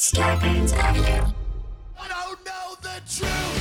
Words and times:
Scarpins 0.00 0.72
Avenue. 0.72 1.30
I 2.00 2.08
don't 2.08 2.46
know 2.46 2.74
the 2.80 3.02
truth. 3.06 3.59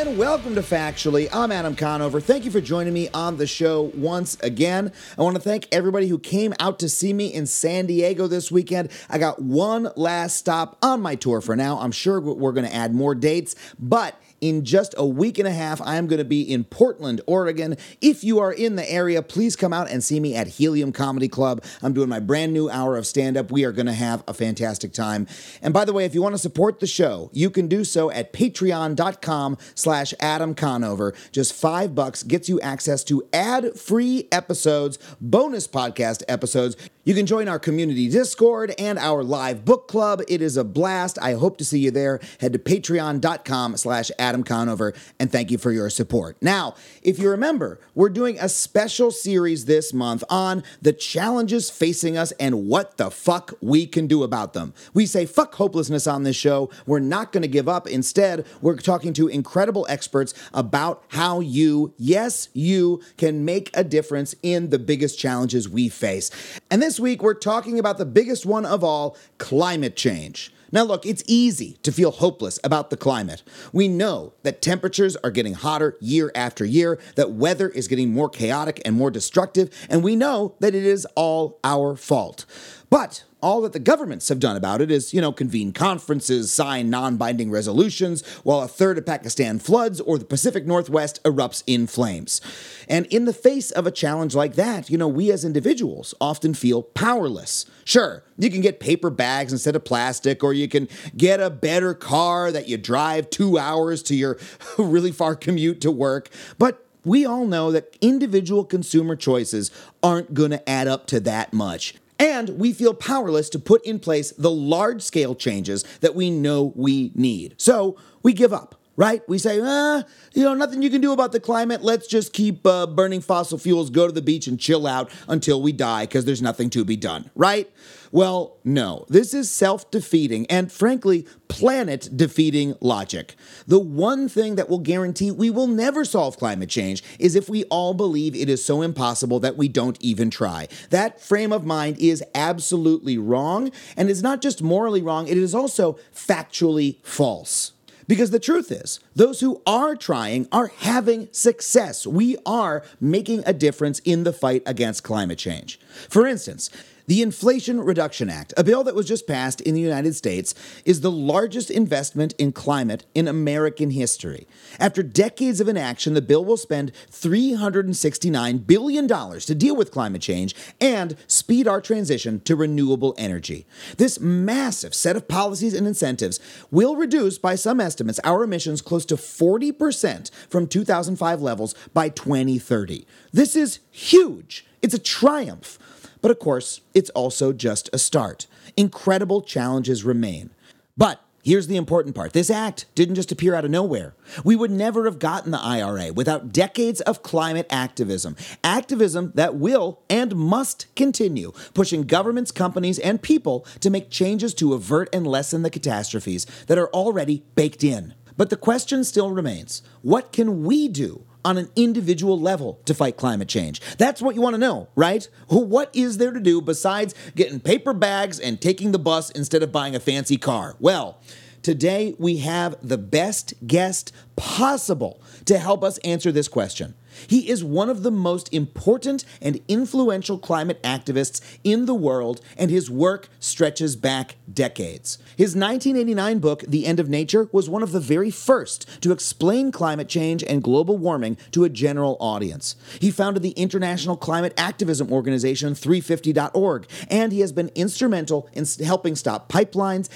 And 0.00 0.16
welcome 0.16 0.54
to 0.54 0.62
Factually. 0.62 1.28
I'm 1.30 1.52
Adam 1.52 1.76
Conover. 1.76 2.22
Thank 2.22 2.46
you 2.46 2.50
for 2.50 2.62
joining 2.62 2.94
me 2.94 3.10
on 3.12 3.36
the 3.36 3.46
show 3.46 3.92
once 3.94 4.34
again. 4.40 4.92
I 5.18 5.22
want 5.22 5.36
to 5.36 5.42
thank 5.42 5.68
everybody 5.70 6.08
who 6.08 6.18
came 6.18 6.54
out 6.58 6.78
to 6.78 6.88
see 6.88 7.12
me 7.12 7.26
in 7.26 7.44
San 7.44 7.84
Diego 7.84 8.26
this 8.26 8.50
weekend. 8.50 8.90
I 9.10 9.18
got 9.18 9.42
one 9.42 9.90
last 9.96 10.36
stop 10.36 10.78
on 10.80 11.02
my 11.02 11.16
tour 11.16 11.42
for 11.42 11.54
now. 11.54 11.78
I'm 11.78 11.92
sure 11.92 12.18
we're 12.18 12.52
going 12.52 12.66
to 12.66 12.74
add 12.74 12.94
more 12.94 13.14
dates, 13.14 13.54
but 13.78 14.18
in 14.40 14.64
just 14.64 14.94
a 14.96 15.04
week 15.04 15.38
and 15.38 15.46
a 15.46 15.52
half, 15.52 15.80
I 15.82 15.96
am 15.96 16.06
going 16.06 16.18
to 16.18 16.24
be 16.24 16.42
in 16.42 16.64
Portland, 16.64 17.20
Oregon. 17.26 17.76
If 18.00 18.24
you 18.24 18.38
are 18.38 18.52
in 18.52 18.76
the 18.76 18.90
area, 18.90 19.22
please 19.22 19.56
come 19.56 19.72
out 19.72 19.90
and 19.90 20.02
see 20.02 20.20
me 20.20 20.34
at 20.34 20.46
Helium 20.46 20.92
Comedy 20.92 21.28
Club. 21.28 21.62
I'm 21.82 21.92
doing 21.92 22.08
my 22.08 22.20
brand 22.20 22.52
new 22.52 22.70
hour 22.70 22.96
of 22.96 23.06
stand 23.06 23.36
up. 23.36 23.50
We 23.50 23.64
are 23.64 23.72
going 23.72 23.86
to 23.86 23.92
have 23.92 24.22
a 24.26 24.34
fantastic 24.34 24.92
time. 24.92 25.26
And 25.62 25.74
by 25.74 25.84
the 25.84 25.92
way, 25.92 26.04
if 26.04 26.14
you 26.14 26.22
want 26.22 26.34
to 26.34 26.38
support 26.38 26.80
the 26.80 26.86
show, 26.86 27.30
you 27.32 27.50
can 27.50 27.68
do 27.68 27.84
so 27.84 28.10
at 28.10 28.32
patreon.com 28.32 29.58
slash 29.74 30.14
Adam 30.20 30.54
Conover. 30.54 31.14
Just 31.32 31.52
five 31.52 31.94
bucks 31.94 32.22
gets 32.22 32.48
you 32.48 32.60
access 32.60 33.04
to 33.04 33.22
ad-free 33.32 34.28
episodes, 34.32 34.98
bonus 35.20 35.66
podcast 35.66 36.22
episodes. 36.28 36.76
You 37.04 37.14
can 37.14 37.26
join 37.26 37.48
our 37.48 37.58
community 37.58 38.08
Discord 38.08 38.74
and 38.78 38.98
our 38.98 39.24
live 39.24 39.64
book 39.64 39.88
club. 39.88 40.22
It 40.28 40.42
is 40.42 40.56
a 40.56 40.64
blast. 40.64 41.18
I 41.20 41.32
hope 41.32 41.56
to 41.58 41.64
see 41.64 41.80
you 41.80 41.90
there. 41.90 42.20
Head 42.40 42.52
to 42.52 42.58
patreon.com 42.58 43.76
slash 43.78 44.10
Adam 44.18 44.29
Conover 44.44 44.94
and 45.18 45.30
thank 45.30 45.50
you 45.50 45.58
for 45.58 45.72
your 45.72 45.90
support. 45.90 46.36
Now, 46.40 46.74
if 47.02 47.18
you 47.18 47.30
remember, 47.30 47.80
we're 47.94 48.08
doing 48.08 48.38
a 48.40 48.48
special 48.48 49.10
series 49.10 49.64
this 49.64 49.92
month 49.92 50.24
on 50.30 50.62
the 50.80 50.92
challenges 50.92 51.70
facing 51.70 52.16
us 52.16 52.32
and 52.32 52.66
what 52.66 52.96
the 52.96 53.10
fuck 53.10 53.52
we 53.60 53.86
can 53.86 54.06
do 54.06 54.22
about 54.22 54.52
them. 54.52 54.72
We 54.94 55.06
say 55.06 55.26
fuck 55.26 55.54
hopelessness 55.54 56.06
on 56.06 56.22
this 56.22 56.36
show. 56.36 56.70
We're 56.86 57.00
not 57.00 57.32
going 57.32 57.42
to 57.42 57.48
give 57.48 57.68
up. 57.68 57.86
Instead, 57.88 58.46
we're 58.60 58.76
talking 58.76 59.12
to 59.14 59.28
incredible 59.28 59.86
experts 59.88 60.32
about 60.54 61.04
how 61.08 61.40
you, 61.40 61.94
yes, 61.98 62.48
you 62.52 63.02
can 63.16 63.44
make 63.44 63.70
a 63.74 63.84
difference 63.84 64.34
in 64.42 64.70
the 64.70 64.78
biggest 64.78 65.18
challenges 65.18 65.68
we 65.68 65.88
face. 65.88 66.30
And 66.70 66.80
this 66.80 67.00
week, 67.00 67.22
we're 67.22 67.34
talking 67.34 67.78
about 67.78 67.98
the 67.98 68.06
biggest 68.06 68.46
one 68.46 68.64
of 68.64 68.84
all 68.84 69.16
climate 69.38 69.96
change. 69.96 70.52
Now, 70.72 70.84
look, 70.84 71.04
it's 71.04 71.24
easy 71.26 71.78
to 71.82 71.92
feel 71.92 72.10
hopeless 72.10 72.58
about 72.62 72.90
the 72.90 72.96
climate. 72.96 73.42
We 73.72 73.88
know 73.88 74.34
that 74.42 74.62
temperatures 74.62 75.16
are 75.16 75.30
getting 75.30 75.54
hotter 75.54 75.96
year 76.00 76.30
after 76.34 76.64
year, 76.64 76.98
that 77.16 77.32
weather 77.32 77.68
is 77.68 77.88
getting 77.88 78.12
more 78.12 78.28
chaotic 78.28 78.80
and 78.84 78.96
more 78.96 79.10
destructive, 79.10 79.70
and 79.88 80.04
we 80.04 80.16
know 80.16 80.54
that 80.60 80.74
it 80.74 80.84
is 80.84 81.06
all 81.14 81.58
our 81.64 81.96
fault. 81.96 82.44
But 82.90 83.22
all 83.40 83.60
that 83.62 83.72
the 83.72 83.78
governments 83.78 84.28
have 84.28 84.40
done 84.40 84.56
about 84.56 84.80
it 84.80 84.90
is, 84.90 85.14
you 85.14 85.20
know, 85.20 85.30
convene 85.32 85.72
conferences, 85.72 86.52
sign 86.52 86.90
non 86.90 87.16
binding 87.16 87.50
resolutions, 87.50 88.26
while 88.42 88.60
a 88.60 88.68
third 88.68 88.98
of 88.98 89.06
Pakistan 89.06 89.60
floods 89.60 90.00
or 90.00 90.18
the 90.18 90.24
Pacific 90.24 90.66
Northwest 90.66 91.22
erupts 91.22 91.62
in 91.68 91.86
flames. 91.86 92.40
And 92.88 93.06
in 93.06 93.24
the 93.24 93.32
face 93.32 93.70
of 93.70 93.86
a 93.86 93.92
challenge 93.92 94.34
like 94.34 94.54
that, 94.56 94.90
you 94.90 94.98
know, 94.98 95.08
we 95.08 95.30
as 95.30 95.44
individuals 95.44 96.14
often 96.20 96.52
feel 96.52 96.82
powerless. 96.82 97.64
Sure, 97.84 98.24
you 98.36 98.50
can 98.50 98.60
get 98.60 98.80
paper 98.80 99.08
bags 99.08 99.52
instead 99.52 99.76
of 99.76 99.84
plastic, 99.84 100.42
or 100.42 100.52
you 100.52 100.68
can 100.68 100.88
get 101.16 101.40
a 101.40 101.48
better 101.48 101.94
car 101.94 102.50
that 102.50 102.68
you 102.68 102.76
drive 102.76 103.30
two 103.30 103.56
hours 103.56 104.02
to 104.02 104.16
your 104.16 104.36
really 104.78 105.12
far 105.12 105.36
commute 105.36 105.80
to 105.80 105.92
work, 105.92 106.28
but 106.58 106.84
we 107.02 107.24
all 107.24 107.46
know 107.46 107.70
that 107.72 107.96
individual 108.02 108.62
consumer 108.62 109.16
choices 109.16 109.70
aren't 110.02 110.34
going 110.34 110.50
to 110.50 110.68
add 110.68 110.86
up 110.86 111.06
to 111.06 111.20
that 111.20 111.52
much. 111.52 111.94
And 112.20 112.50
we 112.50 112.74
feel 112.74 112.92
powerless 112.92 113.48
to 113.48 113.58
put 113.58 113.84
in 113.84 113.98
place 113.98 114.30
the 114.32 114.50
large 114.50 115.00
scale 115.00 115.34
changes 115.34 115.84
that 116.00 116.14
we 116.14 116.30
know 116.30 116.72
we 116.76 117.12
need. 117.14 117.54
So 117.56 117.96
we 118.22 118.34
give 118.34 118.52
up, 118.52 118.79
right? 118.96 119.26
We 119.28 119.38
say, 119.38 119.60
ah, 119.62 120.04
you 120.34 120.44
know, 120.44 120.54
nothing 120.54 120.82
you 120.82 120.90
can 120.90 121.00
do 121.00 121.12
about 121.12 121.32
the 121.32 121.40
climate. 121.40 121.82
Let's 121.82 122.06
just 122.06 122.32
keep 122.32 122.66
uh, 122.66 122.86
burning 122.86 123.20
fossil 123.20 123.58
fuels, 123.58 123.90
go 123.90 124.06
to 124.06 124.12
the 124.12 124.22
beach 124.22 124.46
and 124.46 124.58
chill 124.58 124.86
out 124.86 125.10
until 125.28 125.62
we 125.62 125.72
die 125.72 126.04
because 126.04 126.24
there's 126.24 126.42
nothing 126.42 126.70
to 126.70 126.84
be 126.84 126.96
done, 126.96 127.30
right? 127.34 127.70
Well, 128.12 128.58
no. 128.64 129.06
This 129.08 129.34
is 129.34 129.50
self 129.50 129.90
defeating 129.90 130.46
and, 130.50 130.70
frankly, 130.70 131.26
planet 131.48 132.08
defeating 132.14 132.74
logic. 132.80 133.36
The 133.66 133.78
one 133.78 134.28
thing 134.28 134.56
that 134.56 134.68
will 134.68 134.80
guarantee 134.80 135.30
we 135.30 135.48
will 135.50 135.68
never 135.68 136.04
solve 136.04 136.36
climate 136.36 136.68
change 136.68 137.04
is 137.18 137.36
if 137.36 137.48
we 137.48 137.64
all 137.64 137.94
believe 137.94 138.34
it 138.34 138.48
is 138.48 138.64
so 138.64 138.82
impossible 138.82 139.38
that 139.40 139.56
we 139.56 139.68
don't 139.68 139.96
even 140.00 140.28
try. 140.28 140.66
That 140.90 141.20
frame 141.20 141.52
of 141.52 141.64
mind 141.64 141.98
is 141.98 142.22
absolutely 142.34 143.16
wrong, 143.16 143.70
and 143.96 144.10
it's 144.10 144.22
not 144.22 144.42
just 144.42 144.62
morally 144.62 145.02
wrong, 145.02 145.28
it 145.28 145.38
is 145.38 145.54
also 145.54 145.98
factually 146.14 146.96
false. 147.04 147.72
Because 148.10 148.32
the 148.32 148.40
truth 148.40 148.72
is, 148.72 148.98
those 149.14 149.38
who 149.38 149.62
are 149.68 149.94
trying 149.94 150.48
are 150.50 150.72
having 150.78 151.28
success. 151.30 152.04
We 152.04 152.36
are 152.44 152.82
making 153.00 153.44
a 153.46 153.52
difference 153.52 154.00
in 154.00 154.24
the 154.24 154.32
fight 154.32 154.64
against 154.66 155.04
climate 155.04 155.38
change. 155.38 155.78
For 156.08 156.26
instance, 156.26 156.70
the 157.10 157.22
Inflation 157.22 157.80
Reduction 157.80 158.30
Act, 158.30 158.54
a 158.56 158.62
bill 158.62 158.84
that 158.84 158.94
was 158.94 159.08
just 159.08 159.26
passed 159.26 159.60
in 159.62 159.74
the 159.74 159.80
United 159.80 160.14
States, 160.14 160.54
is 160.84 161.00
the 161.00 161.10
largest 161.10 161.68
investment 161.68 162.34
in 162.38 162.52
climate 162.52 163.04
in 163.16 163.26
American 163.26 163.90
history. 163.90 164.46
After 164.78 165.02
decades 165.02 165.60
of 165.60 165.66
inaction, 165.66 166.14
the 166.14 166.22
bill 166.22 166.44
will 166.44 166.56
spend 166.56 166.92
$369 167.10 168.64
billion 168.64 169.08
to 169.08 169.54
deal 169.56 169.74
with 169.74 169.90
climate 169.90 170.22
change 170.22 170.54
and 170.80 171.16
speed 171.26 171.66
our 171.66 171.80
transition 171.80 172.38
to 172.42 172.54
renewable 172.54 173.16
energy. 173.18 173.66
This 173.96 174.20
massive 174.20 174.94
set 174.94 175.16
of 175.16 175.26
policies 175.26 175.74
and 175.74 175.88
incentives 175.88 176.38
will 176.70 176.94
reduce, 176.94 177.38
by 177.38 177.56
some 177.56 177.80
estimates, 177.80 178.20
our 178.22 178.44
emissions 178.44 178.80
close 178.80 179.04
to 179.06 179.16
40% 179.16 180.30
from 180.48 180.68
2005 180.68 181.42
levels 181.42 181.74
by 181.92 182.08
2030. 182.08 183.04
This 183.32 183.56
is 183.56 183.80
huge. 183.90 184.64
It's 184.80 184.94
a 184.94 184.98
triumph. 185.00 185.76
But 186.20 186.30
of 186.30 186.38
course, 186.38 186.80
it's 186.94 187.10
also 187.10 187.52
just 187.52 187.88
a 187.92 187.98
start. 187.98 188.46
Incredible 188.76 189.42
challenges 189.42 190.04
remain. 190.04 190.50
But 190.96 191.20
here's 191.42 191.66
the 191.66 191.76
important 191.76 192.14
part 192.14 192.32
this 192.32 192.50
act 192.50 192.86
didn't 192.94 193.14
just 193.14 193.32
appear 193.32 193.54
out 193.54 193.64
of 193.64 193.70
nowhere. 193.70 194.14
We 194.44 194.56
would 194.56 194.70
never 194.70 195.06
have 195.06 195.18
gotten 195.18 195.50
the 195.50 195.60
IRA 195.60 196.12
without 196.12 196.52
decades 196.52 197.00
of 197.02 197.22
climate 197.22 197.66
activism. 197.70 198.36
Activism 198.62 199.32
that 199.34 199.54
will 199.54 200.00
and 200.10 200.36
must 200.36 200.94
continue, 200.94 201.52
pushing 201.74 202.02
governments, 202.02 202.50
companies, 202.50 202.98
and 202.98 203.22
people 203.22 203.66
to 203.80 203.90
make 203.90 204.10
changes 204.10 204.52
to 204.54 204.74
avert 204.74 205.08
and 205.12 205.26
lessen 205.26 205.62
the 205.62 205.70
catastrophes 205.70 206.46
that 206.66 206.78
are 206.78 206.88
already 206.88 207.42
baked 207.54 207.82
in. 207.82 208.14
But 208.36 208.50
the 208.50 208.56
question 208.56 209.04
still 209.04 209.30
remains 209.30 209.82
what 210.02 210.32
can 210.32 210.64
we 210.64 210.88
do? 210.88 211.24
On 211.44 211.58
an 211.58 211.70
individual 211.76 212.38
level 212.38 212.80
to 212.84 212.94
fight 212.94 213.16
climate 213.16 213.48
change? 213.48 213.80
That's 213.96 214.22
what 214.22 214.34
you 214.34 214.40
want 214.40 214.54
to 214.54 214.58
know, 214.58 214.88
right? 214.94 215.28
What 215.48 215.90
is 215.94 216.18
there 216.18 216.32
to 216.32 216.40
do 216.40 216.60
besides 216.60 217.14
getting 217.34 217.60
paper 217.60 217.92
bags 217.92 218.38
and 218.38 218.60
taking 218.60 218.92
the 218.92 218.98
bus 218.98 219.30
instead 219.30 219.62
of 219.62 219.72
buying 219.72 219.94
a 219.94 220.00
fancy 220.00 220.36
car? 220.36 220.76
Well, 220.78 221.20
today 221.62 222.14
we 222.18 222.38
have 222.38 222.76
the 222.82 222.98
best 222.98 223.54
guest 223.66 224.12
possible 224.36 225.20
to 225.46 225.58
help 225.58 225.84
us 225.84 225.98
answer 225.98 226.32
this 226.32 226.48
question. 226.48 226.94
He 227.26 227.48
is 227.48 227.64
one 227.64 227.88
of 227.88 228.02
the 228.02 228.10
most 228.10 228.52
important 228.52 229.24
and 229.40 229.60
influential 229.68 230.38
climate 230.38 230.82
activists 230.82 231.40
in 231.64 231.86
the 231.86 231.94
world, 231.94 232.40
and 232.56 232.70
his 232.70 232.90
work 232.90 233.28
stretches 233.38 233.96
back 233.96 234.36
decades. 234.52 235.18
His 235.36 235.56
1989 235.56 236.38
book, 236.38 236.64
The 236.66 236.86
End 236.86 237.00
of 237.00 237.08
Nature, 237.08 237.48
was 237.52 237.68
one 237.68 237.82
of 237.82 237.92
the 237.92 238.00
very 238.00 238.30
first 238.30 238.86
to 239.02 239.12
explain 239.12 239.72
climate 239.72 240.08
change 240.08 240.42
and 240.42 240.62
global 240.62 240.98
warming 240.98 241.36
to 241.52 241.64
a 241.64 241.68
general 241.68 242.16
audience. 242.20 242.76
He 243.00 243.10
founded 243.10 243.42
the 243.42 243.50
international 243.50 244.16
climate 244.16 244.54
activism 244.56 245.12
organization 245.12 245.74
350.org, 245.74 246.86
and 247.08 247.32
he 247.32 247.40
has 247.40 247.52
been 247.52 247.70
instrumental 247.74 248.48
in 248.52 248.66
helping 248.84 249.16
stop 249.16 249.50
pipelines 249.50 250.08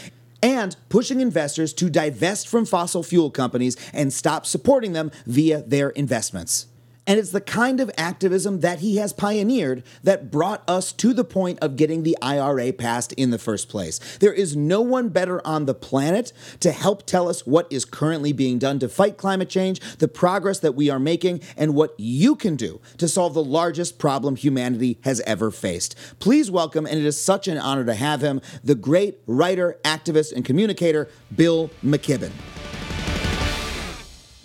and 0.42 0.76
pushing 0.90 1.20
investors 1.20 1.72
to 1.72 1.88
divest 1.88 2.46
from 2.48 2.66
fossil 2.66 3.02
fuel 3.02 3.30
companies 3.30 3.76
and 3.94 4.12
stop 4.12 4.44
supporting 4.44 4.92
them 4.92 5.10
via 5.26 5.62
their 5.62 5.88
investments. 5.90 6.66
And 7.06 7.18
it's 7.18 7.32
the 7.32 7.40
kind 7.40 7.80
of 7.80 7.90
activism 7.98 8.60
that 8.60 8.78
he 8.78 8.96
has 8.96 9.12
pioneered 9.12 9.82
that 10.02 10.30
brought 10.30 10.62
us 10.68 10.92
to 10.94 11.12
the 11.12 11.24
point 11.24 11.58
of 11.60 11.76
getting 11.76 12.02
the 12.02 12.16
IRA 12.22 12.72
passed 12.72 13.12
in 13.12 13.30
the 13.30 13.38
first 13.38 13.68
place. 13.68 13.98
There 14.18 14.32
is 14.32 14.56
no 14.56 14.80
one 14.80 15.10
better 15.10 15.46
on 15.46 15.66
the 15.66 15.74
planet 15.74 16.32
to 16.60 16.72
help 16.72 17.06
tell 17.06 17.28
us 17.28 17.46
what 17.46 17.70
is 17.70 17.84
currently 17.84 18.32
being 18.32 18.58
done 18.58 18.78
to 18.78 18.88
fight 18.88 19.18
climate 19.18 19.50
change, 19.50 19.80
the 19.98 20.08
progress 20.08 20.60
that 20.60 20.74
we 20.74 20.88
are 20.88 20.98
making, 20.98 21.42
and 21.56 21.74
what 21.74 21.94
you 21.98 22.36
can 22.36 22.56
do 22.56 22.80
to 22.96 23.06
solve 23.06 23.34
the 23.34 23.44
largest 23.44 23.98
problem 23.98 24.36
humanity 24.36 24.98
has 25.04 25.20
ever 25.22 25.50
faced. 25.50 25.96
Please 26.20 26.50
welcome, 26.50 26.86
and 26.86 26.98
it 26.98 27.04
is 27.04 27.20
such 27.20 27.48
an 27.48 27.58
honor 27.58 27.84
to 27.84 27.94
have 27.94 28.22
him, 28.22 28.40
the 28.62 28.74
great 28.74 29.18
writer, 29.26 29.78
activist, 29.84 30.32
and 30.32 30.44
communicator, 30.44 31.08
Bill 31.34 31.70
McKibben. 31.84 32.32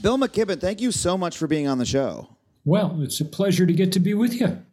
Bill 0.01 0.17
McKibben, 0.17 0.59
thank 0.59 0.81
you 0.81 0.91
so 0.91 1.17
much 1.17 1.37
for 1.37 1.47
being 1.47 1.67
on 1.67 1.77
the 1.77 1.85
show. 1.85 2.29
Well, 2.65 3.01
it's 3.01 3.19
a 3.21 3.25
pleasure 3.25 3.65
to 3.65 3.73
get 3.73 3.91
to 3.93 3.99
be 3.99 4.13
with 4.13 4.39
you. 4.39 4.63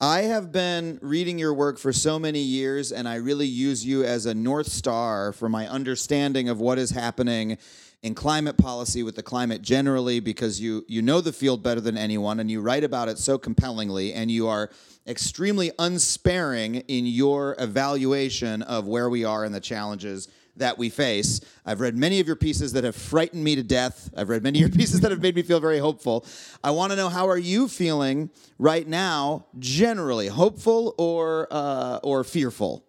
I 0.00 0.22
have 0.22 0.52
been 0.52 0.98
reading 1.00 1.38
your 1.38 1.54
work 1.54 1.78
for 1.78 1.92
so 1.92 2.18
many 2.18 2.40
years, 2.40 2.92
and 2.92 3.08
I 3.08 3.14
really 3.14 3.46
use 3.46 3.84
you 3.84 4.04
as 4.04 4.26
a 4.26 4.34
North 4.34 4.66
Star 4.66 5.32
for 5.32 5.48
my 5.48 5.66
understanding 5.66 6.48
of 6.48 6.60
what 6.60 6.78
is 6.78 6.90
happening 6.90 7.56
in 8.02 8.14
climate 8.14 8.58
policy 8.58 9.02
with 9.02 9.16
the 9.16 9.22
climate 9.22 9.62
generally, 9.62 10.20
because 10.20 10.60
you, 10.60 10.84
you 10.86 11.00
know 11.00 11.22
the 11.22 11.32
field 11.32 11.62
better 11.62 11.80
than 11.80 11.96
anyone, 11.96 12.40
and 12.40 12.50
you 12.50 12.60
write 12.60 12.84
about 12.84 13.08
it 13.08 13.18
so 13.18 13.38
compellingly, 13.38 14.12
and 14.12 14.30
you 14.30 14.48
are 14.48 14.70
extremely 15.06 15.72
unsparing 15.78 16.74
in 16.74 17.06
your 17.06 17.56
evaluation 17.58 18.60
of 18.62 18.86
where 18.86 19.08
we 19.08 19.24
are 19.24 19.44
and 19.44 19.54
the 19.54 19.60
challenges 19.60 20.28
that 20.58 20.78
we 20.78 20.88
face. 20.88 21.40
I've 21.64 21.80
read 21.80 21.96
many 21.96 22.20
of 22.20 22.26
your 22.26 22.36
pieces 22.36 22.72
that 22.72 22.84
have 22.84 22.96
frightened 22.96 23.44
me 23.44 23.56
to 23.56 23.62
death. 23.62 24.10
I've 24.16 24.28
read 24.28 24.42
many 24.42 24.62
of 24.62 24.68
your 24.68 24.78
pieces 24.78 25.00
that 25.00 25.10
have 25.10 25.20
made 25.20 25.34
me 25.34 25.42
feel 25.42 25.60
very 25.60 25.78
hopeful. 25.78 26.24
I 26.62 26.70
want 26.70 26.92
to 26.92 26.96
know 26.96 27.08
how 27.08 27.28
are 27.28 27.38
you 27.38 27.68
feeling 27.68 28.30
right 28.58 28.86
now, 28.86 29.46
generally, 29.58 30.28
hopeful 30.28 30.94
or 30.98 31.48
uh, 31.50 32.00
or 32.02 32.24
fearful? 32.24 32.84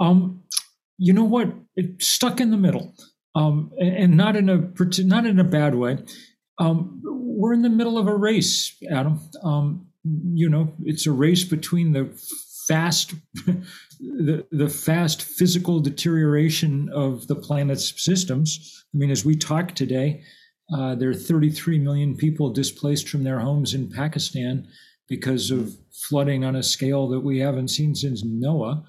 Um, 0.00 0.42
you 0.98 1.12
know 1.12 1.24
what? 1.24 1.48
It's 1.74 2.06
stuck 2.06 2.40
in 2.40 2.50
the 2.50 2.56
middle, 2.56 2.94
um, 3.34 3.72
and 3.78 4.16
not 4.16 4.36
in 4.36 4.48
a 4.48 4.70
not 5.04 5.26
in 5.26 5.38
a 5.38 5.44
bad 5.44 5.74
way. 5.74 5.98
Um, 6.58 7.02
we're 7.04 7.52
in 7.52 7.62
the 7.62 7.68
middle 7.68 7.98
of 7.98 8.06
a 8.06 8.14
race, 8.16 8.74
Adam. 8.90 9.20
Um, 9.42 9.88
you 10.32 10.48
know, 10.48 10.72
it's 10.84 11.06
a 11.06 11.12
race 11.12 11.44
between 11.44 11.92
the 11.92 12.04
fast 12.66 13.14
the, 14.00 14.46
the 14.50 14.68
fast 14.68 15.22
physical 15.22 15.80
deterioration 15.80 16.88
of 16.92 17.26
the 17.28 17.36
planet's 17.36 18.02
systems. 18.02 18.84
I 18.94 18.98
mean, 18.98 19.10
as 19.10 19.24
we 19.24 19.36
talk 19.36 19.74
today, 19.74 20.22
uh, 20.74 20.94
there 20.96 21.10
are 21.10 21.14
33 21.14 21.78
million 21.78 22.16
people 22.16 22.50
displaced 22.50 23.08
from 23.08 23.24
their 23.24 23.38
homes 23.38 23.74
in 23.74 23.88
Pakistan 23.88 24.66
because 25.08 25.50
of 25.50 25.76
flooding 25.92 26.44
on 26.44 26.56
a 26.56 26.62
scale 26.62 27.08
that 27.08 27.20
we 27.20 27.38
haven't 27.38 27.68
seen 27.68 27.94
since 27.94 28.24
Noah. 28.24 28.84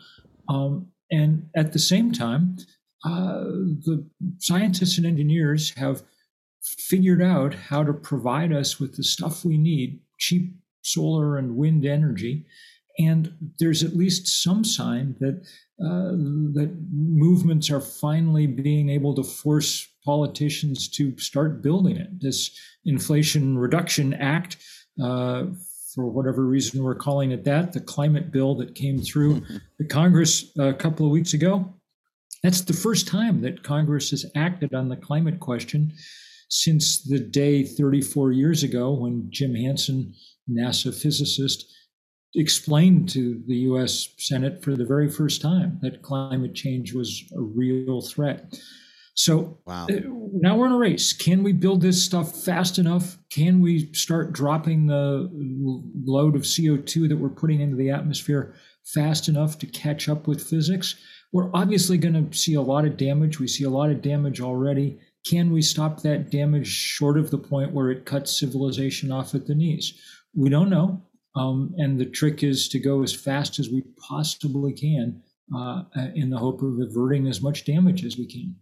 Um, 0.50 0.88
and 1.12 1.50
at 1.56 1.74
the 1.74 1.80
same 1.80 2.12
time, 2.12 2.58
uh, 3.06 3.44
the 3.86 4.06
scientists 4.40 4.98
and 4.98 5.06
engineers 5.06 5.74
have 5.78 6.04
figured 6.64 7.22
out 7.22 7.54
how 7.54 7.84
to 7.84 7.94
provide 7.94 8.52
us 8.52 8.80
with 8.80 8.98
the 8.98 9.04
stuff 9.04 9.46
we 9.46 9.58
need 9.58 10.00
cheap 10.18 10.56
solar 10.82 11.38
and 11.38 11.56
wind 11.56 11.86
energy 11.86 12.46
and 12.98 13.34
there's 13.60 13.84
at 13.84 13.96
least 13.96 14.44
some 14.44 14.64
sign 14.64 15.16
that 15.20 15.42
uh, 15.80 16.12
that 16.54 16.76
movements 16.92 17.70
are 17.70 17.80
finally 17.80 18.48
being 18.48 18.90
able 18.90 19.14
to 19.14 19.24
force 19.24 19.88
politicians 20.04 20.90
to 20.90 21.16
start 21.20 21.62
building 21.62 21.98
it. 21.98 22.20
This 22.20 22.58
Inflation 22.86 23.58
Reduction 23.58 24.16
Act, 24.16 24.58
uh, 25.04 25.46
for 25.94 26.08
whatever 26.08 26.46
reason 26.46 26.84
we're 26.84 26.96
calling 26.96 27.32
it 27.32 27.44
that, 27.44 27.74
the 27.74 27.80
climate 27.80 28.32
bill 28.32 28.56
that 28.56 28.74
came 28.74 29.00
through 29.00 29.44
the 29.80 29.86
Congress 29.86 30.52
a 30.58 30.74
couple 30.74 31.06
of 31.06 31.12
weeks 31.12 31.34
ago. 31.34 31.74
That's 32.42 32.62
the 32.62 32.74
first 32.74 33.08
time 33.08 33.42
that 33.42 33.64
Congress 33.64 34.10
has 34.12 34.26
acted 34.36 34.74
on 34.74 34.90
the 34.90 34.96
climate 34.96 35.40
question 35.40 35.94
since 36.50 37.04
the 37.04 37.20
day 37.20 37.64
34 37.64 38.32
years 38.32 38.64
ago 38.64 38.94
when 38.94 39.28
Jim 39.30 39.54
Hansen, 39.54 40.14
NASA 40.50 40.94
physicist, 40.96 41.66
explained 42.38 43.10
to 43.10 43.42
the 43.48 43.56
US 43.72 44.10
Senate 44.18 44.64
for 44.64 44.76
the 44.76 44.86
very 44.86 45.10
first 45.10 45.42
time 45.42 45.80
that 45.82 46.02
climate 46.02 46.54
change 46.54 46.94
was 46.94 47.24
a 47.36 47.42
real 47.42 48.02
threat. 48.02 48.58
So 49.16 49.58
wow. 49.66 49.88
Uh, 49.90 50.00
now 50.34 50.56
we're 50.56 50.68
in 50.68 50.74
a 50.74 50.78
race. 50.78 51.12
Can 51.12 51.42
we 51.42 51.52
build 51.52 51.82
this 51.82 52.04
stuff 52.04 52.44
fast 52.44 52.78
enough? 52.78 53.18
Can 53.32 53.62
we 53.62 53.92
start 53.94 54.32
dropping 54.32 54.86
the 54.86 55.30
load 56.06 56.36
of 56.36 56.44
CO2 56.44 57.10
that 57.10 57.18
we're 57.18 57.30
putting 57.30 57.60
into 57.60 57.76
the 57.76 57.90
atmosphere 57.90 58.54
fast 58.86 59.28
enough 59.28 59.58
to 59.60 59.66
catch 59.66 60.08
up 60.08 60.28
with 60.28 60.48
physics? 60.48 60.96
We're 61.34 61.50
obviously 61.56 61.98
going 61.98 62.30
to 62.30 62.38
see 62.38 62.54
a 62.54 62.62
lot 62.62 62.86
of 62.86 62.96
damage. 62.96 63.40
We 63.40 63.48
see 63.48 63.64
a 63.64 63.70
lot 63.72 63.90
of 63.90 64.04
damage 64.04 64.40
already. 64.40 65.00
Can 65.28 65.52
we 65.52 65.64
stop 65.64 66.02
that 66.04 66.30
damage 66.30 66.68
short 66.68 67.18
of 67.18 67.32
the 67.32 67.40
point 67.40 67.74
where 67.74 67.90
it 67.90 68.06
cuts 68.06 68.40
civilization 68.40 69.12
off 69.12 69.34
at 69.34 69.48
the 69.48 69.56
knees? 69.56 70.00
We 70.36 70.50
don't 70.50 70.70
know. 70.70 71.02
Um, 71.38 71.74
and 71.78 72.00
the 72.00 72.06
trick 72.06 72.44
is 72.44 72.68
to 72.70 72.80
go 72.80 73.04
as 73.04 73.14
fast 73.14 73.60
as 73.60 73.70
we 73.70 73.84
possibly 73.98 74.74
can 74.74 75.22
uh, 75.56 75.84
in 76.16 76.30
the 76.30 76.38
hope 76.38 76.62
of 76.62 76.80
averting 76.80 77.28
as 77.28 77.42
much 77.42 77.66
damage 77.66 78.04
as 78.04 78.18
we 78.18 78.26
can. 78.26 78.56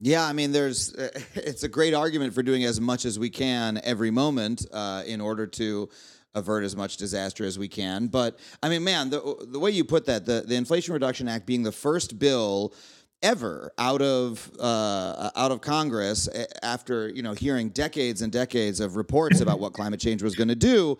Yeah, 0.00 0.24
I 0.26 0.32
mean, 0.32 0.52
there's 0.52 0.92
it's 1.34 1.62
a 1.62 1.68
great 1.68 1.94
argument 1.94 2.34
for 2.34 2.42
doing 2.42 2.64
as 2.64 2.80
much 2.80 3.04
as 3.04 3.18
we 3.18 3.30
can 3.30 3.80
every 3.84 4.10
moment 4.10 4.66
uh, 4.72 5.02
in 5.06 5.20
order 5.20 5.46
to 5.46 5.88
avert 6.34 6.62
as 6.62 6.76
much 6.76 6.96
disaster 6.96 7.44
as 7.44 7.58
we 7.58 7.68
can. 7.68 8.06
But 8.06 8.38
I 8.62 8.68
mean, 8.68 8.84
man, 8.84 9.10
the 9.10 9.46
the 9.48 9.58
way 9.58 9.70
you 9.70 9.84
put 9.84 10.06
that, 10.06 10.26
the 10.26 10.44
the 10.46 10.56
Inflation 10.56 10.94
Reduction 10.94 11.28
Act 11.28 11.46
being 11.46 11.62
the 11.62 11.72
first 11.72 12.18
bill 12.18 12.74
ever 13.22 13.70
out 13.76 14.00
of 14.00 14.50
uh, 14.58 15.30
out 15.36 15.52
of 15.52 15.60
Congress 15.60 16.28
after 16.62 17.08
you 17.08 17.22
know 17.22 17.32
hearing 17.32 17.68
decades 17.70 18.22
and 18.22 18.32
decades 18.32 18.80
of 18.80 18.96
reports 18.96 19.40
about 19.40 19.60
what 19.60 19.72
climate 19.72 20.00
change 20.00 20.22
was 20.22 20.34
going 20.34 20.48
to 20.48 20.54
do 20.54 20.98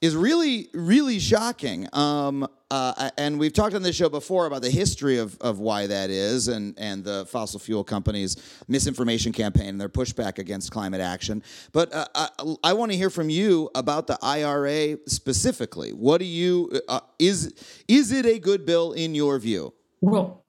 is 0.00 0.14
really, 0.14 0.68
really 0.74 1.18
shocking. 1.18 1.88
Um, 1.92 2.46
uh, 2.70 3.10
and 3.16 3.38
we've 3.38 3.52
talked 3.52 3.74
on 3.74 3.82
this 3.82 3.96
show 3.96 4.08
before 4.08 4.46
about 4.46 4.60
the 4.60 4.70
history 4.70 5.18
of, 5.18 5.38
of 5.40 5.58
why 5.58 5.86
that 5.86 6.10
is 6.10 6.48
and, 6.48 6.74
and 6.78 7.04
the 7.04 7.24
fossil 7.26 7.60
fuel 7.60 7.84
companies' 7.84 8.36
misinformation 8.68 9.32
campaign 9.32 9.68
and 9.68 9.80
their 9.80 9.88
pushback 9.88 10.38
against 10.38 10.70
climate 10.70 11.00
action. 11.00 11.42
But 11.72 11.94
uh, 11.94 12.06
I, 12.14 12.28
I 12.64 12.72
want 12.72 12.90
to 12.92 12.98
hear 12.98 13.10
from 13.10 13.30
you 13.30 13.70
about 13.74 14.06
the 14.06 14.18
IRA 14.20 14.98
specifically. 15.06 15.90
What 15.90 16.18
do 16.18 16.24
you, 16.24 16.80
uh, 16.88 17.00
is, 17.18 17.54
is 17.88 18.12
it 18.12 18.26
a 18.26 18.38
good 18.38 18.66
bill 18.66 18.92
in 18.92 19.14
your 19.14 19.38
view? 19.38 19.72
Well, 20.00 20.44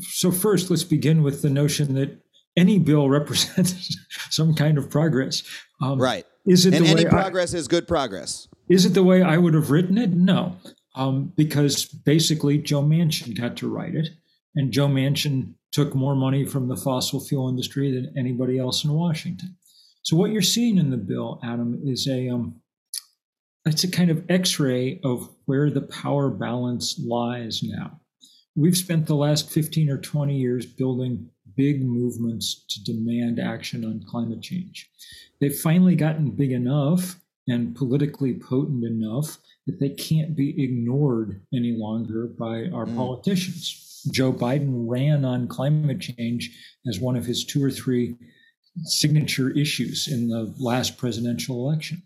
so 0.00 0.30
first, 0.30 0.70
let's 0.70 0.84
begin 0.84 1.22
with 1.22 1.42
the 1.42 1.50
notion 1.50 1.94
that 1.94 2.20
any 2.56 2.78
bill 2.78 3.08
represents 3.08 3.96
some 4.30 4.54
kind 4.54 4.78
of 4.78 4.90
progress. 4.90 5.42
Um, 5.80 6.00
right. 6.00 6.24
Is 6.48 6.64
it 6.64 6.74
and 6.74 6.86
any 6.86 7.04
progress 7.04 7.54
I, 7.54 7.58
is 7.58 7.68
good 7.68 7.86
progress? 7.86 8.48
Is 8.68 8.86
it 8.86 8.94
the 8.94 9.02
way 9.02 9.22
I 9.22 9.36
would 9.36 9.54
have 9.54 9.70
written 9.70 9.98
it? 9.98 10.10
No, 10.10 10.56
um, 10.94 11.32
because 11.36 11.84
basically 11.84 12.58
Joe 12.58 12.82
Manchin 12.82 13.38
got 13.38 13.56
to 13.58 13.68
write 13.68 13.94
it, 13.94 14.08
and 14.54 14.72
Joe 14.72 14.88
Manchin 14.88 15.54
took 15.72 15.94
more 15.94 16.14
money 16.14 16.44
from 16.44 16.68
the 16.68 16.76
fossil 16.76 17.20
fuel 17.20 17.48
industry 17.48 17.92
than 17.92 18.12
anybody 18.16 18.58
else 18.58 18.84
in 18.84 18.92
Washington. 18.92 19.56
So 20.02 20.16
what 20.16 20.30
you're 20.30 20.42
seeing 20.42 20.78
in 20.78 20.90
the 20.90 20.96
bill, 20.96 21.38
Adam, 21.44 21.82
is 21.84 22.08
a 22.08 22.28
um, 22.30 22.60
it's 23.66 23.84
a 23.84 23.90
kind 23.90 24.10
of 24.10 24.24
X-ray 24.30 25.00
of 25.04 25.28
where 25.44 25.70
the 25.70 25.82
power 25.82 26.30
balance 26.30 26.98
lies 27.04 27.60
now. 27.62 28.00
We've 28.56 28.76
spent 28.76 29.06
the 29.06 29.14
last 29.14 29.50
15 29.50 29.90
or 29.90 29.98
20 29.98 30.36
years 30.36 30.64
building 30.64 31.28
big 31.58 31.84
movements 31.84 32.64
to 32.68 32.84
demand 32.84 33.40
action 33.40 33.84
on 33.84 34.00
climate 34.08 34.40
change. 34.40 34.88
They've 35.40 35.54
finally 35.54 35.96
gotten 35.96 36.30
big 36.30 36.52
enough 36.52 37.16
and 37.48 37.74
politically 37.74 38.34
potent 38.34 38.84
enough 38.84 39.38
that 39.66 39.80
they 39.80 39.90
can't 39.90 40.36
be 40.36 40.62
ignored 40.62 41.42
any 41.52 41.72
longer 41.76 42.28
by 42.28 42.68
our 42.72 42.86
mm. 42.86 42.96
politicians. 42.96 44.02
Joe 44.12 44.32
Biden 44.32 44.84
ran 44.88 45.24
on 45.24 45.48
climate 45.48 46.00
change 46.00 46.56
as 46.86 47.00
one 47.00 47.16
of 47.16 47.26
his 47.26 47.44
two 47.44 47.62
or 47.62 47.70
three 47.70 48.14
signature 48.84 49.50
issues 49.50 50.06
in 50.06 50.28
the 50.28 50.54
last 50.60 50.96
presidential 50.96 51.56
election. 51.56 52.02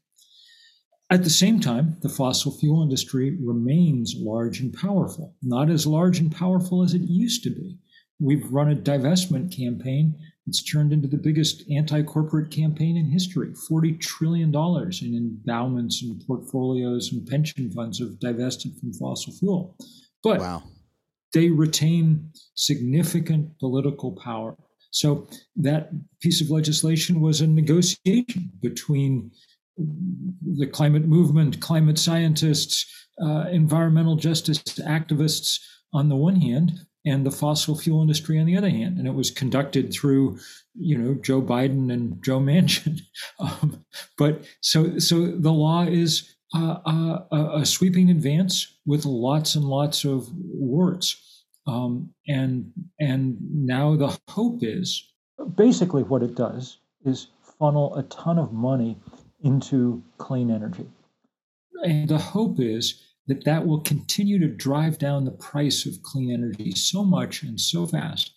At 1.11 1.25
the 1.25 1.31
same 1.31 1.61
time, 1.61 1.99
the 2.01 2.09
fossil 2.09 2.53
fuel 2.53 2.83
industry 2.83 3.37
remains 3.45 4.15
large 4.17 4.61
and 4.61 4.73
powerful, 4.73 5.37
not 5.43 5.69
as 5.69 5.87
large 5.87 6.19
and 6.19 6.35
powerful 6.35 6.83
as 6.83 6.95
it 6.95 7.03
used 7.03 7.45
to 7.45 7.51
be. 7.51 7.77
We've 8.23 8.51
run 8.53 8.71
a 8.71 8.77
divestment 8.77 9.57
campaign. 9.57 10.15
It's 10.47 10.63
turned 10.63 10.93
into 10.93 11.09
the 11.09 11.17
biggest 11.17 11.65
anti 11.71 12.03
corporate 12.03 12.51
campaign 12.51 12.97
in 12.97 13.11
history. 13.11 13.53
$40 13.71 14.01
trillion 14.01 14.55
in 14.55 15.17
endowments 15.17 16.03
and 16.03 16.23
portfolios 16.27 17.13
and 17.13 17.27
pension 17.27 17.71
funds 17.73 17.99
have 17.99 18.21
divested 18.21 18.79
from 18.79 18.93
fossil 18.93 19.33
fuel. 19.33 19.77
But 20.23 20.41
wow. 20.41 20.63
they 21.35 21.51
retain 21.51 22.31
significant 22.55 23.59
political 23.59 24.13
power. 24.13 24.57
So 24.93 25.27
that 25.57 25.91
piece 26.21 26.41
of 26.41 26.51
legislation 26.51 27.21
was 27.21 27.41
a 27.41 27.47
negotiation 27.47 28.53
between 28.61 29.33
the 29.77 30.67
climate 30.67 31.07
movement, 31.07 31.61
climate 31.61 31.99
scientists, 31.99 32.87
uh, 33.21 33.47
environmental 33.51 34.17
justice 34.17 34.63
activists 34.81 35.59
on 35.93 36.09
the 36.09 36.17
one 36.17 36.37
hand, 36.37 36.73
and 37.05 37.27
the 37.27 37.31
fossil 37.31 37.77
fuel 37.77 38.03
industry 38.03 38.39
on 38.39 38.47
the 38.47 38.57
other 38.57 38.71
hand. 38.71 38.99
And 38.99 39.07
it 39.07 39.15
was 39.15 39.31
conducted 39.31 39.93
through, 39.93 40.39
you 40.75 40.97
know, 40.97 41.15
Joe 41.15 41.43
Biden 41.43 41.93
and 41.93 42.23
Joe 42.23 42.41
Manchin. 42.41 43.01
um, 43.39 43.85
but 44.17 44.45
so 44.61 44.99
so 44.99 45.27
the 45.27 45.53
law 45.53 45.85
is 45.85 46.35
uh, 46.55 46.79
uh, 46.85 47.51
a 47.55 47.67
sweeping 47.67 48.11
advance 48.11 48.79
with 48.87 49.05
lots 49.05 49.55
and 49.55 49.65
lots 49.65 50.05
of 50.05 50.29
words. 50.35 51.45
Um, 51.67 52.11
and 52.29 52.73
and 53.01 53.37
now 53.41 53.97
the 53.97 54.17
hope 54.29 54.61
is 54.63 55.13
basically 55.57 56.03
what 56.03 56.23
it 56.23 56.35
does 56.35 56.79
is 57.05 57.29
funnel 57.59 57.97
a 57.97 58.03
ton 58.05 58.39
of 58.39 58.53
money 58.53 58.97
into 59.43 60.03
clean 60.19 60.51
energy. 60.51 60.87
And 61.85 62.09
the 62.09 62.19
hope 62.19 62.61
is 62.61 63.03
that 63.27 63.45
that 63.45 63.67
will 63.67 63.81
continue 63.81 64.39
to 64.39 64.49
drive 64.49 64.99
down 64.99 65.25
the 65.25 65.31
price 65.31 65.87
of 65.87 66.03
clean 66.03 66.33
energy 66.33 66.73
so 66.73 67.05
much 67.05 67.43
and 67.43 67.61
so 67.61 67.87
fast 67.87 68.33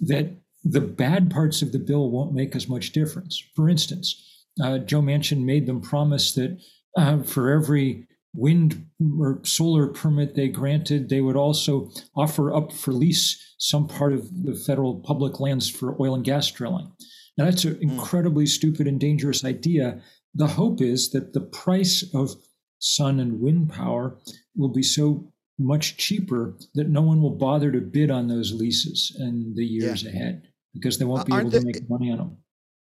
that 0.00 0.36
the 0.64 0.80
bad 0.80 1.30
parts 1.30 1.62
of 1.62 1.72
the 1.72 1.78
bill 1.78 2.10
won't 2.10 2.34
make 2.34 2.54
as 2.54 2.68
much 2.68 2.92
difference. 2.92 3.42
For 3.56 3.68
instance, 3.68 4.46
uh, 4.62 4.78
Joe 4.78 5.00
Manchin 5.00 5.44
made 5.44 5.66
them 5.66 5.80
promise 5.80 6.32
that 6.34 6.58
uh, 6.96 7.22
for 7.22 7.50
every 7.50 8.06
wind 8.34 8.86
or 9.18 9.40
solar 9.42 9.88
permit 9.88 10.34
they 10.34 10.48
granted, 10.48 11.08
they 11.08 11.20
would 11.20 11.36
also 11.36 11.90
offer 12.14 12.54
up 12.54 12.72
for 12.72 12.92
lease 12.92 13.54
some 13.58 13.88
part 13.88 14.12
of 14.12 14.44
the 14.44 14.54
federal 14.54 15.00
public 15.00 15.40
lands 15.40 15.68
for 15.68 16.00
oil 16.00 16.14
and 16.14 16.24
gas 16.24 16.50
drilling. 16.50 16.90
Now, 17.36 17.46
that's 17.46 17.64
an 17.64 17.76
hmm. 17.76 17.90
incredibly 17.90 18.46
stupid 18.46 18.86
and 18.86 19.00
dangerous 19.00 19.44
idea. 19.44 20.00
The 20.34 20.46
hope 20.46 20.80
is 20.80 21.10
that 21.10 21.32
the 21.32 21.40
price 21.40 22.04
of 22.14 22.36
sun 22.80 23.20
and 23.20 23.40
wind 23.40 23.70
power 23.70 24.16
will 24.56 24.68
be 24.68 24.82
so 24.82 25.32
much 25.58 25.96
cheaper 25.96 26.56
that 26.74 26.88
no 26.88 27.02
one 27.02 27.22
will 27.22 27.36
bother 27.36 27.70
to 27.70 27.80
bid 27.80 28.10
on 28.10 28.26
those 28.26 28.52
leases 28.52 29.14
in 29.20 29.54
the 29.54 29.64
years 29.64 30.02
yeah. 30.02 30.10
ahead 30.10 30.42
because 30.74 30.98
they 30.98 31.04
won't 31.04 31.26
be 31.26 31.34
able 31.34 31.50
to 31.50 31.60
make 31.60 31.88
money 31.88 32.10
on 32.10 32.18
them. 32.18 32.36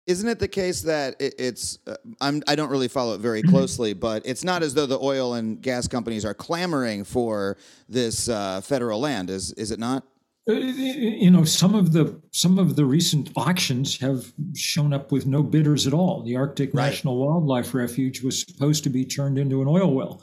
Isn't 0.05 0.27
it 0.27 0.39
the 0.39 0.49
case 0.49 0.81
that 0.81 1.15
it, 1.21 1.35
it's? 1.39 1.79
Uh, 1.87 1.95
I'm, 2.19 2.43
I 2.45 2.55
don't 2.55 2.69
really 2.69 2.89
follow 2.89 3.15
it 3.15 3.21
very 3.21 3.41
mm-hmm. 3.41 3.51
closely, 3.51 3.93
but 3.93 4.23
it's 4.25 4.43
not 4.43 4.61
as 4.61 4.73
though 4.73 4.85
the 4.85 4.99
oil 4.99 5.35
and 5.35 5.61
gas 5.61 5.87
companies 5.87 6.25
are 6.25 6.33
clamoring 6.33 7.05
for 7.05 7.57
this 7.87 8.27
uh, 8.27 8.59
federal 8.59 8.99
land. 8.99 9.29
Is 9.29 9.53
is 9.53 9.71
it 9.71 9.79
not? 9.79 10.03
Uh, 10.49 10.53
you 10.53 11.31
know, 11.31 11.45
some 11.45 11.73
of 11.73 11.93
the 11.93 12.21
some 12.31 12.59
of 12.59 12.75
the 12.75 12.83
recent 12.83 13.29
auctions 13.37 13.97
have 13.99 14.33
shown 14.55 14.93
up 14.93 15.11
with 15.11 15.25
no 15.25 15.41
bidders 15.41 15.87
at 15.87 15.93
all. 15.93 16.21
The 16.23 16.35
Arctic 16.35 16.73
right. 16.73 16.87
National 16.87 17.17
Wildlife 17.17 17.73
Refuge 17.73 18.21
was 18.21 18.41
supposed 18.41 18.83
to 18.83 18.89
be 18.89 19.05
turned 19.05 19.37
into 19.37 19.61
an 19.61 19.69
oil 19.69 19.93
well, 19.93 20.21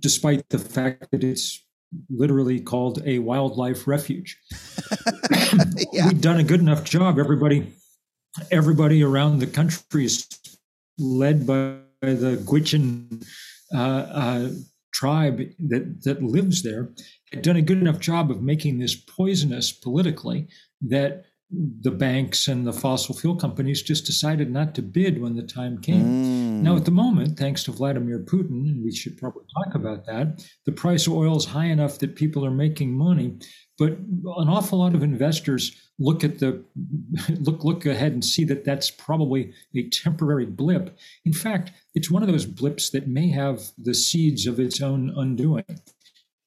despite 0.00 0.48
the 0.48 0.58
fact 0.58 1.10
that 1.10 1.22
it's 1.22 1.62
literally 2.08 2.60
called 2.60 3.02
a 3.04 3.18
wildlife 3.18 3.86
refuge. 3.86 4.38
yeah. 5.92 6.08
We've 6.08 6.20
done 6.20 6.40
a 6.40 6.44
good 6.44 6.60
enough 6.60 6.84
job. 6.84 7.18
Everybody, 7.18 7.72
everybody 8.50 9.02
around 9.02 9.40
the 9.40 9.46
country 9.46 10.06
is 10.06 10.26
led 10.98 11.46
by 11.46 11.76
the 12.00 12.42
Gwich'in 12.44 13.26
uh, 13.74 13.78
uh, 13.78 14.48
tribe 14.92 15.40
that 15.58 16.02
that 16.04 16.22
lives 16.22 16.62
there 16.62 16.90
had 17.32 17.42
done 17.42 17.56
a 17.56 17.62
good 17.62 17.78
enough 17.78 17.98
job 17.98 18.30
of 18.30 18.42
making 18.42 18.78
this 18.78 18.94
poisonous 18.94 19.72
politically 19.72 20.48
that 20.80 21.24
the 21.50 21.90
banks 21.90 22.46
and 22.46 22.66
the 22.66 22.72
fossil 22.72 23.14
fuel 23.14 23.34
companies 23.34 23.82
just 23.82 24.04
decided 24.04 24.50
not 24.50 24.74
to 24.74 24.82
bid 24.82 25.20
when 25.20 25.34
the 25.34 25.42
time 25.42 25.80
came. 25.80 26.04
Mm. 26.04 26.62
Now, 26.62 26.76
at 26.76 26.84
the 26.84 26.90
moment, 26.90 27.38
thanks 27.38 27.64
to 27.64 27.72
Vladimir 27.72 28.18
Putin, 28.18 28.68
and 28.68 28.84
we 28.84 28.94
should 28.94 29.16
probably 29.16 29.44
talk 29.64 29.74
about 29.74 30.04
that, 30.06 30.44
the 30.66 30.72
price 30.72 31.06
of 31.06 31.14
oil 31.14 31.38
is 31.38 31.46
high 31.46 31.66
enough 31.66 31.98
that 32.00 32.16
people 32.16 32.44
are 32.44 32.50
making 32.50 32.92
money. 32.92 33.38
But 33.78 33.92
an 33.92 34.48
awful 34.48 34.80
lot 34.80 34.94
of 34.94 35.04
investors 35.04 35.80
look 35.98 36.24
at 36.24 36.40
the 36.40 36.64
look 37.40 37.64
look 37.64 37.86
ahead 37.86 38.12
and 38.12 38.24
see 38.24 38.44
that 38.44 38.64
that's 38.64 38.90
probably 38.90 39.52
a 39.74 39.88
temporary 39.88 40.46
blip. 40.46 40.98
In 41.24 41.32
fact, 41.32 41.72
it's 41.94 42.10
one 42.10 42.22
of 42.22 42.28
those 42.28 42.46
blips 42.46 42.90
that 42.90 43.06
may 43.06 43.30
have 43.30 43.70
the 43.78 43.94
seeds 43.94 44.46
of 44.46 44.58
its 44.58 44.82
own 44.82 45.12
undoing. 45.16 45.64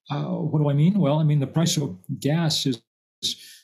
Uh, 0.09 0.25
what 0.25 0.59
do 0.59 0.69
I 0.69 0.73
mean? 0.73 0.99
Well, 0.99 1.19
I 1.19 1.23
mean 1.23 1.39
the 1.39 1.47
price 1.47 1.77
of 1.77 1.97
gas 2.19 2.65
is, 2.65 2.81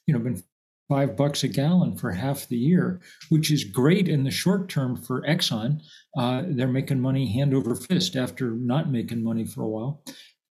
you 0.06 0.14
know, 0.14 0.20
been 0.20 0.42
five 0.88 1.18
bucks 1.18 1.44
a 1.44 1.50
gallon 1.50 1.98
for 1.98 2.12
half 2.12 2.48
the 2.48 2.58
year, 2.58 3.02
which 3.28 3.52
is 3.52 3.66
great 3.66 4.08
in 4.08 4.24
the 4.24 4.32
short 4.32 4.70
term 4.70 4.96
for 4.96 5.22
Exxon. 5.24 5.82
Uh, 6.18 6.44
they're 6.48 6.68
making 6.68 7.02
money 7.02 7.32
hand 7.32 7.54
over 7.54 7.76
fist 7.76 8.16
after 8.16 8.52
not 8.52 8.90
making 8.90 9.24
money 9.24 9.46
for 9.46 9.64
a 9.64 9.68
while, 9.68 10.02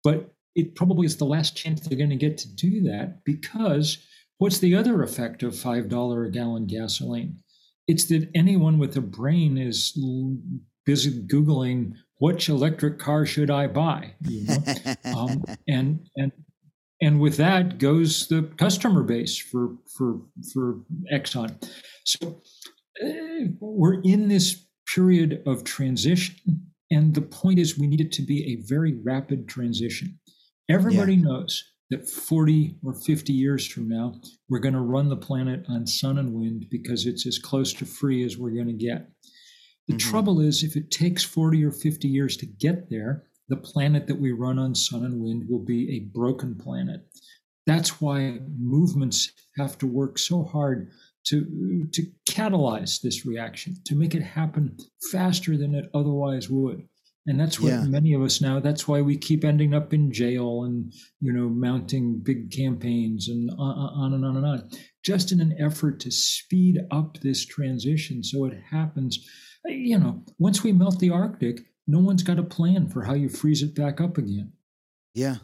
but 0.05 0.36
it 0.57 0.75
probably 0.75 1.07
is 1.07 1.19
the 1.19 1.25
last 1.25 1.55
chance 1.55 1.81
they're 1.81 1.99
going 1.99 2.11
to 2.11 2.17
get 2.17 2.39
to 2.39 2.49
do 2.49 2.83
that 2.83 3.25
because 3.25 3.99
what's 4.39 4.59
the 4.59 4.75
other 4.75 5.03
effect 5.03 5.43
of 5.43 5.57
five 5.57 5.89
dollar 5.89 6.25
a 6.25 6.31
gallon 6.31 6.67
gasoline? 6.67 7.39
It's 7.87 8.07
that 8.07 8.29
anyone 8.35 8.79
with 8.79 8.97
a 8.97 9.03
brain 9.03 9.59
is 9.59 9.97
busy 10.85 11.23
googling 11.27 11.93
which 12.19 12.49
electric 12.49 12.99
car 12.99 13.27
should 13.27 13.51
I 13.51 13.67
buy? 13.67 14.15
You 14.23 14.47
know? 14.47 14.95
um, 15.17 15.45
and 15.69 16.09
and 16.17 16.33
and 17.03 17.21
with 17.21 17.37
that 17.37 17.79
goes 17.79 18.27
the 18.29 18.51
customer 18.57 19.03
base 19.03 19.37
for 19.37 19.77
for 19.97 20.23
for 20.55 20.81
Exxon. 21.13 21.63
So 22.05 22.41
uh, 23.05 23.51
we're 23.61 24.01
in 24.03 24.29
this 24.29 24.67
period 24.95 25.43
of 25.47 25.65
transition, 25.65 26.37
and 26.91 27.15
the 27.15 27.21
point 27.21 27.59
is 27.59 27.79
we 27.79 27.87
need 27.87 28.01
it 28.01 28.13
to 28.13 28.23
be 28.23 28.53
a 28.53 28.67
very 28.67 28.95
rapid 29.05 29.49
transition. 29.49 30.19
Everybody 30.69 31.15
yeah. 31.15 31.23
knows 31.23 31.65
that 31.91 32.09
40 32.09 32.79
or 32.85 32.95
50 32.95 33.33
years 33.33 33.67
from 33.67 33.89
now, 33.89 34.15
we're 34.49 34.59
going 34.59 34.75
to 34.75 34.81
run 34.81 35.09
the 35.09 35.17
planet 35.17 35.65
on 35.69 35.87
sun 35.87 36.19
and 36.19 36.35
wind 36.35 36.67
because 36.71 37.07
it's 37.07 37.27
as 37.27 37.39
close 37.39 37.73
to 37.75 37.87
free 37.87 38.25
as 38.25 38.37
we're 38.37 38.51
going 38.51 38.67
to 38.67 38.73
get. 38.73 39.09
The 39.87 39.95
mm-hmm. 39.95 40.11
trouble 40.11 40.41
is, 40.41 40.65
if 40.65 40.75
it 40.75 40.91
takes 40.91 41.23
40 41.23 41.65
or 41.65 41.71
50 41.71 42.09
years 42.09 42.37
to 42.39 42.47
get 42.47 42.91
there, 42.91 43.25
the 43.49 43.57
planet 43.57 44.09
that 44.09 44.21
we 44.21 44.33
run 44.33 44.59
on 44.59 44.75
sun 44.75 45.05
and 45.05 45.21
wind 45.21 45.45
will 45.49 45.65
be 45.65 45.97
a 45.97 46.11
broken 46.13 46.57
planet. 46.57 47.03
That's 47.67 48.01
why 48.01 48.41
movements 48.59 49.31
have 49.57 49.79
to 49.79 49.87
work 49.87 50.19
so 50.19 50.43
hard 50.43 50.91
to, 51.29 51.87
to 51.93 52.03
catalyze 52.29 53.01
this 53.01 53.25
reaction, 53.25 53.77
to 53.85 53.95
make 53.95 54.15
it 54.15 54.23
happen 54.23 54.77
faster 55.13 55.57
than 55.57 55.75
it 55.75 55.89
otherwise 55.95 56.51
would. 56.51 56.83
And 57.27 57.41
that's 57.41 57.59
what 57.59 57.73
yeah. 57.73 57.83
many 57.85 58.15
of 58.15 58.23
us 58.23 58.41
now, 58.41 58.61
that's 58.61 58.87
why 58.87 59.03
we 59.03 59.17
keep 59.17 59.45
ending 59.45 59.75
up 59.75 59.93
in 59.93 60.13
jail 60.13 60.63
and, 60.63 60.93
you 61.21 61.33
know, 61.33 61.49
mounting 61.49 62.21
big 62.21 62.53
campaigns 62.53 63.29
and 63.29 63.51
on 63.59 64.13
and 64.13 64.25
on 64.25 64.37
and 64.37 64.47
on, 64.47 64.71
just 65.05 65.33
in 65.33 65.41
an 65.41 65.57
effort 65.59 65.99
to 66.01 66.11
speed 66.11 66.79
up 66.91 67.19
this 67.21 67.45
transition 67.45 68.23
so 68.23 68.45
it 68.45 68.57
happens 68.71 69.27
you 69.69 69.99
know, 69.99 70.23
once 70.39 70.63
we 70.63 70.73
melt 70.73 70.99
the 70.99 71.11
Arctic, 71.11 71.61
no 71.87 71.99
one's 71.99 72.23
got 72.23 72.39
a 72.39 72.43
plan 72.43 72.89
for 72.89 73.05
how 73.05 73.15
you 73.15 73.29
freeze 73.29 73.63
it 73.63 73.75
back 73.75 74.01
up 74.01 74.19
again. 74.19 74.53
Yeah. 75.15 75.37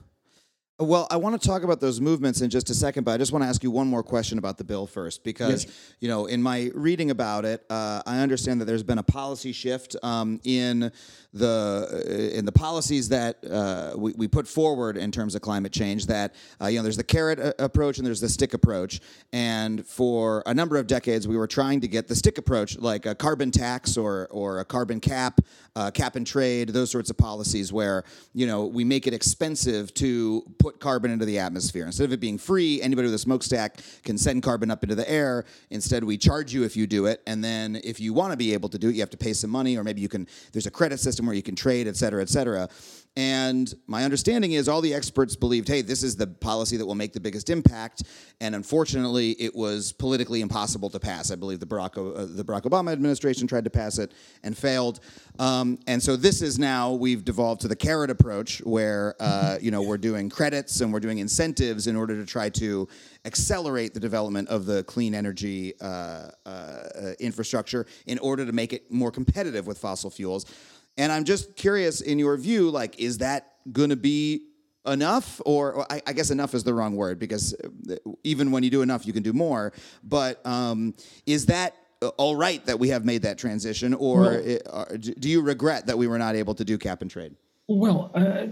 Well, 0.83 1.07
I 1.13 1.17
want 1.17 1.41
to 1.41 1.49
talk 1.49 1.63
about 1.63 1.81
those 1.81 2.01
movements 2.01 2.41
in 2.41 2.51
just 2.51 2.69
a 2.69 2.75
second, 2.75 3.05
but 3.05 3.13
I 3.13 3.17
just 3.17 3.31
want 3.31 3.45
to 3.45 3.49
ask 3.49 3.63
you 3.63 3.71
one 3.71 3.87
more 3.87 4.03
question 4.03 4.39
about 4.39 4.59
the 4.59 4.65
bill 4.65 4.89
first, 4.89 5.23
because 5.23 5.65
yes. 5.65 5.95
you 6.01 6.09
know, 6.09 6.27
in 6.27 6.43
my 6.43 6.73
reading 6.75 7.13
about 7.13 7.45
it, 7.45 7.65
uh, 7.71 8.03
I 8.05 8.19
understand 8.19 8.61
that 8.61 8.65
there's 8.65 8.83
been 8.83 8.99
a 8.99 9.03
policy 9.05 9.53
shift 9.53 9.95
um, 10.03 10.41
in 10.43 10.91
the 11.33 11.89
uh, 12.33 12.37
in 12.37 12.45
the 12.45 12.53
policies 12.53 13.09
that 13.09 13.39
uh, 13.51 13.95
we, 13.97 14.13
we 14.13 14.29
put 14.29 14.47
forward 14.47 14.97
in 14.97 15.11
terms 15.11 15.35
of 15.35 15.41
climate 15.41 15.73
change 15.73 16.07
that 16.07 16.35
uh, 16.61 16.67
you 16.67 16.79
know 16.79 16.83
there's 16.83 16.97
the 16.97 17.05
carrot 17.05 17.39
a- 17.39 17.61
uh, 17.61 17.65
approach 17.65 17.99
and 17.99 18.07
there's 18.07 18.21
the 18.21 18.29
stick 18.29 18.53
approach 18.53 19.01
and 19.33 19.87
for 19.87 20.43
a 20.45 20.53
number 20.53 20.77
of 20.77 20.87
decades 20.87 21.27
we 21.27 21.37
were 21.37 21.47
trying 21.47 21.81
to 21.81 21.89
get 21.89 22.07
the 22.07 22.15
stick 22.15 22.37
approach 22.37 22.79
like 22.79 23.07
a 23.07 23.15
carbon 23.15 23.51
tax 23.51 23.97
or 23.97 24.29
or 24.31 24.61
a 24.61 24.65
carbon 24.65 25.01
cap 25.01 25.41
uh, 25.77 25.91
cap 25.91 26.17
and 26.17 26.27
trade 26.27 26.69
those 26.71 26.91
sorts 26.91 27.09
of 27.09 27.17
policies 27.17 27.73
where 27.73 28.05
you 28.35 28.47
know 28.47 28.67
we 28.67 28.85
make 28.85 29.07
it 29.07 29.15
expensive 29.15 29.95
to 29.95 30.43
put 30.59 30.81
carbon 30.81 31.11
into 31.11 31.25
the 31.25 31.39
atmosphere. 31.39 31.87
Instead 31.87 32.05
of 32.05 32.13
it 32.13 32.21
being 32.21 32.37
free 32.37 32.83
anybody 32.83 33.07
with 33.07 33.15
a 33.15 33.19
smokestack 33.19 33.79
can 34.03 34.19
send 34.19 34.43
carbon 34.43 34.71
up 34.71 34.83
into 34.83 34.95
the 34.95 35.09
air. 35.11 35.45
Instead 35.71 36.05
we 36.05 36.19
charge 36.19 36.53
you 36.53 36.65
if 36.65 36.77
you 36.77 36.87
do 36.87 37.07
it. 37.07 37.23
And 37.27 37.43
then 37.43 37.81
if 37.85 38.01
you 38.01 38.13
want 38.13 38.33
to 38.33 38.37
be 38.37 38.53
able 38.53 38.69
to 38.69 38.79
do 38.79 38.89
it 38.89 38.95
you 38.95 39.01
have 39.01 39.11
to 39.11 39.17
pay 39.17 39.33
some 39.33 39.51
money 39.51 39.77
or 39.79 39.85
maybe 39.85 40.01
you 40.01 40.09
can 40.09 40.27
there's 40.53 40.67
a 40.67 40.71
credit 40.71 40.99
system 40.99 41.13
system 41.13 41.27
where 41.27 41.37
you 41.37 41.43
can 41.43 41.55
trade, 41.55 41.87
et 41.87 41.97
cetera, 41.97 42.23
et 42.23 42.29
cetera. 42.29 42.69
And 43.15 43.73
my 43.87 44.05
understanding 44.05 44.53
is 44.53 44.69
all 44.69 44.81
the 44.81 44.95
experts 44.95 45.37
believed, 45.37 45.69
hey, 45.69 45.83
this 45.83 46.03
is 46.03 46.17
the 46.17 46.27
policy 46.27 46.79
that 46.79 46.87
will 46.87 46.95
make 46.95 47.13
the 47.13 47.21
biggest 47.21 47.51
impact. 47.51 48.05
And 48.41 48.55
unfortunately, 48.55 49.33
it 49.33 49.55
was 49.55 49.93
politically 49.93 50.41
impossible 50.41 50.89
to 50.89 50.99
pass. 50.99 51.31
I 51.31 51.35
believe 51.35 51.61
the 51.61 51.67
Barack, 51.67 51.99
uh, 51.99 52.27
the 52.35 52.43
Barack 52.43 52.63
Obama 52.63 52.91
administration 52.91 53.47
tried 53.47 53.65
to 53.65 53.71
pass 53.71 53.99
it 53.99 54.13
and 54.43 54.57
failed. 54.57 55.01
Um, 55.39 55.79
and 55.87 56.03
so 56.03 56.17
this 56.17 56.41
is 56.41 56.59
now 56.59 56.93
we've 56.93 57.23
devolved 57.23 57.61
to 57.63 57.69
the 57.69 57.77
carrot 57.77 58.09
approach, 58.09 58.61
where 58.61 59.15
uh, 59.21 59.59
you 59.61 59.71
know 59.71 59.83
we're 59.83 59.99
doing 59.99 60.31
credits 60.31 60.81
and 60.81 60.91
we're 60.91 61.01
doing 61.01 61.19
incentives 61.19 61.87
in 61.87 61.97
order 61.97 62.17
to 62.17 62.25
try 62.25 62.49
to 62.49 62.89
accelerate 63.27 63.93
the 63.93 64.01
development 64.01 64.49
of 64.49 64.65
the 64.65 64.85
clean 64.85 65.15
energy 65.15 65.75
uh, 65.83 66.31
uh, 66.47 67.13
infrastructure 67.21 67.87
in 68.07 68.19
order 68.21 68.47
to 68.47 68.53
make 68.53 68.73
it 68.73 68.91
more 68.91 69.11
competitive 69.11 69.67
with 69.67 69.77
fossil 69.77 70.11
fuels. 70.11 70.47
And 70.97 71.11
I'm 71.11 71.25
just 71.25 71.57
curious, 71.57 72.01
in 72.01 72.19
your 72.19 72.37
view, 72.37 72.71
like, 72.71 72.99
is 73.01 73.19
that 73.19 73.55
going 73.73 73.91
to 73.91 73.97
be 73.97 74.49
enough? 74.87 75.41
Or, 75.47 75.73
or 75.73 75.93
I, 75.93 76.03
I, 76.07 76.13
guess 76.13 76.31
enough 76.31 76.55
is 76.55 76.65
the 76.65 76.75
wrong 76.75 76.97
word 76.97 77.19
because 77.19 77.55
uh, 77.91 77.97
even 78.25 78.51
when 78.51 78.63
you 78.63 78.71
do 78.71 78.83
enough, 78.83 79.07
you 79.07 79.13
can 79.13 79.23
do 79.23 79.33
more. 79.33 79.73
But 80.03 80.45
um, 80.47 80.95
is 81.25 81.47
that 81.47 81.75
all 82.17 82.37
right 82.37 82.65
that 82.67 82.79
we 82.79 82.89
have 82.89 83.05
made 83.05 83.23
that 83.23 83.39
transition, 83.39 83.95
or 83.95 84.21
well, 84.21 84.59
uh, 84.71 84.85
do 84.97 85.29
you 85.29 85.41
regret 85.41 85.87
that 85.87 85.97
we 85.97 86.09
were 86.09 86.19
not 86.19 86.35
able 86.35 86.55
to 86.55 86.65
do 86.65 86.77
cap 86.77 87.01
and 87.01 87.11
trade? 87.11 87.37
Well, 87.69 88.11
uh, 88.15 88.47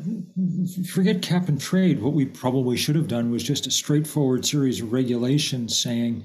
forget 0.88 1.20
cap 1.20 1.48
and 1.48 1.60
trade. 1.60 2.00
What 2.00 2.12
we 2.12 2.26
probably 2.26 2.76
should 2.76 2.94
have 2.94 3.08
done 3.08 3.30
was 3.30 3.42
just 3.42 3.66
a 3.66 3.70
straightforward 3.70 4.46
series 4.46 4.80
of 4.80 4.92
regulations 4.92 5.76
saying 5.76 6.24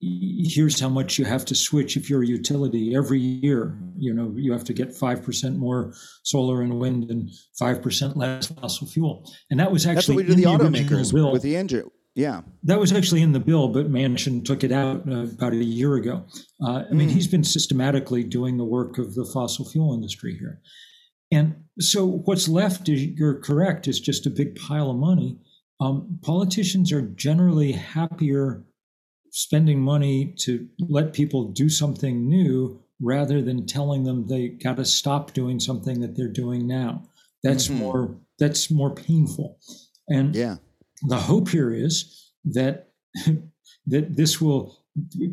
here's 0.00 0.80
how 0.80 0.88
much 0.88 1.18
you 1.18 1.24
have 1.26 1.44
to 1.44 1.54
switch 1.54 1.96
if 1.96 2.08
you're 2.08 2.22
a 2.22 2.26
utility 2.26 2.96
every 2.96 3.20
year. 3.20 3.78
You 3.98 4.14
know, 4.14 4.32
you 4.34 4.52
have 4.52 4.64
to 4.64 4.72
get 4.72 4.88
5% 4.88 5.56
more 5.56 5.92
solar 6.22 6.62
and 6.62 6.78
wind 6.78 7.10
and 7.10 7.30
5% 7.60 8.16
less 8.16 8.46
fossil 8.46 8.86
fuel. 8.86 9.30
And 9.50 9.60
that 9.60 9.70
was 9.70 9.86
actually 9.86 9.94
That's 9.94 10.08
what 10.08 10.16
we 10.16 10.22
did 10.22 10.36
the, 10.38 10.42
the 10.42 10.84
automakers 10.88 11.12
bill. 11.12 11.32
with 11.32 11.42
the 11.42 11.56
engine. 11.56 11.90
Yeah. 12.14 12.40
That 12.64 12.80
was 12.80 12.92
actually 12.92 13.22
in 13.22 13.32
the 13.32 13.40
bill, 13.40 13.68
but 13.68 13.90
Manchin 13.90 14.44
took 14.44 14.64
it 14.64 14.72
out 14.72 15.08
uh, 15.08 15.24
about 15.24 15.52
a 15.52 15.56
year 15.56 15.94
ago. 15.94 16.24
Uh, 16.62 16.84
I 16.90 16.92
mean, 16.92 17.08
mm. 17.08 17.12
he's 17.12 17.28
been 17.28 17.44
systematically 17.44 18.24
doing 18.24 18.56
the 18.56 18.64
work 18.64 18.98
of 18.98 19.14
the 19.14 19.24
fossil 19.24 19.68
fuel 19.68 19.94
industry 19.94 20.36
here. 20.36 20.60
And 21.30 21.64
so 21.78 22.06
what's 22.06 22.48
left, 22.48 22.88
is, 22.88 23.02
you're 23.02 23.38
correct, 23.38 23.86
is 23.86 24.00
just 24.00 24.26
a 24.26 24.30
big 24.30 24.56
pile 24.56 24.90
of 24.90 24.96
money. 24.96 25.38
Um, 25.80 26.18
politicians 26.22 26.90
are 26.90 27.02
generally 27.02 27.72
happier 27.72 28.64
spending 29.30 29.80
money 29.80 30.34
to 30.40 30.68
let 30.78 31.12
people 31.12 31.50
do 31.52 31.68
something 31.68 32.28
new 32.28 32.82
rather 33.00 33.40
than 33.40 33.66
telling 33.66 34.04
them 34.04 34.26
they 34.26 34.48
got 34.48 34.76
to 34.76 34.84
stop 34.84 35.32
doing 35.32 35.58
something 35.58 36.00
that 36.00 36.16
they're 36.16 36.28
doing 36.28 36.66
now. 36.66 37.02
That's 37.42 37.68
mm-hmm. 37.68 37.78
more 37.78 38.16
that's 38.38 38.70
more 38.70 38.94
painful. 38.94 39.58
And 40.08 40.34
yeah. 40.34 40.56
the 41.08 41.16
hope 41.16 41.48
here 41.48 41.72
is 41.72 42.32
that 42.44 42.88
that 43.86 44.16
this 44.16 44.40
will 44.40 44.78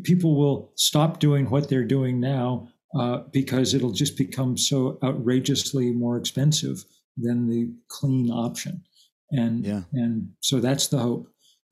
people 0.02 0.36
will 0.36 0.72
stop 0.76 1.20
doing 1.20 1.50
what 1.50 1.68
they're 1.68 1.84
doing 1.84 2.20
now 2.20 2.68
uh, 2.98 3.18
because 3.32 3.74
it'll 3.74 3.92
just 3.92 4.16
become 4.16 4.56
so 4.56 4.98
outrageously 5.02 5.90
more 5.92 6.16
expensive 6.16 6.84
than 7.16 7.48
the 7.48 7.70
clean 7.88 8.30
option. 8.30 8.82
And 9.30 9.66
yeah. 9.66 9.82
and 9.92 10.30
so 10.40 10.60
that's 10.60 10.86
the 10.86 10.98
hope. 10.98 11.28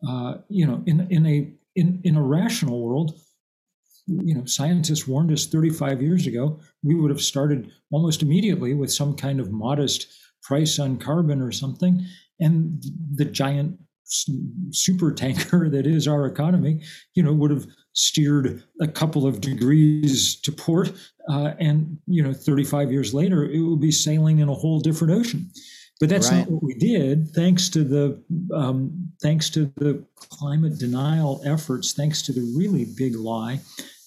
Uh, 0.07 0.39
you 0.49 0.67
know, 0.67 0.83
in 0.87 1.07
in 1.11 1.27
a 1.27 1.53
in, 1.77 2.01
in 2.05 2.17
a 2.17 2.23
rational 2.23 2.83
world, 2.83 3.19
you 4.07 4.35
know, 4.35 4.45
scientists 4.45 5.07
warned 5.07 5.33
us 5.33 5.47
35 5.47 6.01
years 6.03 6.27
ago, 6.27 6.61
we 6.83 6.95
would 6.95 7.11
have 7.11 7.21
started 7.21 7.71
almost 7.91 8.23
immediately 8.23 8.75
with 8.75 8.93
some 8.93 9.15
kind 9.15 9.41
of 9.41 9.53
modest 9.53 10.07
price 10.43 10.79
on 10.79 10.97
carbon 10.97 11.41
or 11.41 11.53
something. 11.53 12.05
And 12.41 12.83
the 13.15 13.25
giant 13.25 13.79
super 14.71 15.13
tanker 15.13 15.69
that 15.71 15.87
is 15.87 16.07
our 16.07 16.27
economy, 16.27 16.83
you 17.15 17.23
know, 17.23 17.33
would 17.33 17.51
have 17.51 17.67
steered 17.93 18.63
a 18.81 18.87
couple 18.87 19.27
of 19.27 19.41
degrees 19.41 20.41
to 20.43 20.53
port. 20.53 20.93
Uh, 21.29 21.55
and, 21.59 21.99
you 22.07 22.23
know, 22.23 22.33
35 22.33 22.93
years 22.93 23.13
later, 23.13 23.45
it 23.45 23.61
would 23.61 23.81
be 23.81 23.91
sailing 23.91 24.39
in 24.39 24.49
a 24.49 24.55
whole 24.55 24.79
different 24.81 25.13
ocean. 25.13 25.51
But 25.99 26.11
that's 26.11 26.31
right. 26.31 26.41
not 26.41 26.51
what 26.51 26.63
we 26.63 26.75
did, 26.75 27.31
thanks 27.31 27.71
to 27.71 27.83
the 27.83 28.23
um, 28.55 29.11
thanks 29.23 29.49
to 29.51 29.73
the 29.77 30.05
climate 30.17 30.79
denial 30.79 31.41
efforts, 31.45 31.95
thanks 31.95 32.21
to 32.23 32.33
the 32.33 32.53
really 32.57 32.85
big 32.85 33.17
lie 33.17 33.61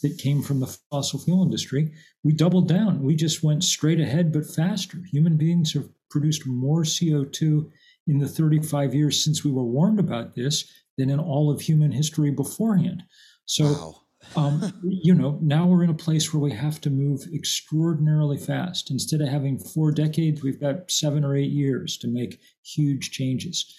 that 0.04 0.18
came 0.18 0.44
from 0.44 0.60
the 0.60 0.78
fossil 0.92 1.20
fuel 1.20 1.44
industry. 1.44 1.92
We 2.24 2.34
doubled 2.34 2.68
down. 2.68 3.02
We 3.02 3.16
just 3.16 3.44
went 3.44 3.64
straight 3.64 4.00
ahead, 4.00 4.32
but 4.32 4.46
faster. 4.46 4.98
Human 5.12 5.36
beings 5.36 5.74
have 5.74 5.90
produced 6.12 6.46
more 6.46 6.84
CO2 6.84 7.70
in 8.08 8.20
the 8.20 8.28
35 8.28 8.94
years 8.94 9.24
since 9.24 9.44
we 9.44 9.52
were 9.52 9.64
warned 9.64 10.00
about 10.00 10.36
this 10.36 10.72
than 10.98 11.10
in 11.10 11.20
all 11.20 11.50
of 11.50 11.62
human 11.62 11.92
history 11.92 12.30
beforehand. 12.30 13.04
So 13.46 13.66
wow 13.66 13.96
um, 14.36 14.74
you 14.84 15.14
know, 15.14 15.40
now 15.42 15.66
we're 15.66 15.84
in 15.84 15.90
a 15.90 15.96
place 15.96 16.34
where 16.34 16.42
we 16.42 16.52
have 16.52 16.80
to 16.82 16.90
move 16.90 17.28
extraordinarily 17.34 18.38
fast. 18.38 18.92
Instead 18.92 19.22
of 19.22 19.28
having 19.28 19.58
four 19.58 19.92
decades, 19.92 20.44
we've 20.44 20.60
got 20.60 20.92
seven 20.92 21.26
or 21.26 21.36
eight 21.36 21.52
years 21.52 21.98
to 21.98 22.08
make 22.08 22.40
huge 22.64 23.12
changes. 23.12 23.74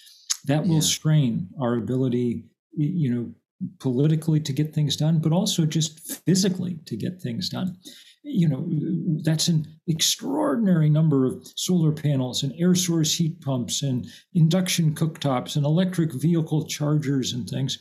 That 0.47 0.67
will 0.67 0.77
yeah. 0.77 0.81
strain 0.81 1.49
our 1.61 1.75
ability, 1.75 2.45
you 2.77 3.15
know, 3.15 3.31
politically 3.79 4.41
to 4.41 4.53
get 4.53 4.75
things 4.75 4.97
done, 4.97 5.19
but 5.19 5.33
also 5.33 5.67
just 5.67 6.01
physically 6.25 6.79
to 6.87 6.97
get 6.97 7.21
things 7.21 7.49
done. 7.49 7.77
You 8.23 8.49
know, 8.49 9.21
that's 9.23 9.49
an 9.49 9.67
extraordinary 9.87 10.91
number 10.91 11.27
of 11.27 11.47
solar 11.57 11.93
panels 11.93 12.43
and 12.43 12.53
air 12.59 12.75
source 12.75 13.15
heat 13.15 13.41
pumps 13.41 13.83
and 13.83 14.07
induction 14.35 14.95
cooktops 14.95 15.57
and 15.57 15.65
electric 15.65 16.13
vehicle 16.13 16.67
chargers 16.67 17.33
and 17.33 17.49
things, 17.49 17.79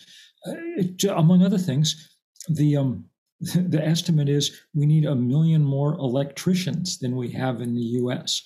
uh, 0.47 1.13
among 1.13 1.43
other 1.43 1.57
things 1.57 2.18
the 2.47 2.77
um, 2.77 3.05
the 3.39 3.81
estimate 3.83 4.29
is 4.29 4.61
we 4.73 4.85
need 4.85 5.05
a 5.05 5.15
million 5.15 5.63
more 5.63 5.93
electricians 5.95 6.97
than 6.99 7.15
we 7.15 7.31
have 7.31 7.61
in 7.61 7.73
the 7.73 7.81
U.S. 7.81 8.41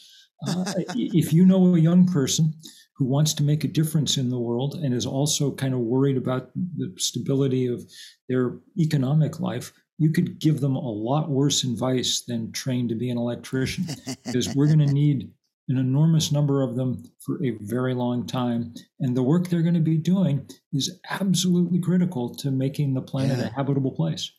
Uh, 0.47 0.65
if 0.95 1.33
you 1.33 1.45
know 1.45 1.75
a 1.75 1.79
young 1.79 2.05
person 2.05 2.53
who 2.95 3.05
wants 3.05 3.33
to 3.33 3.43
make 3.43 3.63
a 3.63 3.67
difference 3.67 4.17
in 4.17 4.29
the 4.29 4.37
world 4.37 4.75
and 4.75 4.93
is 4.93 5.05
also 5.05 5.51
kind 5.51 5.73
of 5.73 5.79
worried 5.79 6.17
about 6.17 6.51
the 6.77 6.93
stability 6.97 7.65
of 7.65 7.83
their 8.29 8.59
economic 8.79 9.39
life, 9.39 9.73
you 9.97 10.11
could 10.11 10.39
give 10.39 10.59
them 10.59 10.75
a 10.75 10.91
lot 10.91 11.29
worse 11.29 11.63
advice 11.63 12.21
than 12.21 12.51
train 12.51 12.87
to 12.87 12.95
be 12.95 13.09
an 13.09 13.17
electrician 13.17 13.85
because 14.25 14.53
we're 14.53 14.67
going 14.67 14.79
to 14.87 14.93
need 14.93 15.31
an 15.69 15.77
enormous 15.77 16.31
number 16.31 16.61
of 16.61 16.75
them 16.75 17.03
for 17.19 17.43
a 17.43 17.51
very 17.61 17.93
long 17.93 18.27
time. 18.27 18.73
And 18.99 19.15
the 19.15 19.23
work 19.23 19.47
they're 19.47 19.61
going 19.61 19.73
to 19.75 19.79
be 19.79 19.97
doing 19.97 20.47
is 20.73 20.99
absolutely 21.09 21.79
critical 21.79 22.35
to 22.35 22.51
making 22.51 22.93
the 22.93 23.01
planet 23.01 23.37
yeah. 23.37 23.45
a 23.45 23.49
habitable 23.49 23.91
place. 23.91 24.31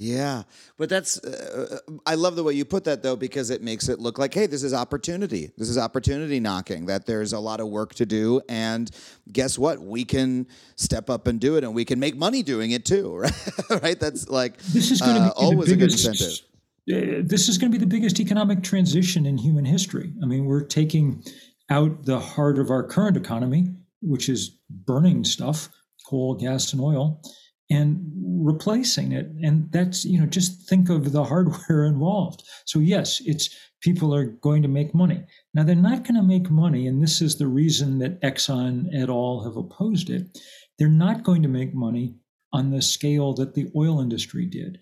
Yeah, 0.00 0.44
but 0.78 0.88
that's 0.88 1.22
uh, 1.22 1.78
I 2.06 2.14
love 2.14 2.34
the 2.34 2.42
way 2.42 2.54
you 2.54 2.64
put 2.64 2.84
that 2.84 3.02
though 3.02 3.16
because 3.16 3.50
it 3.50 3.60
makes 3.60 3.86
it 3.86 3.98
look 3.98 4.18
like 4.18 4.32
hey, 4.32 4.46
this 4.46 4.62
is 4.62 4.72
opportunity. 4.72 5.50
This 5.58 5.68
is 5.68 5.76
opportunity 5.76 6.40
knocking 6.40 6.86
that 6.86 7.04
there's 7.04 7.34
a 7.34 7.38
lot 7.38 7.60
of 7.60 7.68
work 7.68 7.94
to 7.96 8.06
do 8.06 8.40
and 8.48 8.90
guess 9.30 9.58
what? 9.58 9.78
We 9.78 10.06
can 10.06 10.46
step 10.76 11.10
up 11.10 11.26
and 11.26 11.38
do 11.38 11.56
it 11.56 11.64
and 11.64 11.74
we 11.74 11.84
can 11.84 12.00
make 12.00 12.16
money 12.16 12.42
doing 12.42 12.70
it 12.70 12.86
too, 12.86 13.14
right? 13.14 13.48
right? 13.82 14.00
That's 14.00 14.30
like 14.30 14.56
this 14.56 14.90
is 14.90 15.02
going 15.02 15.16
to 15.16 15.20
be 15.20 15.28
uh, 15.28 15.32
always 15.32 15.68
biggest, 15.68 16.02
a 16.02 16.08
good 16.08 16.12
incentive 16.12 16.46
uh, 16.46 16.49
Uh, 16.90 17.22
this 17.22 17.48
is 17.48 17.58
going 17.58 17.70
to 17.70 17.78
be 17.78 17.84
the 17.84 17.88
biggest 17.88 18.20
economic 18.20 18.62
transition 18.62 19.26
in 19.26 19.38
human 19.38 19.64
history. 19.64 20.12
I 20.22 20.26
mean, 20.26 20.46
we're 20.46 20.64
taking 20.64 21.22
out 21.70 22.04
the 22.04 22.18
heart 22.18 22.58
of 22.58 22.70
our 22.70 22.82
current 22.82 23.16
economy, 23.16 23.68
which 24.02 24.28
is 24.28 24.58
burning 24.68 25.24
stuff, 25.24 25.68
coal, 26.08 26.34
gas, 26.34 26.72
and 26.72 26.82
oil, 26.82 27.22
and 27.70 28.00
replacing 28.42 29.12
it. 29.12 29.30
And 29.42 29.70
that's, 29.70 30.04
you 30.04 30.18
know, 30.18 30.26
just 30.26 30.68
think 30.68 30.90
of 30.90 31.12
the 31.12 31.24
hardware 31.24 31.84
involved. 31.86 32.42
So, 32.64 32.78
yes, 32.80 33.22
it's 33.24 33.54
people 33.80 34.14
are 34.14 34.24
going 34.24 34.62
to 34.62 34.68
make 34.68 34.94
money. 34.94 35.22
Now, 35.54 35.62
they're 35.62 35.76
not 35.76 36.04
going 36.04 36.16
to 36.16 36.22
make 36.22 36.50
money, 36.50 36.86
and 36.86 37.02
this 37.02 37.22
is 37.22 37.36
the 37.36 37.46
reason 37.46 37.98
that 38.00 38.20
Exxon 38.20 38.88
et 38.92 39.08
al. 39.08 39.42
have 39.44 39.56
opposed 39.56 40.10
it. 40.10 40.38
They're 40.78 40.88
not 40.88 41.22
going 41.22 41.42
to 41.42 41.48
make 41.48 41.74
money 41.74 42.14
on 42.52 42.70
the 42.70 42.82
scale 42.82 43.32
that 43.34 43.54
the 43.54 43.70
oil 43.76 44.00
industry 44.00 44.44
did. 44.44 44.80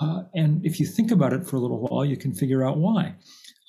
Uh, 0.00 0.22
and 0.34 0.64
if 0.64 0.78
you 0.78 0.86
think 0.86 1.10
about 1.10 1.32
it 1.32 1.46
for 1.46 1.56
a 1.56 1.60
little 1.60 1.80
while, 1.80 2.04
you 2.04 2.16
can 2.16 2.34
figure 2.34 2.64
out 2.64 2.76
why. 2.78 3.14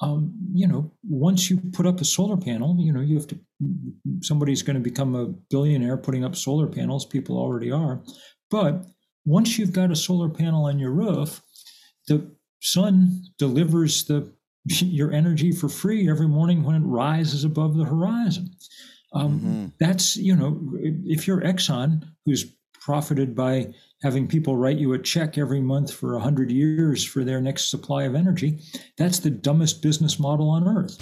Um, 0.02 0.34
you 0.54 0.68
know, 0.68 0.92
once 1.08 1.50
you 1.50 1.60
put 1.74 1.88
up 1.88 2.02
a 2.02 2.06
solar 2.06 2.38
panel, 2.38 2.78
you 2.80 2.94
know, 2.94 3.02
you 3.02 3.16
have 3.16 3.28
to, 3.28 3.40
somebody's 4.22 4.62
going 4.62 4.76
to 4.76 4.82
become 4.82 5.16
a 5.16 5.28
billionaire 5.50 5.98
putting 5.98 6.24
up 6.24 6.36
solar 6.36 6.68
panels. 6.68 7.06
People 7.06 7.38
already 7.38 7.72
are. 7.72 8.04
But 8.52 8.86
once 9.26 9.58
you've 9.58 9.74
got 9.74 9.92
a 9.92 9.96
solar 9.96 10.30
panel 10.30 10.66
on 10.66 10.80
your 10.80 10.92
roof, 10.92 11.42
the 12.08 12.30
sun 12.62 13.24
delivers 13.38 14.06
the 14.06 14.32
your 14.66 15.12
energy 15.12 15.52
for 15.52 15.70
free 15.70 16.10
every 16.10 16.28
morning 16.28 16.64
when 16.64 16.76
it 16.76 16.86
rises 16.86 17.44
above 17.44 17.78
the 17.78 17.86
horizon. 17.86 18.50
Um, 19.14 19.40
mm-hmm. 19.40 19.66
That's 19.80 20.18
you 20.18 20.36
know, 20.36 20.60
if 21.06 21.28
you're 21.28 21.42
Exxon, 21.42 22.04
who's 22.26 22.46
profited 22.92 23.36
by 23.36 23.68
having 24.02 24.26
people 24.30 24.56
write 24.56 24.78
you 24.78 24.94
a 24.94 24.98
check 24.98 25.38
every 25.38 25.60
month 25.60 25.94
for 25.94 26.14
100 26.14 26.50
years 26.50 27.04
for 27.04 27.26
their 27.26 27.42
next 27.42 27.70
supply 27.70 28.04
of 28.04 28.16
energy. 28.16 28.62
That's 28.98 29.20
the 29.20 29.30
dumbest 29.30 29.82
business 29.82 30.18
model 30.18 30.50
on 30.50 30.66
earth. 30.66 30.96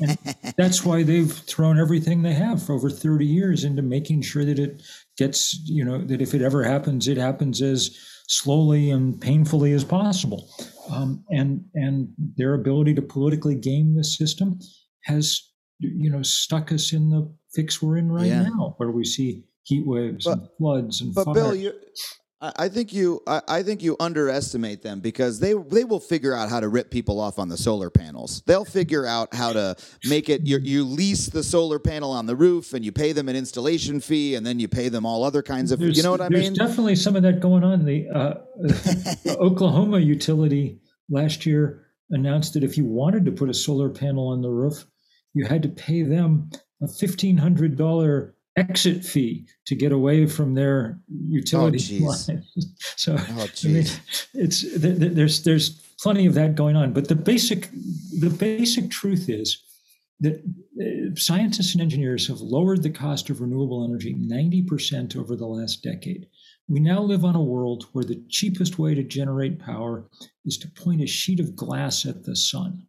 And 0.00 0.16
that's 0.56 0.84
why 0.84 1.02
they've 1.02 1.32
thrown 1.32 1.80
everything 1.80 2.22
they 2.22 2.32
have 2.34 2.64
for 2.64 2.74
over 2.74 2.88
30 2.88 3.26
years 3.26 3.64
into 3.64 3.82
making 3.82 4.22
sure 4.22 4.44
that 4.44 4.60
it 4.60 4.82
gets, 5.18 5.58
you 5.64 5.84
know, 5.84 5.98
that 6.04 6.22
if 6.22 6.32
it 6.32 6.42
ever 6.42 6.62
happens, 6.62 7.08
it 7.08 7.16
happens 7.16 7.60
as 7.60 7.98
slowly 8.28 8.92
and 8.92 9.20
painfully 9.20 9.72
as 9.72 9.82
possible. 9.82 10.48
Um, 10.92 11.24
and 11.30 11.64
and 11.74 12.08
their 12.36 12.54
ability 12.54 12.94
to 12.94 13.02
politically 13.02 13.56
game 13.56 13.96
the 13.96 14.04
system 14.04 14.60
has, 15.06 15.42
you 15.80 16.08
know, 16.08 16.22
stuck 16.22 16.70
us 16.70 16.92
in 16.92 17.10
the 17.10 17.28
fix 17.52 17.82
we're 17.82 17.96
in 17.96 18.12
right 18.12 18.28
Yeah. 18.28 18.44
now, 18.44 18.74
where 18.76 18.92
we 18.92 19.04
see 19.04 19.42
heat 19.64 19.86
waves 19.86 20.26
and 20.26 20.48
floods 20.58 21.00
and 21.00 21.14
But 21.14 21.24
fire. 21.24 21.34
Bill, 21.34 21.54
you, 21.54 21.72
I 22.40 22.68
think 22.68 22.92
you, 22.92 23.22
I 23.26 23.62
think 23.62 23.84
you 23.84 23.96
underestimate 24.00 24.82
them 24.82 24.98
because 24.98 25.38
they 25.38 25.54
they 25.54 25.84
will 25.84 26.00
figure 26.00 26.34
out 26.34 26.48
how 26.48 26.58
to 26.58 26.68
rip 26.68 26.90
people 26.90 27.20
off 27.20 27.38
on 27.38 27.48
the 27.48 27.56
solar 27.56 27.88
panels. 27.88 28.42
They'll 28.46 28.64
figure 28.64 29.06
out 29.06 29.32
how 29.32 29.52
to 29.52 29.76
make 30.06 30.28
it. 30.28 30.44
You 30.44 30.58
you 30.58 30.82
lease 30.84 31.26
the 31.26 31.44
solar 31.44 31.78
panel 31.78 32.10
on 32.10 32.26
the 32.26 32.34
roof 32.34 32.72
and 32.72 32.84
you 32.84 32.90
pay 32.90 33.12
them 33.12 33.28
an 33.28 33.36
installation 33.36 34.00
fee 34.00 34.34
and 34.34 34.44
then 34.44 34.58
you 34.58 34.66
pay 34.66 34.88
them 34.88 35.06
all 35.06 35.22
other 35.22 35.40
kinds 35.40 35.70
of. 35.70 35.78
There's, 35.78 35.96
you 35.96 36.02
know 36.02 36.10
what 36.10 36.20
I 36.20 36.28
there's 36.30 36.50
mean? 36.50 36.54
definitely 36.54 36.96
some 36.96 37.14
of 37.14 37.22
that 37.22 37.38
going 37.38 37.62
on. 37.62 37.84
The 37.84 38.08
uh, 38.12 38.34
the 38.56 39.36
Oklahoma 39.38 40.00
utility 40.00 40.80
last 41.08 41.46
year 41.46 41.86
announced 42.10 42.54
that 42.54 42.64
if 42.64 42.76
you 42.76 42.84
wanted 42.84 43.24
to 43.26 43.32
put 43.32 43.50
a 43.50 43.54
solar 43.54 43.88
panel 43.88 44.26
on 44.26 44.42
the 44.42 44.50
roof, 44.50 44.84
you 45.32 45.46
had 45.46 45.62
to 45.62 45.68
pay 45.68 46.02
them 46.02 46.50
a 46.82 46.88
fifteen 46.88 47.36
hundred 47.36 47.76
dollar 47.76 48.34
exit 48.56 49.04
fee 49.04 49.46
to 49.66 49.74
get 49.74 49.92
away 49.92 50.26
from 50.26 50.54
their 50.54 50.98
utility 51.28 52.00
line. 52.00 52.42
so 52.96 53.16
Oh, 53.18 53.46
I 53.64 53.66
mean, 53.66 53.86
it's 54.34 54.60
th- 54.62 54.98
th- 54.98 55.12
there's 55.12 55.42
there's 55.42 55.70
plenty 56.02 56.26
of 56.26 56.34
that 56.34 56.54
going 56.54 56.76
on. 56.76 56.92
But 56.92 57.08
the 57.08 57.14
basic 57.14 57.70
the 58.18 58.30
basic 58.30 58.90
truth 58.90 59.28
is 59.28 59.62
that 60.20 60.42
uh, 60.80 61.14
scientists 61.16 61.72
and 61.72 61.82
engineers 61.82 62.28
have 62.28 62.40
lowered 62.40 62.82
the 62.82 62.90
cost 62.90 63.28
of 63.30 63.40
renewable 63.40 63.84
energy 63.84 64.14
90% 64.14 65.16
over 65.16 65.34
the 65.34 65.46
last 65.46 65.82
decade. 65.82 66.28
We 66.68 66.78
now 66.78 67.00
live 67.02 67.24
on 67.24 67.34
a 67.34 67.42
world 67.42 67.86
where 67.92 68.04
the 68.04 68.22
cheapest 68.28 68.78
way 68.78 68.94
to 68.94 69.02
generate 69.02 69.58
power 69.58 70.08
is 70.44 70.58
to 70.58 70.68
point 70.68 71.02
a 71.02 71.06
sheet 71.06 71.40
of 71.40 71.56
glass 71.56 72.06
at 72.06 72.22
the 72.22 72.36
sun. 72.36 72.86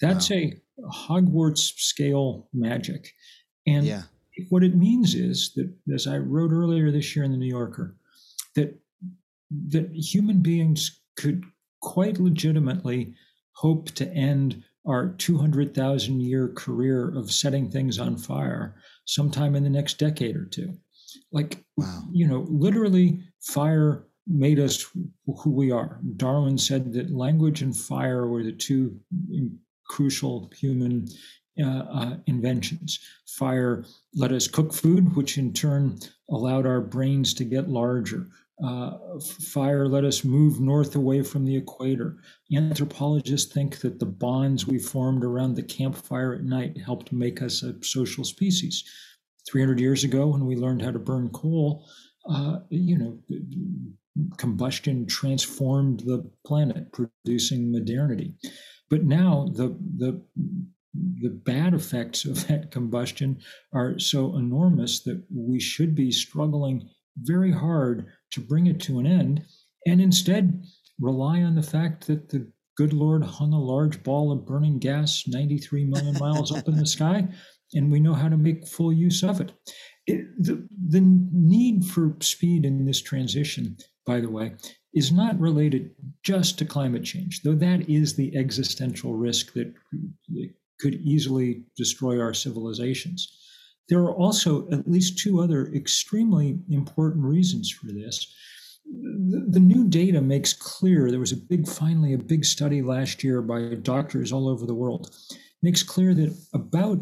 That's 0.00 0.30
a 0.30 0.54
Hogwarts 0.92 1.72
scale 1.76 2.48
magic. 2.52 3.12
And 3.66 3.84
Yeah. 3.84 4.02
What 4.48 4.62
it 4.62 4.76
means 4.76 5.14
is 5.14 5.52
that, 5.54 5.72
as 5.92 6.06
I 6.06 6.18
wrote 6.18 6.52
earlier 6.52 6.90
this 6.90 7.14
year 7.16 7.24
in 7.24 7.30
the 7.30 7.36
New 7.38 7.46
Yorker, 7.48 7.96
that 8.54 8.78
that 9.68 9.90
human 9.92 10.40
beings 10.40 11.00
could 11.16 11.44
quite 11.80 12.18
legitimately 12.18 13.14
hope 13.52 13.90
to 13.92 14.08
end 14.12 14.62
our 14.86 15.08
200,000 15.18 16.20
year 16.20 16.48
career 16.48 17.16
of 17.16 17.30
setting 17.32 17.70
things 17.70 17.98
on 17.98 18.16
fire 18.16 18.76
sometime 19.04 19.54
in 19.54 19.62
the 19.62 19.70
next 19.70 19.98
decade 19.98 20.36
or 20.36 20.44
two. 20.46 20.76
Like, 21.32 21.64
Wow. 21.76 22.02
you 22.12 22.26
know, 22.26 22.46
literally, 22.48 23.20
fire 23.40 24.06
made 24.26 24.58
us 24.58 24.84
who 25.26 25.50
we 25.50 25.70
are. 25.70 26.00
Darwin 26.16 26.58
said 26.58 26.92
that 26.94 27.10
language 27.10 27.62
and 27.62 27.76
fire 27.76 28.26
were 28.26 28.42
the 28.42 28.52
two 28.52 28.98
mm, 29.30 29.56
crucial 29.88 30.50
human 30.56 31.06
uh, 31.62 31.84
uh, 31.90 32.16
inventions. 32.26 32.98
Fire 33.26 33.84
let 34.14 34.32
us 34.32 34.48
cook 34.48 34.72
food, 34.72 35.14
which 35.16 35.38
in 35.38 35.52
turn 35.52 35.98
allowed 36.30 36.66
our 36.66 36.80
brains 36.80 37.34
to 37.34 37.44
get 37.44 37.68
larger. 37.68 38.26
Uh, 38.64 39.18
fire 39.20 39.86
let 39.86 40.04
us 40.04 40.24
move 40.24 40.60
north 40.60 40.96
away 40.96 41.22
from 41.22 41.44
the 41.44 41.56
equator. 41.56 42.16
Anthropologists 42.54 43.52
think 43.52 43.80
that 43.80 43.98
the 43.98 44.06
bonds 44.06 44.66
we 44.66 44.78
formed 44.78 45.24
around 45.24 45.54
the 45.54 45.62
campfire 45.62 46.34
at 46.34 46.44
night 46.44 46.78
helped 46.78 47.12
make 47.12 47.42
us 47.42 47.62
a 47.62 47.74
social 47.82 48.24
species. 48.24 48.84
300 49.48 49.78
years 49.78 50.04
ago, 50.04 50.26
when 50.26 50.46
we 50.46 50.56
learned 50.56 50.82
how 50.82 50.90
to 50.90 50.98
burn 50.98 51.28
coal, 51.30 51.86
uh, 52.28 52.58
you 52.70 52.98
know, 52.98 53.18
combustion 54.38 55.06
transformed 55.06 56.00
the 56.00 56.28
planet, 56.44 56.92
producing 56.92 57.70
modernity. 57.70 58.34
But 58.88 59.04
now 59.04 59.48
the 59.52 59.76
the 59.96 60.22
the 61.20 61.30
bad 61.30 61.74
effects 61.74 62.24
of 62.24 62.46
that 62.48 62.70
combustion 62.70 63.38
are 63.72 63.98
so 63.98 64.36
enormous 64.36 65.02
that 65.02 65.22
we 65.34 65.60
should 65.60 65.94
be 65.94 66.10
struggling 66.10 66.88
very 67.18 67.52
hard 67.52 68.06
to 68.32 68.40
bring 68.40 68.66
it 68.66 68.80
to 68.80 68.98
an 68.98 69.06
end, 69.06 69.42
and 69.86 70.00
instead 70.00 70.62
rely 71.00 71.42
on 71.42 71.54
the 71.54 71.62
fact 71.62 72.06
that 72.06 72.28
the 72.28 72.50
good 72.76 72.92
Lord 72.92 73.22
hung 73.22 73.52
a 73.52 73.60
large 73.60 74.02
ball 74.02 74.30
of 74.30 74.46
burning 74.46 74.78
gas 74.78 75.24
93 75.26 75.84
million 75.84 76.16
miles 76.18 76.52
up 76.52 76.68
in 76.68 76.76
the 76.76 76.86
sky, 76.86 77.26
and 77.72 77.90
we 77.90 78.00
know 78.00 78.14
how 78.14 78.28
to 78.28 78.36
make 78.36 78.66
full 78.66 78.92
use 78.92 79.22
of 79.22 79.40
it. 79.40 79.52
it 80.06 80.26
the, 80.38 80.68
the 80.88 81.00
need 81.00 81.84
for 81.84 82.16
speed 82.20 82.64
in 82.64 82.84
this 82.84 83.00
transition, 83.00 83.76
by 84.04 84.20
the 84.20 84.30
way, 84.30 84.54
is 84.94 85.12
not 85.12 85.38
related 85.40 85.90
just 86.22 86.58
to 86.58 86.64
climate 86.64 87.04
change, 87.04 87.42
though 87.42 87.54
that 87.54 87.88
is 87.88 88.14
the 88.14 88.36
existential 88.36 89.14
risk 89.14 89.52
that 89.54 89.72
could 90.78 90.94
easily 90.94 91.64
destroy 91.76 92.20
our 92.20 92.34
civilizations. 92.34 93.36
There 93.88 94.00
are 94.00 94.14
also 94.14 94.68
at 94.70 94.90
least 94.90 95.18
two 95.18 95.40
other 95.40 95.72
extremely 95.72 96.58
important 96.70 97.24
reasons 97.24 97.70
for 97.70 97.86
this. 97.86 98.32
The, 99.48 99.60
new 99.60 99.88
data 99.88 100.20
makes 100.20 100.52
clear 100.52 101.10
there 101.10 101.20
was 101.20 101.32
a 101.32 101.36
big, 101.36 101.66
finally, 101.66 102.12
a 102.12 102.18
big 102.18 102.44
study 102.44 102.82
last 102.82 103.24
year 103.24 103.42
by 103.42 103.74
doctors 103.74 104.32
all 104.32 104.48
over 104.48 104.64
the 104.64 104.74
world, 104.74 105.10
makes 105.62 105.82
clear 105.82 106.14
that 106.14 106.36
about 106.54 107.00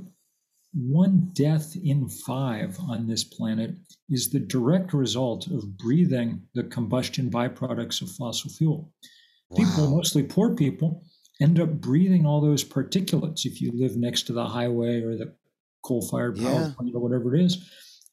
one 0.75 1.31
death 1.35 1.77
in 1.77 2.09
five 2.09 2.79
on 2.81 3.07
this 3.07 3.23
planet 3.23 3.77
is 4.11 4.31
the 4.31 4.41
direct 4.41 4.93
result 4.93 5.47
of 5.49 5.77
breathing 5.79 6.43
the 6.55 6.65
combustion 6.65 7.31
byproducts 7.31 8.03
of 8.03 8.11
fossil 8.11 8.51
fuel. 8.51 8.93
People, 9.57 9.89
mostly 9.91 10.23
poor 10.23 10.55
people, 10.55 11.05
end 11.41 11.59
up 11.61 11.81
breathing 11.81 12.25
all 12.27 12.41
those 12.41 12.63
particulates 12.65 13.45
if 13.45 13.61
you 13.61 13.73
live 13.75 13.97
next 13.97 14.23
to 14.25 14.33
the 14.33 14.45
highway 14.47 15.03
or 15.03 15.17
the 15.17 15.35
coal-fired 15.85 16.37
power 16.39 16.45
Yeah. 16.69 16.73
plant 16.77 16.95
or 16.95 17.01
whatever 17.01 17.35
it 17.35 17.43
is, 17.45 17.69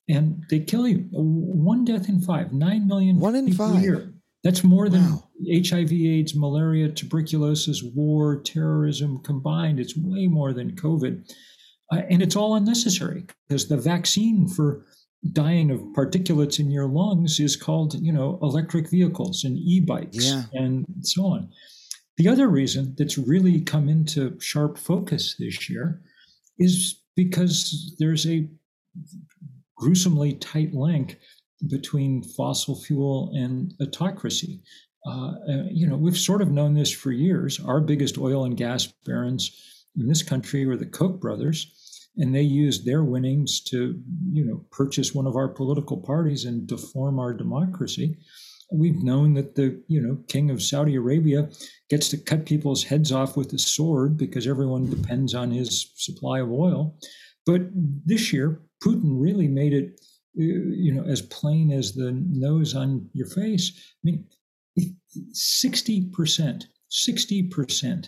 and 0.10 0.44
they 0.50 0.60
kill 0.60 0.88
you. 0.88 1.08
One 1.12 1.86
death 1.86 2.10
in 2.10 2.20
five, 2.22 2.52
nine 2.52 2.88
million 2.88 3.20
One 3.20 3.36
in 3.36 3.46
people 3.46 3.68
a 3.68 3.74
five. 3.74 3.84
year. 3.84 4.14
That's 4.44 4.64
more 4.64 4.90
than 4.90 5.04
Wow. 5.04 5.24
HIV/AIDS, 5.48 6.36
malaria, 6.36 6.90
tuberculosis, 6.92 7.84
war, 7.84 8.42
terrorism 8.42 9.20
combined. 9.20 9.80
It's 9.80 9.96
way 9.96 10.28
more 10.28 10.52
than 10.52 10.76
COVID, 10.76 11.32
uh, 11.92 12.02
and 12.10 12.22
it's 12.24 12.36
all 12.36 12.56
unnecessary 12.56 13.26
because 13.48 13.68
the 13.68 13.78
vaccine 13.78 14.48
for 14.48 14.84
dying 15.32 15.70
of 15.70 15.80
particulates 15.96 16.60
in 16.60 16.72
your 16.72 16.88
lungs 16.88 17.40
is 17.40 17.56
called, 17.56 17.94
you 18.02 18.12
know, 18.12 18.40
electric 18.42 18.90
vehicles 18.90 19.44
and 19.44 19.56
e-bikes 19.60 20.26
Yeah. 20.26 20.46
and 20.54 20.86
so 21.02 21.28
on. 21.28 21.50
The 22.18 22.28
other 22.28 22.48
reason 22.48 22.96
that's 22.98 23.18
really 23.18 23.62
come 23.62 23.90
into 23.90 24.40
sharp 24.40 24.78
focus 24.78 25.36
this 25.40 25.70
year 25.70 26.02
is 26.60 27.02
because 27.16 27.96
there's 28.00 28.28
a 28.28 28.48
gruesomely 29.78 30.34
tight 30.34 30.74
link 30.74 31.18
between 31.68 32.24
fossil 32.24 32.76
fuel 32.76 33.32
and 33.34 33.74
autocracy. 33.82 34.62
Uh, 35.08 35.32
uh, 35.50 35.64
you 35.72 35.88
know, 35.88 35.96
we've 35.96 36.18
sort 36.18 36.42
of 36.42 36.52
known 36.52 36.76
this 36.76 36.92
for 36.92 37.12
years. 37.12 37.60
Our 37.60 37.82
biggest 37.82 38.18
oil 38.18 38.46
and 38.46 38.56
gas 38.56 38.88
barons 39.06 39.52
in 39.98 40.08
this 40.08 40.22
country 40.22 40.66
were 40.66 40.78
the 40.78 40.86
Koch 40.86 41.20
brothers, 41.20 42.10
and 42.18 42.36
they 42.36 42.42
used 42.42 42.86
their 42.86 43.04
winnings 43.04 43.62
to, 43.62 44.00
you 44.32 44.46
know, 44.46 44.66
purchase 44.72 45.14
one 45.14 45.26
of 45.26 45.36
our 45.36 45.48
political 45.48 45.98
parties 45.98 46.46
and 46.46 46.68
deform 46.68 47.20
our 47.20 47.34
democracy. 47.34 48.18
We've 48.72 49.04
known 49.04 49.34
that 49.34 49.56
the, 49.56 49.82
you 49.88 50.02
know, 50.02 50.18
king 50.28 50.50
of 50.50 50.62
Saudi 50.62 50.96
Arabia 50.96 51.50
gets 51.90 52.10
to 52.10 52.18
cut 52.18 52.46
people's 52.46 52.84
heads 52.84 53.12
off 53.12 53.36
with 53.36 53.52
a 53.54 53.60
sword 53.60 54.18
because 54.18 54.48
everyone 54.48 54.90
depends 54.90 55.36
on 55.36 55.52
his 55.52 55.92
supply 55.96 56.40
of 56.40 56.52
oil. 56.52 56.96
But 57.46 57.64
this 58.06 58.32
year, 58.32 58.62
Putin 58.84 59.22
really 59.22 59.48
made 59.48 59.74
it, 59.74 60.00
uh, 60.40 60.44
you 60.44 60.94
know, 60.94 61.04
as 61.04 61.22
plain 61.22 61.72
as 61.72 61.94
the 61.94 62.12
nose 62.12 62.76
on 62.76 63.10
your 63.14 63.28
face. 63.28 63.74
I 63.78 64.00
mean, 64.04 64.26
60%, 65.34 66.64
60% 66.92 68.08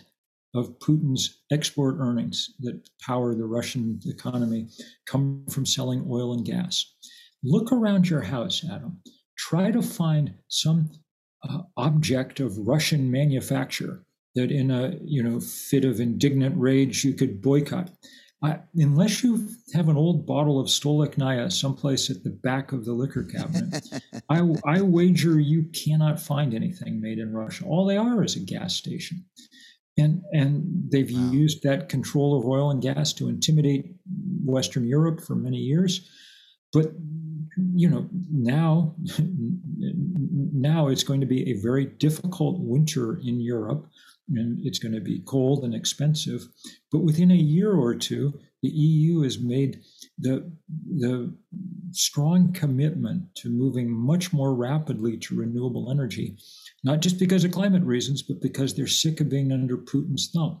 of 0.54 0.78
Putin's 0.78 1.42
export 1.50 1.96
earnings 1.98 2.50
that 2.60 2.88
power 3.04 3.34
the 3.34 3.44
Russian 3.44 4.00
economy 4.06 4.68
come 5.06 5.44
from 5.50 5.66
selling 5.66 6.06
oil 6.08 6.32
and 6.32 6.44
gas. 6.44 6.94
Look 7.42 7.72
around 7.72 8.08
your 8.08 8.22
house, 8.22 8.64
Adam. 8.64 9.00
Try 9.36 9.70
to 9.70 9.82
find 9.82 10.34
some 10.48 10.90
uh, 11.48 11.62
object 11.76 12.40
of 12.40 12.56
Russian 12.58 13.10
manufacture 13.10 14.04
that 14.34 14.50
in 14.50 14.70
a 14.70 14.96
you 15.02 15.22
know 15.22 15.40
fit 15.40 15.84
of 15.84 16.00
indignant 16.00 16.56
rage 16.58 17.04
you 17.04 17.14
could 17.14 17.40
boycott. 17.42 17.90
I, 18.42 18.58
unless 18.74 19.24
you 19.24 19.48
have 19.72 19.88
an 19.88 19.96
old 19.96 20.26
bottle 20.26 20.60
of 20.60 20.66
Stolichnaya 20.66 21.50
someplace 21.50 22.10
at 22.10 22.24
the 22.24 22.30
back 22.30 22.72
of 22.72 22.84
the 22.84 22.92
liquor 22.92 23.22
cabinet, 23.24 23.82
I, 24.28 24.40
I 24.66 24.82
wager 24.82 25.40
you 25.40 25.64
cannot 25.72 26.20
find 26.20 26.52
anything 26.52 27.00
made 27.00 27.18
in 27.18 27.32
Russia. 27.32 27.64
All 27.64 27.86
they 27.86 27.96
are 27.96 28.22
is 28.22 28.36
a 28.36 28.40
gas 28.40 28.74
station. 28.76 29.24
And, 29.96 30.22
and 30.32 30.90
they've 30.90 31.10
Wow. 31.10 31.30
used 31.30 31.62
that 31.62 31.88
control 31.88 32.38
of 32.38 32.44
oil 32.44 32.70
and 32.70 32.82
gas 32.82 33.14
to 33.14 33.28
intimidate 33.28 33.94
Western 34.44 34.86
Europe 34.86 35.22
for 35.22 35.36
many 35.36 35.56
years. 35.58 36.06
But 36.72 36.92
you 37.74 37.88
know 37.88 38.08
now 38.30 38.94
now 40.52 40.88
it's 40.88 41.02
going 41.02 41.20
to 41.20 41.26
be 41.26 41.50
a 41.50 41.60
very 41.60 41.86
difficult 41.86 42.60
winter 42.60 43.18
in 43.24 43.40
Europe 43.40 43.86
and 44.28 44.58
it's 44.64 44.78
going 44.78 44.94
to 44.94 45.00
be 45.00 45.20
cold 45.26 45.64
and 45.64 45.74
expensive. 45.74 46.48
But 46.90 47.00
within 47.00 47.30
a 47.30 47.34
year 47.34 47.72
or 47.72 47.94
two 47.94 48.38
the 48.62 48.70
EU 48.70 49.20
has 49.20 49.38
made 49.38 49.82
the 50.18 50.50
the 50.96 51.34
strong 51.90 52.52
commitment 52.52 53.22
to 53.36 53.50
moving 53.50 53.90
much 53.90 54.32
more 54.32 54.54
rapidly 54.54 55.18
to 55.18 55.36
renewable 55.36 55.90
energy 55.90 56.36
not 56.82 57.00
just 57.00 57.18
because 57.18 57.44
of 57.44 57.50
climate 57.52 57.82
reasons 57.82 58.22
but 58.22 58.40
because 58.40 58.74
they're 58.74 58.86
sick 58.86 59.20
of 59.20 59.28
being 59.28 59.52
under 59.52 59.76
Putin's 59.76 60.30
thumb 60.32 60.60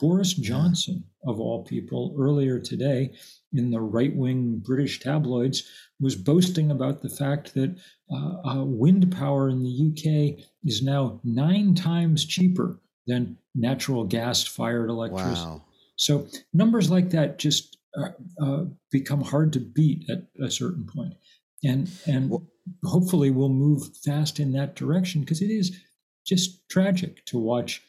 Boris 0.00 0.32
Johnson 0.32 1.04
of 1.26 1.38
all 1.38 1.62
people 1.62 2.16
earlier 2.18 2.58
today 2.58 3.12
in 3.52 3.70
the 3.70 3.80
right-wing 3.80 4.62
British 4.64 5.00
tabloids 5.00 5.68
was 6.00 6.16
boasting 6.16 6.70
about 6.70 7.02
the 7.02 7.08
fact 7.10 7.52
that 7.54 7.76
uh, 8.10 8.48
uh, 8.48 8.64
wind 8.64 9.12
power 9.14 9.50
in 9.50 9.62
the 9.62 9.90
UK 9.90 10.44
is 10.64 10.82
now 10.82 11.20
nine 11.22 11.74
times 11.74 12.24
cheaper 12.24 12.80
than 13.06 13.36
natural 13.54 14.04
gas 14.04 14.44
fired 14.44 14.88
electricity. 14.88 15.50
Wow. 15.50 15.64
So 15.96 16.26
numbers 16.54 16.90
like 16.90 17.10
that 17.10 17.38
just 17.38 17.76
uh, 17.96 18.10
uh, 18.42 18.64
become 18.90 19.20
hard 19.20 19.52
to 19.52 19.60
beat 19.60 20.08
at 20.08 20.22
a 20.42 20.50
certain 20.50 20.86
point, 20.86 21.14
and 21.62 21.90
and 22.06 22.30
Well- 22.30 22.46
hopefully 22.84 23.30
we'll 23.30 23.48
move 23.48 23.82
fast 24.04 24.38
in 24.40 24.52
that 24.52 24.76
direction 24.76 25.20
because 25.20 25.42
it 25.42 25.50
is 25.50 25.76
just 26.24 26.68
tragic 26.68 27.24
to 27.26 27.38
watch, 27.38 27.82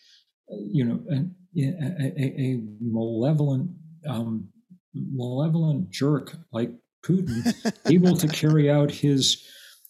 uh, 0.51 0.57
you 0.59 0.83
know, 0.83 0.99
an, 1.07 1.35
a, 1.57 1.63
a, 1.63 2.41
a 2.41 2.63
malevolent 2.79 3.71
um, 4.07 4.49
malevolent 4.93 5.89
jerk 5.89 6.35
like 6.51 6.71
Putin 7.03 7.53
able 7.91 8.15
to 8.17 8.27
carry 8.27 8.69
out 8.69 8.91
his 8.91 9.45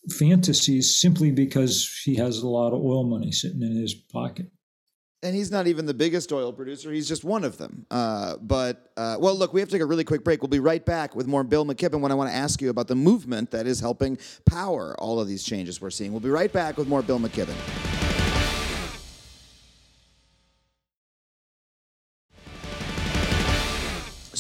fantasies 0.09 0.99
simply 0.99 1.31
because 1.31 2.01
he 2.03 2.15
has 2.15 2.39
a 2.39 2.47
lot 2.47 2.73
of 2.73 2.83
oil 2.83 3.03
money 3.03 3.31
sitting 3.31 3.61
in 3.61 3.75
his 3.75 3.93
pocket. 3.93 4.47
And 5.23 5.35
he's 5.35 5.51
not 5.51 5.67
even 5.67 5.85
the 5.85 5.93
biggest 5.93 6.31
oil 6.31 6.51
producer. 6.51 6.91
He's 6.91 7.07
just 7.07 7.23
one 7.23 7.43
of 7.43 7.59
them. 7.59 7.85
Uh, 7.91 8.37
but, 8.37 8.91
uh, 8.97 9.17
well, 9.19 9.35
look, 9.35 9.53
we 9.53 9.59
have 9.59 9.69
to 9.69 9.75
take 9.75 9.83
a 9.83 9.85
really 9.85 10.03
quick 10.03 10.23
break. 10.23 10.41
We'll 10.41 10.49
be 10.49 10.59
right 10.59 10.83
back 10.83 11.15
with 11.15 11.27
more 11.27 11.43
Bill 11.43 11.63
McKibben 11.63 12.01
when 12.01 12.11
I 12.11 12.15
want 12.15 12.31
to 12.31 12.35
ask 12.35 12.59
you 12.59 12.71
about 12.71 12.87
the 12.87 12.95
movement 12.95 13.51
that 13.51 13.67
is 13.67 13.79
helping 13.79 14.17
power 14.47 14.95
all 14.97 15.19
of 15.19 15.27
these 15.27 15.43
changes 15.43 15.79
we're 15.79 15.91
seeing. 15.91 16.11
We'll 16.11 16.21
be 16.21 16.31
right 16.31 16.51
back 16.51 16.75
with 16.75 16.87
more 16.87 17.03
Bill 17.03 17.19
McKibben. 17.19 17.90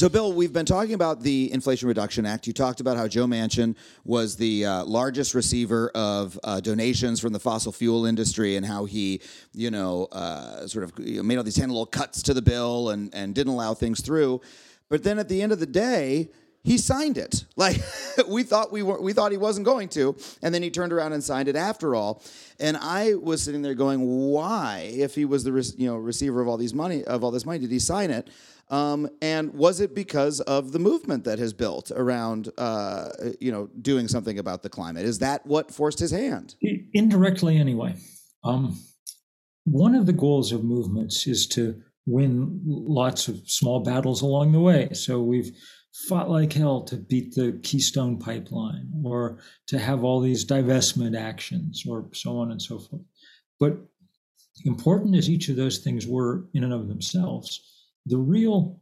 So, 0.01 0.09
Bill, 0.09 0.33
we've 0.33 0.51
been 0.51 0.65
talking 0.65 0.95
about 0.95 1.21
the 1.21 1.53
Inflation 1.53 1.87
Reduction 1.87 2.25
Act. 2.25 2.47
You 2.47 2.53
talked 2.53 2.79
about 2.79 2.97
how 2.97 3.07
Joe 3.07 3.27
Manchin 3.27 3.75
was 4.03 4.35
the 4.35 4.65
uh, 4.65 4.83
largest 4.83 5.35
receiver 5.35 5.91
of 5.93 6.39
uh, 6.43 6.59
donations 6.59 7.19
from 7.19 7.33
the 7.33 7.39
fossil 7.39 7.71
fuel 7.71 8.07
industry 8.07 8.55
and 8.55 8.65
how 8.65 8.85
he, 8.85 9.21
you 9.53 9.69
know, 9.69 10.05
uh, 10.11 10.65
sort 10.65 10.85
of 10.85 10.97
made 10.97 11.37
all 11.37 11.43
these 11.43 11.55
tiny 11.55 11.67
little 11.67 11.85
cuts 11.85 12.23
to 12.23 12.33
the 12.33 12.41
bill 12.41 12.89
and, 12.89 13.13
and 13.13 13.35
didn't 13.35 13.53
allow 13.53 13.75
things 13.75 14.01
through. 14.01 14.41
But 14.89 15.03
then 15.03 15.19
at 15.19 15.29
the 15.29 15.39
end 15.39 15.51
of 15.51 15.59
the 15.59 15.67
day, 15.67 16.31
he 16.63 16.79
signed 16.79 17.19
it. 17.19 17.45
Like 17.55 17.79
we 18.27 18.41
thought 18.41 18.71
we 18.71 18.81
were, 18.81 18.99
we 18.99 19.13
thought 19.13 19.31
he 19.31 19.37
wasn't 19.37 19.67
going 19.67 19.89
to, 19.89 20.15
and 20.41 20.51
then 20.51 20.63
he 20.63 20.71
turned 20.71 20.93
around 20.93 21.13
and 21.13 21.23
signed 21.23 21.47
it 21.47 21.55
after 21.55 21.93
all. 21.93 22.23
And 22.59 22.75
I 22.75 23.13
was 23.13 23.43
sitting 23.43 23.61
there 23.61 23.75
going, 23.75 23.99
"Why? 24.01 24.91
If 24.91 25.13
he 25.13 25.25
was 25.25 25.43
the 25.43 25.51
you 25.77 25.85
know 25.85 25.95
receiver 25.95 26.41
of 26.41 26.47
all 26.47 26.57
these 26.57 26.73
money 26.73 27.03
of 27.03 27.23
all 27.23 27.29
this 27.29 27.45
money, 27.45 27.59
did 27.59 27.69
he 27.69 27.77
sign 27.77 28.09
it?" 28.09 28.29
Um, 28.71 29.09
and 29.21 29.53
was 29.53 29.81
it 29.81 29.93
because 29.93 30.39
of 30.39 30.71
the 30.71 30.79
movement 30.79 31.25
that 31.25 31.39
has 31.39 31.53
built 31.53 31.91
around 31.93 32.49
uh, 32.57 33.09
you 33.39 33.51
know 33.51 33.69
doing 33.81 34.07
something 34.07 34.39
about 34.39 34.63
the 34.63 34.69
climate? 34.69 35.05
Is 35.05 35.19
that 35.19 35.45
what 35.45 35.71
forced 35.71 35.99
his 35.99 36.11
hand? 36.11 36.55
Indirectly, 36.93 37.57
anyway. 37.57 37.95
Um, 38.43 38.79
one 39.65 39.93
of 39.93 40.05
the 40.05 40.13
goals 40.13 40.51
of 40.51 40.63
movements 40.63 41.27
is 41.27 41.45
to 41.47 41.81
win 42.07 42.61
lots 42.65 43.27
of 43.27 43.41
small 43.45 43.81
battles 43.81 44.21
along 44.21 44.53
the 44.53 44.59
way. 44.59 44.89
So 44.93 45.21
we've 45.21 45.51
fought 46.07 46.29
like 46.29 46.53
hell 46.53 46.81
to 46.83 46.95
beat 46.95 47.35
the 47.35 47.59
Keystone 47.63 48.17
Pipeline 48.17 48.89
or 49.03 49.39
to 49.67 49.77
have 49.77 50.03
all 50.03 50.19
these 50.19 50.45
divestment 50.45 51.19
actions 51.19 51.83
or 51.87 52.09
so 52.13 52.37
on 52.37 52.51
and 52.51 52.61
so 52.61 52.79
forth. 52.79 53.03
But 53.59 53.77
important 54.65 55.15
as 55.15 55.29
each 55.29 55.49
of 55.49 55.57
those 55.57 55.79
things 55.79 56.07
were 56.07 56.45
in 56.53 56.63
and 56.63 56.73
of 56.73 56.87
themselves, 56.87 57.70
the 58.05 58.17
real 58.17 58.79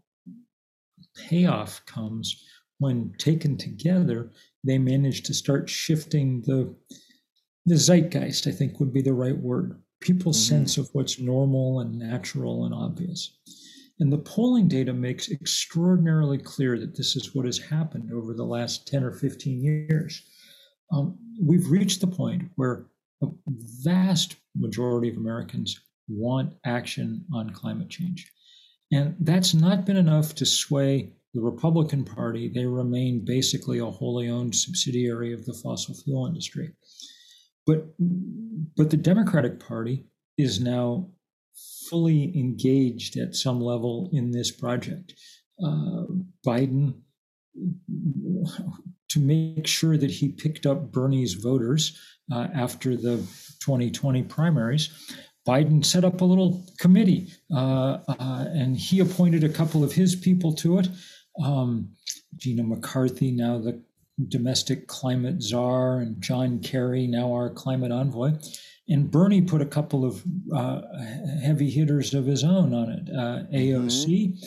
payoff 1.16 1.86
comes 1.86 2.44
when 2.80 3.14
taken 3.18 3.58
together, 3.58 4.32
they 4.64 4.78
manage 4.78 5.24
to 5.24 5.34
start 5.34 5.70
shifting 5.70 6.42
the 6.44 6.74
the 7.66 7.76
zeitgeist, 7.76 8.48
I 8.48 8.52
think 8.52 8.80
would 8.80 8.94
be 8.94 9.02
the 9.02 9.14
right 9.14 9.38
word. 9.38 9.80
People's 10.00 10.38
Mhm. 10.44 10.48
sense 10.48 10.78
of 10.78 10.90
what's 10.94 11.20
normal 11.20 11.82
and 11.82 12.00
natural 12.00 12.66
and 12.66 12.74
obvious. 12.74 13.38
And 14.00 14.12
the 14.12 14.18
polling 14.18 14.68
data 14.68 14.94
makes 14.94 15.30
extraordinarily 15.30 16.38
clear 16.40 16.80
that 16.80 16.96
this 16.96 17.16
is 17.16 17.36
what 17.36 17.46
has 17.46 17.58
happened 17.60 18.12
over 18.12 18.34
the 18.34 18.46
last 18.46 18.88
10 18.88 19.04
or 19.04 19.12
15 19.12 19.62
years. 19.62 20.24
Um, 20.92 21.20
we've 21.40 21.70
reached 21.70 22.02
the 22.02 22.08
point 22.08 22.50
where 22.56 22.88
a 23.22 23.28
vast 23.84 24.38
majority 24.56 25.10
of 25.10 25.18
Americans 25.18 25.78
want 26.08 26.56
action 26.64 27.26
on 27.34 27.50
climate 27.52 27.90
change. 27.90 28.32
And 28.92 29.16
that's 29.20 29.54
not 29.54 29.86
been 29.86 29.98
enough 29.98 30.34
to 30.36 30.46
sway 30.46 31.14
the 31.34 31.42
Republican 31.42 32.04
Party. 32.04 32.50
They 32.50 32.66
remain 32.66 33.24
basically 33.24 33.80
a 33.80 33.86
wholly 33.86 34.30
owned 34.30 34.56
subsidiary 34.56 35.34
of 35.34 35.46
the 35.46 35.54
fossil 35.54 35.94
fuel 35.94 36.26
industry. 36.26 36.72
But, 37.68 37.86
but 38.76 38.90
the 38.90 38.98
Democratic 38.98 39.60
Party 39.60 40.06
is 40.38 40.60
now 40.60 41.10
fully 41.90 42.38
engaged 42.38 43.18
at 43.18 43.36
some 43.36 43.62
level 43.62 44.10
in 44.12 44.32
this 44.32 44.52
project. 44.52 45.14
Uh, 45.64 46.06
Biden, 46.46 46.96
to 49.10 49.20
make 49.20 49.68
sure 49.68 49.98
that 49.98 50.12
he 50.12 50.30
picked 50.30 50.66
up 50.66 50.92
Bernie's 50.92 51.34
voters 51.34 52.00
uh, 52.32 52.48
after 52.54 52.96
the 52.96 53.18
2020 53.60 54.24
primaries, 54.24 54.90
Biden 55.50 55.84
set 55.84 56.06
up 56.06 56.22
a 56.22 56.26
little 56.26 56.64
committee 56.78 57.28
uh, 57.52 57.98
uh, 58.08 58.46
and 58.54 58.78
he 58.78 59.00
appointed 59.00 59.44
a 59.44 59.50
couple 59.50 59.84
of 59.84 59.92
his 59.92 60.16
people 60.16 60.54
to 60.54 60.78
it. 60.78 60.88
Um, 61.44 61.90
Gina 62.36 62.62
McCarthy, 62.62 63.32
now 63.32 63.58
the 63.58 63.82
domestic 64.28 64.86
climate 64.86 65.42
czar, 65.42 66.02
and 66.02 66.22
John 66.22 66.60
Kerry, 66.60 67.08
now 67.08 67.34
our 67.34 67.50
climate 67.50 67.92
envoy. 67.92 68.34
And 68.90 69.10
Bernie 69.10 69.42
put 69.42 69.62
a 69.62 69.66
couple 69.66 70.06
of 70.06 70.24
uh, 70.54 70.82
heavy 71.42 71.72
hitters 71.72 72.14
of 72.14 72.28
his 72.28 72.44
own 72.44 72.72
on 72.74 72.90
it 72.92 73.10
uh, 73.10 73.44
AOC 73.52 74.38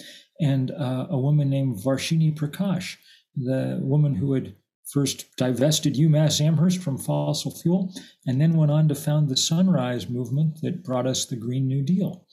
and 0.41 0.71
uh, 0.71 1.07
a 1.11 1.19
woman 1.19 1.51
named 1.51 1.79
Varshini 1.79 2.33
Prakash, 2.33 2.97
the 3.35 3.81
woman 3.83 4.15
who 4.15 4.35
had 4.35 4.55
first 4.91 5.37
divested 5.37 5.95
UMass 5.95 6.41
Amherst 6.41 6.83
from 6.83 6.99
fossil 6.99 7.51
fuel 7.51 7.93
and 8.27 8.41
then 8.41 8.57
went 8.57 8.71
on 8.71 8.89
to 8.89 8.95
found 8.95 9.29
the 9.29 9.37
Sunrise 9.37 10.09
movement 10.09 10.61
that 10.63 10.85
brought 10.85 11.07
us 11.07 11.25
the 11.25 11.37
Green 11.37 11.67
New 11.67 11.83
Deal. 11.83 12.27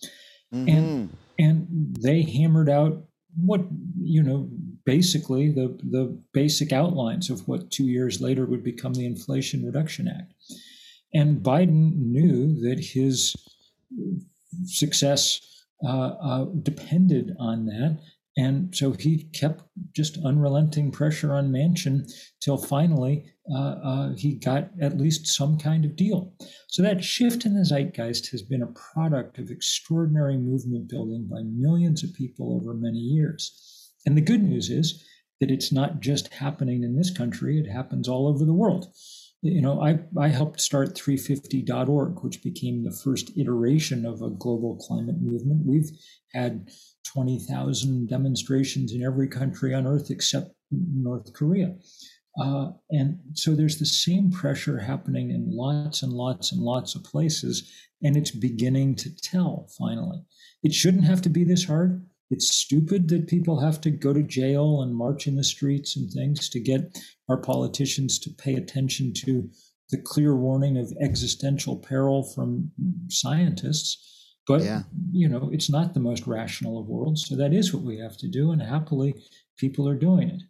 And 0.52 1.18
and 1.38 1.68
they 2.02 2.24
hammered 2.24 2.70
out 2.70 3.04
what 3.38 3.62
you 4.02 4.24
know 4.24 4.50
basically 4.86 5.52
the 5.52 5.78
the 5.92 6.20
basic 6.34 6.74
outlines 6.74 7.30
of 7.30 7.48
what 7.48 7.72
two 7.72 7.86
years 7.86 8.20
later 8.20 8.46
would 8.46 8.64
become 8.64 8.94
the 8.94 9.06
Inflation 9.06 9.66
Reduction 9.66 10.08
Act. 10.08 10.34
And 11.14 11.42
Biden 11.42 11.96
knew 11.98 12.60
that 12.62 12.80
his 12.80 13.36
success 14.66 15.42
uh, 15.84 16.16
uh, 16.22 16.46
depended 16.62 17.36
on 17.40 17.66
that. 17.66 18.00
And 18.40 18.74
so 18.74 18.94
he 18.94 19.26
kept 19.34 19.64
just 19.94 20.18
unrelenting 20.24 20.92
pressure 20.92 21.34
on 21.34 21.52
Manchin 21.52 22.10
till 22.40 22.58
finally 22.58 23.26
uh, 23.54 23.76
uh, 23.84 24.16
he 24.16 24.36
got 24.36 24.70
at 24.82 24.98
least 24.98 25.28
some 25.28 25.58
kind 25.58 25.84
of 25.84 25.98
deal. 25.98 26.34
So 26.70 26.82
that 26.82 27.04
shift 27.04 27.46
in 27.46 27.54
the 27.54 27.66
zeitgeist 27.66 28.32
has 28.32 28.42
been 28.42 28.62
a 28.62 28.74
product 28.94 29.40
of 29.40 29.50
extraordinary 29.50 30.38
movement 30.38 30.88
building 30.88 31.28
by 31.30 31.42
millions 31.44 32.02
of 32.02 32.14
people 32.14 32.56
over 32.56 32.74
many 32.74 33.00
years. 33.00 33.92
And 34.06 34.16
the 34.16 34.22
good 34.22 34.44
news 34.44 34.70
is 34.70 35.04
that 35.42 35.52
it's 35.52 35.74
not 35.74 36.00
just 36.00 36.34
happening 36.34 36.84
in 36.84 36.96
this 36.96 37.12
country, 37.12 37.60
it 37.60 37.70
happens 37.70 38.08
all 38.08 38.26
over 38.26 38.46
the 38.46 38.54
world. 38.54 38.88
You 39.42 39.62
know, 39.62 39.82
I, 39.82 40.00
I 40.18 40.30
helped 40.30 40.62
start 40.62 40.96
350.org, 40.96 42.24
which 42.24 42.44
became 42.44 42.84
the 42.84 42.92
first 43.04 43.32
iteration 43.38 44.06
of 44.06 44.22
a 44.22 44.30
global 44.30 44.78
climate 44.78 45.22
movement. 45.22 45.66
We've 45.66 45.90
had 46.34 46.70
20,000 47.14 48.08
demonstrations 48.08 48.94
in 48.94 49.04
every 49.04 49.28
country 49.28 49.74
on 49.74 49.88
earth 49.88 50.12
except 50.12 50.52
North 50.72 51.34
Korea. 51.34 51.76
Uh, 52.40 52.72
and 52.92 53.20
so 53.34 53.56
there's 53.56 53.80
the 53.80 53.86
same 53.86 54.32
pressure 54.32 54.80
happening 54.80 55.32
in 55.32 55.50
lots 55.50 56.04
and 56.04 56.14
lots 56.14 56.52
and 56.52 56.62
lots 56.62 56.96
of 56.96 57.04
places, 57.04 57.72
and 58.04 58.16
it's 58.16 58.32
beginning 58.32 58.96
to 58.96 59.16
tell 59.16 59.68
finally. 59.78 60.20
It 60.64 60.74
shouldn't 60.74 61.06
have 61.06 61.22
to 61.24 61.30
be 61.30 61.44
this 61.44 61.66
hard. 61.66 62.06
It's 62.30 62.56
stupid 62.56 63.10
that 63.10 63.28
people 63.28 63.60
have 63.60 63.82
to 63.82 63.90
go 63.90 64.14
to 64.14 64.22
jail 64.22 64.82
and 64.82 64.96
march 64.96 65.26
in 65.26 65.36
the 65.36 65.44
streets 65.44 65.98
and 65.98 66.12
things 66.12 66.48
to 66.50 66.60
get 66.60 66.98
our 67.28 67.38
politicians 67.38 68.20
to 68.20 68.30
pay 68.30 68.56
attention 68.56 69.14
to 69.26 69.50
the 69.90 69.98
clear 69.98 70.36
warning 70.36 70.78
of 70.78 70.94
existential 71.02 71.76
peril 71.76 72.24
from 72.24 72.72
scientists. 73.10 74.19
But 74.50 74.64
Yeah. 74.64 74.84
you 75.12 75.30
know, 75.30 75.50
it's 75.54 75.70
not 75.70 75.94
the 75.94 76.00
most 76.10 76.28
rational 76.28 76.80
of 76.80 76.88
worlds. 76.88 77.26
So 77.28 77.36
that 77.38 77.54
is 77.54 77.74
what 77.74 77.84
we 77.84 77.98
have 78.00 78.18
to 78.18 78.28
do, 78.28 78.52
and 78.52 78.62
happily, 78.62 79.14
people 79.58 79.88
are 79.88 79.96
doing 80.08 80.28
it, 80.30 80.42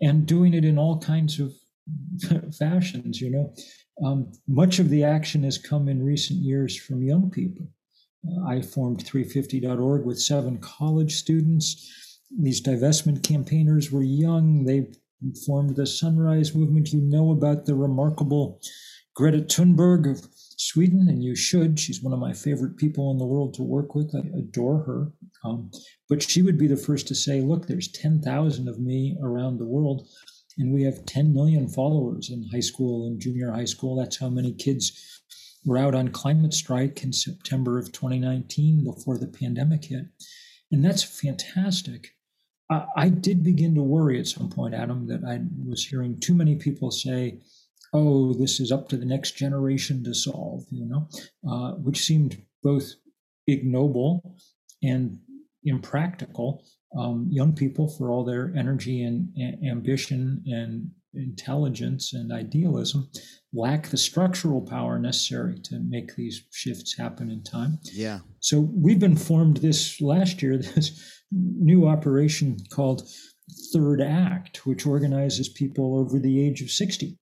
and 0.00 0.24
doing 0.34 0.54
it 0.54 0.64
in 0.64 0.78
all 0.78 0.98
kinds 1.00 1.40
of 1.40 1.52
fashions. 2.58 3.20
You 3.20 3.30
know, 3.30 3.54
um, 4.06 4.32
much 4.46 4.78
of 4.78 4.88
the 4.88 5.04
action 5.04 5.42
has 5.42 5.58
come 5.58 5.88
in 5.88 6.02
recent 6.02 6.38
years 6.40 6.76
from 6.76 7.02
young 7.02 7.30
people. 7.30 7.66
Uh, 8.26 8.46
I 8.46 8.62
formed 8.62 9.04
350.org 9.04 10.04
with 10.06 10.20
seven 10.20 10.58
college 10.58 11.16
students. 11.16 11.68
These 12.38 12.62
divestment 12.62 13.22
campaigners 13.24 13.90
were 13.90 14.02
young. 14.04 14.64
They 14.64 14.86
formed 15.44 15.74
the 15.76 15.86
Sunrise 15.86 16.54
Movement. 16.54 16.92
You 16.92 17.00
know 17.00 17.32
about 17.32 17.66
the 17.66 17.74
remarkable 17.74 18.60
Greta 19.16 19.40
Thunberg 19.40 20.08
of 20.10 20.18
Sweden, 20.62 21.08
and 21.08 21.24
you 21.24 21.34
should. 21.34 21.80
She's 21.80 22.02
one 22.02 22.12
of 22.12 22.18
my 22.18 22.34
favorite 22.34 22.76
people 22.76 23.10
in 23.10 23.16
the 23.16 23.24
world 23.24 23.54
to 23.54 23.62
work 23.62 23.94
with. 23.94 24.14
I 24.14 24.28
adore 24.36 24.82
her. 24.82 25.10
Um, 25.42 25.70
but 26.06 26.22
she 26.22 26.42
would 26.42 26.58
be 26.58 26.66
the 26.66 26.76
first 26.76 27.08
to 27.08 27.14
say, 27.14 27.40
look, 27.40 27.66
there's 27.66 27.90
10,000 27.90 28.68
of 28.68 28.78
me 28.78 29.16
around 29.22 29.56
the 29.56 29.64
world, 29.64 30.06
and 30.58 30.70
we 30.70 30.82
have 30.82 31.06
10 31.06 31.32
million 31.32 31.66
followers 31.66 32.28
in 32.28 32.46
high 32.52 32.60
school 32.60 33.06
and 33.06 33.18
junior 33.18 33.52
high 33.52 33.64
school. 33.64 33.96
That's 33.96 34.18
how 34.18 34.28
many 34.28 34.52
kids 34.52 34.92
were 35.64 35.78
out 35.78 35.94
on 35.94 36.08
climate 36.08 36.52
strike 36.52 37.02
in 37.02 37.14
September 37.14 37.78
of 37.78 37.92
2019 37.92 38.84
before 38.84 39.16
the 39.16 39.28
pandemic 39.28 39.86
hit. 39.86 40.08
And 40.70 40.84
that's 40.84 41.02
fantastic. 41.02 42.08
I, 42.70 42.84
I 42.96 43.08
did 43.08 43.42
begin 43.42 43.74
to 43.76 43.82
worry 43.82 44.20
at 44.20 44.26
some 44.26 44.50
point, 44.50 44.74
Adam, 44.74 45.06
that 45.06 45.24
I 45.26 45.40
was 45.66 45.86
hearing 45.86 46.20
too 46.20 46.34
many 46.34 46.56
people 46.56 46.90
say, 46.90 47.40
oh, 47.92 48.34
this 48.34 48.60
is 48.60 48.70
up 48.70 48.88
to 48.88 48.96
the 48.96 49.06
next 49.06 49.36
generation 49.36 50.04
to 50.04 50.14
solve, 50.14 50.64
you 50.70 50.86
know, 50.86 51.08
uh, 51.50 51.72
which 51.72 52.00
seemed 52.00 52.42
both 52.62 52.92
ignoble 53.46 54.38
and 54.82 55.18
impractical. 55.64 56.64
Um, 56.96 57.28
young 57.30 57.54
people, 57.54 57.88
for 57.88 58.10
all 58.10 58.24
their 58.24 58.52
energy 58.56 59.02
and 59.02 59.28
a- 59.38 59.68
ambition 59.68 60.42
and 60.46 60.90
intelligence 61.14 62.12
and 62.12 62.32
idealism, 62.32 63.08
lack 63.52 63.88
the 63.88 63.96
structural 63.96 64.60
power 64.60 64.98
necessary 64.98 65.58
to 65.64 65.80
make 65.80 66.14
these 66.14 66.44
shifts 66.52 66.96
happen 66.96 67.30
in 67.30 67.42
time. 67.42 67.78
Yeah. 67.92 68.20
So 68.40 68.60
we've 68.60 68.98
been 68.98 69.16
formed 69.16 69.58
this 69.58 70.00
last 70.00 70.42
year, 70.42 70.56
this 70.58 71.22
new 71.32 71.88
operation 71.88 72.56
called 72.70 73.08
Third 73.72 74.00
Act, 74.00 74.66
which 74.66 74.86
organizes 74.86 75.48
people 75.48 75.98
over 75.98 76.18
the 76.18 76.44
age 76.44 76.62
of 76.62 76.70
60 76.70 77.18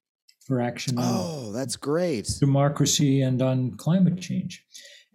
for 0.49 0.61
action 0.61 0.99
on 0.99 1.05
Oh, 1.07 1.53
that's 1.53 1.77
great. 1.77 2.29
democracy 2.41 3.21
and 3.23 3.41
on 3.41 3.77
climate 3.77 4.19
change. 4.21 4.65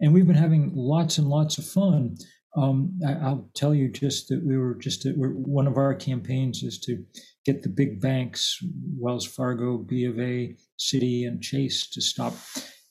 And 0.00 0.14
we've 0.14 0.26
been 0.26 0.36
having 0.36 0.72
lots 0.74 1.18
and 1.18 1.28
lots 1.28 1.58
of 1.58 1.66
fun. 1.66 2.16
Um, 2.56 2.98
I, 3.06 3.12
I'll 3.14 3.50
tell 3.54 3.74
you 3.74 3.90
just 3.90 4.28
that 4.28 4.42
we 4.46 4.56
were 4.56 4.76
just 4.76 5.06
we're, 5.16 5.30
one 5.30 5.66
of 5.66 5.76
our 5.76 5.94
campaigns 5.94 6.62
is 6.62 6.78
to 6.80 7.04
get 7.44 7.62
the 7.62 7.68
big 7.68 8.00
banks, 8.00 8.58
Wells 8.96 9.26
Fargo, 9.26 9.76
B 9.78 10.04
of 10.04 10.18
A, 10.20 10.56
Citi, 10.78 11.26
and 11.26 11.42
Chase, 11.42 11.88
to 11.90 12.00
stop 12.00 12.34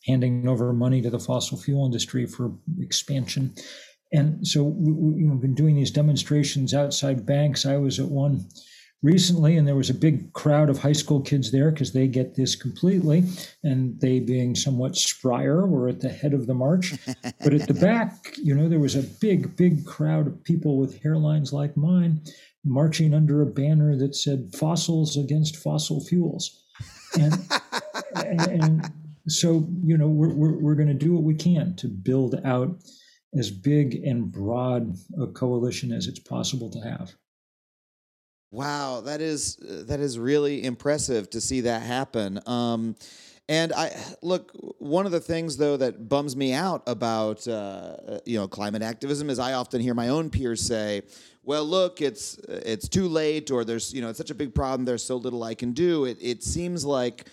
handing 0.05 0.47
over 0.49 0.73
money 0.73 1.01
to 1.01 1.09
the 1.09 1.19
fossil 1.19 1.57
fuel 1.57 1.85
industry 1.85 2.25
for 2.25 2.51
expansion. 2.79 3.53
And 4.11 4.45
so 4.45 4.63
we, 4.63 5.21
you 5.23 5.27
know, 5.29 5.35
been 5.35 5.55
doing 5.55 5.75
these 5.75 5.91
demonstrations 5.91 6.73
outside 6.73 7.25
banks. 7.25 7.65
I 7.65 7.77
was 7.77 7.99
at 7.99 8.09
one 8.09 8.47
recently, 9.03 9.57
and 9.57 9.67
there 9.67 9.75
was 9.75 9.89
a 9.89 9.93
big 9.93 10.33
crowd 10.33 10.69
of 10.69 10.79
high 10.79 10.93
school 10.93 11.21
kids 11.21 11.51
there 11.51 11.69
because 11.69 11.91
they 11.91 12.07
get 12.07 12.35
this 12.35 12.55
completely. 12.55 13.23
And 13.63 13.99
they, 13.99 14.19
being 14.19 14.55
somewhat 14.55 14.93
sprier, 14.93 15.67
were 15.67 15.89
at 15.89 15.99
the 15.99 16.09
head 16.09 16.33
of 16.33 16.47
the 16.47 16.53
march. 16.53 16.93
but 17.43 17.53
at 17.53 17.67
the 17.67 17.73
back, 17.73 18.35
you 18.37 18.55
know, 18.55 18.67
there 18.67 18.79
was 18.79 18.95
a 18.95 19.03
big, 19.03 19.55
big 19.55 19.85
crowd 19.85 20.25
of 20.25 20.43
people 20.43 20.77
with 20.77 21.03
hairlines 21.03 21.51
like 21.51 21.77
mine 21.77 22.21
marching 22.65 23.13
under 23.13 23.41
a 23.41 23.45
banner 23.45 23.97
that 23.97 24.15
said 24.15 24.55
"Fossils 24.55 25.17
against 25.17 25.57
fossil 25.57 26.03
fuels." 26.03 26.63
And, 27.19 27.37
and 28.15 28.91
so, 29.27 29.67
you 29.83 29.97
know, 29.97 30.07
we're, 30.07 30.33
we're, 30.33 30.57
we're 30.57 30.75
going 30.75 30.87
to 30.87 30.93
do 30.93 31.13
what 31.13 31.23
we 31.23 31.35
can 31.35 31.75
to 31.75 31.87
build 31.87 32.39
out 32.45 32.77
as 33.37 33.51
big 33.51 33.95
and 33.95 34.31
broad 34.31 34.95
a 35.19 35.27
coalition 35.27 35.91
as 35.91 36.07
it's 36.07 36.19
possible 36.19 36.69
to 36.69 36.79
have. 36.79 37.13
Wow, 38.53 39.01
that 39.01 39.19
is 39.19 39.55
that 39.63 39.99
is 39.99 40.19
really 40.19 40.63
impressive 40.63 41.27
to 41.31 41.41
see 41.41 41.61
that 41.61 41.81
happen. 41.81 42.39
Um, 42.45 42.95
and 43.49 43.73
I 43.73 43.89
look 44.21 44.51
one 44.77 45.07
of 45.07 45.11
the 45.11 45.19
things 45.19 45.57
though 45.57 45.75
that 45.77 46.07
bums 46.07 46.35
me 46.35 46.53
out 46.53 46.83
about 46.85 47.47
uh, 47.47 48.19
you 48.27 48.37
know 48.37 48.47
climate 48.47 48.83
activism 48.83 49.31
is 49.31 49.39
I 49.39 49.53
often 49.53 49.81
hear 49.81 49.95
my 49.95 50.09
own 50.09 50.29
peers 50.29 50.61
say, 50.61 51.01
"Well, 51.43 51.65
look, 51.65 51.99
it's 51.99 52.37
it's 52.47 52.87
too 52.87 53.07
late," 53.07 53.49
or 53.49 53.65
"There's 53.65 53.91
you 53.91 54.03
know 54.03 54.09
it's 54.09 54.19
such 54.19 54.29
a 54.29 54.35
big 54.35 54.53
problem. 54.53 54.85
There's 54.85 55.03
so 55.03 55.15
little 55.17 55.41
I 55.43 55.55
can 55.55 55.71
do." 55.71 56.05
It 56.05 56.19
it 56.21 56.43
seems 56.43 56.85
like 56.85 57.25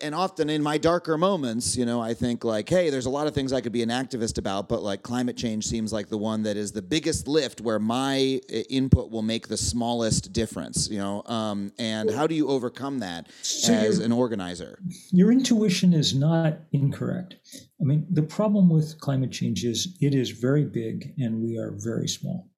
and 0.00 0.14
often 0.14 0.48
in 0.48 0.62
my 0.62 0.78
darker 0.78 1.18
moments, 1.18 1.76
you 1.76 1.84
know, 1.84 2.00
I 2.00 2.14
think 2.14 2.44
like, 2.44 2.68
hey, 2.68 2.88
there's 2.88 3.06
a 3.06 3.10
lot 3.10 3.26
of 3.26 3.34
things 3.34 3.52
I 3.52 3.60
could 3.60 3.72
be 3.72 3.82
an 3.82 3.88
activist 3.88 4.38
about, 4.38 4.68
but 4.68 4.82
like 4.82 5.02
climate 5.02 5.36
change 5.36 5.66
seems 5.66 5.92
like 5.92 6.08
the 6.08 6.18
one 6.18 6.44
that 6.44 6.56
is 6.56 6.70
the 6.70 6.82
biggest 6.82 7.26
lift 7.26 7.60
where 7.60 7.80
my 7.80 8.40
uh, 8.48 8.58
input 8.70 9.10
will 9.10 9.22
make 9.22 9.48
the 9.48 9.56
smallest 9.56 10.32
difference, 10.32 10.88
you 10.88 10.98
know. 10.98 11.24
Um, 11.26 11.72
and 11.78 12.10
how 12.10 12.28
do 12.28 12.36
you 12.36 12.48
overcome 12.48 13.00
that 13.00 13.28
So 13.42 13.72
as 13.72 13.98
an 13.98 14.12
organizer? 14.12 14.78
Your 15.10 15.32
intuition 15.32 15.92
is 15.92 16.14
not 16.14 16.58
incorrect. 16.72 17.34
I 17.80 17.84
mean, 17.84 18.06
the 18.08 18.22
problem 18.22 18.70
with 18.70 19.00
climate 19.00 19.32
change 19.32 19.64
is 19.64 19.96
it 20.00 20.14
is 20.14 20.30
very 20.30 20.64
big 20.64 21.12
and 21.18 21.42
we 21.42 21.58
are 21.58 21.72
very 21.76 22.06
small. 22.08 22.48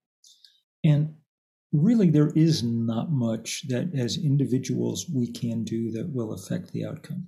And 0.85 1.15
really, 1.73 2.11
there 2.11 2.31
is 2.35 2.63
not 2.63 3.11
much 3.11 3.67
that 3.69 3.91
as 3.95 4.17
individuals 4.17 5.07
we 5.15 5.31
can 5.33 5.65
do 5.65 5.91
that 5.93 6.11
will 6.13 6.33
affect 6.33 6.73
the 6.73 6.85
outcome. 6.85 7.27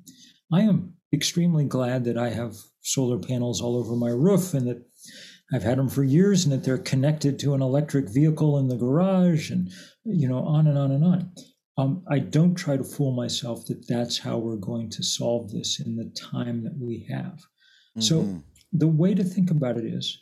I 0.53 0.63
am 0.63 0.95
extremely 1.13 1.65
glad 1.65 2.05
that 2.05 2.19
I 2.19 2.31
have 2.31 2.57
solar 2.83 3.19
panels 3.19 3.61
all 3.61 3.77
over 3.77 3.95
my 3.97 4.11
roof 4.11 4.55
and 4.55 4.67
that 4.69 4.83
I've 5.53 5.63
had 5.63 5.79
them 5.79 5.89
for 5.89 6.05
years 6.05 6.45
and 6.45 6.53
that 6.53 6.65
they're 6.65 6.79
connected 6.79 7.39
to 7.41 7.55
an 7.55 7.63
electric 7.63 8.09
vehicle 8.09 8.59
in 8.59 8.69
the 8.69 8.77
garage 8.77 9.51
and, 9.51 9.71
you 10.05 10.29
know, 10.29 10.39
on 10.45 10.67
and 10.67 10.79
on 10.79 10.93
and 10.93 11.05
on. 11.05 11.33
Um, 11.77 12.05
I 12.11 12.19
don't 12.19 12.55
try 12.55 12.77
to 12.77 12.85
fool 12.85 13.13
myself 13.13 13.67
that 13.67 13.87
that's 13.89 14.19
how 14.19 14.39
we're 14.39 14.57
going 14.57 14.91
to 14.91 15.03
solve 15.03 15.51
this 15.51 15.81
in 15.81 15.97
the 15.97 16.11
time 16.11 16.63
that 16.65 16.77
we 16.79 17.07
have. 17.11 17.41
So, 17.99 18.23
Mhm. 18.23 18.43
the 18.73 18.89
way 18.89 19.15
to 19.15 19.25
think 19.25 19.51
about 19.51 19.77
it 19.77 19.85
is 19.85 20.17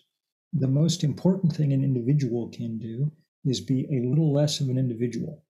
the 0.53 0.69
most 0.69 1.05
important 1.05 1.55
thing 1.55 1.73
an 1.73 1.85
individual 1.85 2.49
can 2.49 2.79
do 2.79 3.13
is 3.45 3.61
be 3.61 3.87
a 3.91 4.09
little 4.09 4.33
less 4.33 4.61
of 4.61 4.69
an 4.69 4.79
individual 4.79 5.45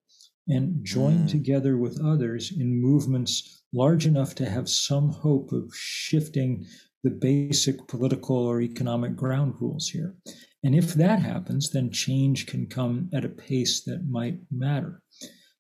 and 0.48 0.84
join 0.84 1.18
Mm. 1.26 1.28
together 1.28 1.76
with 1.76 2.00
others 2.00 2.52
in 2.56 2.80
movements 2.80 3.62
large 3.72 4.06
enough 4.06 4.34
to 4.36 4.48
have 4.48 4.68
some 4.68 5.10
hope 5.10 5.52
of 5.52 5.70
shifting 5.74 6.64
the 7.04 7.10
basic 7.10 7.86
political 7.86 8.36
or 8.36 8.60
economic 8.60 9.14
ground 9.14 9.54
rules 9.60 9.88
here. 9.88 10.16
And 10.64 10.74
if 10.74 10.94
that 10.94 11.20
happens, 11.20 11.70
then 11.70 11.90
change 11.90 12.46
can 12.46 12.66
come 12.66 13.08
at 13.12 13.24
a 13.24 13.28
pace 13.28 13.82
that 13.84 14.08
might 14.08 14.40
matter. 14.50 15.02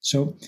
So, 0.00 0.38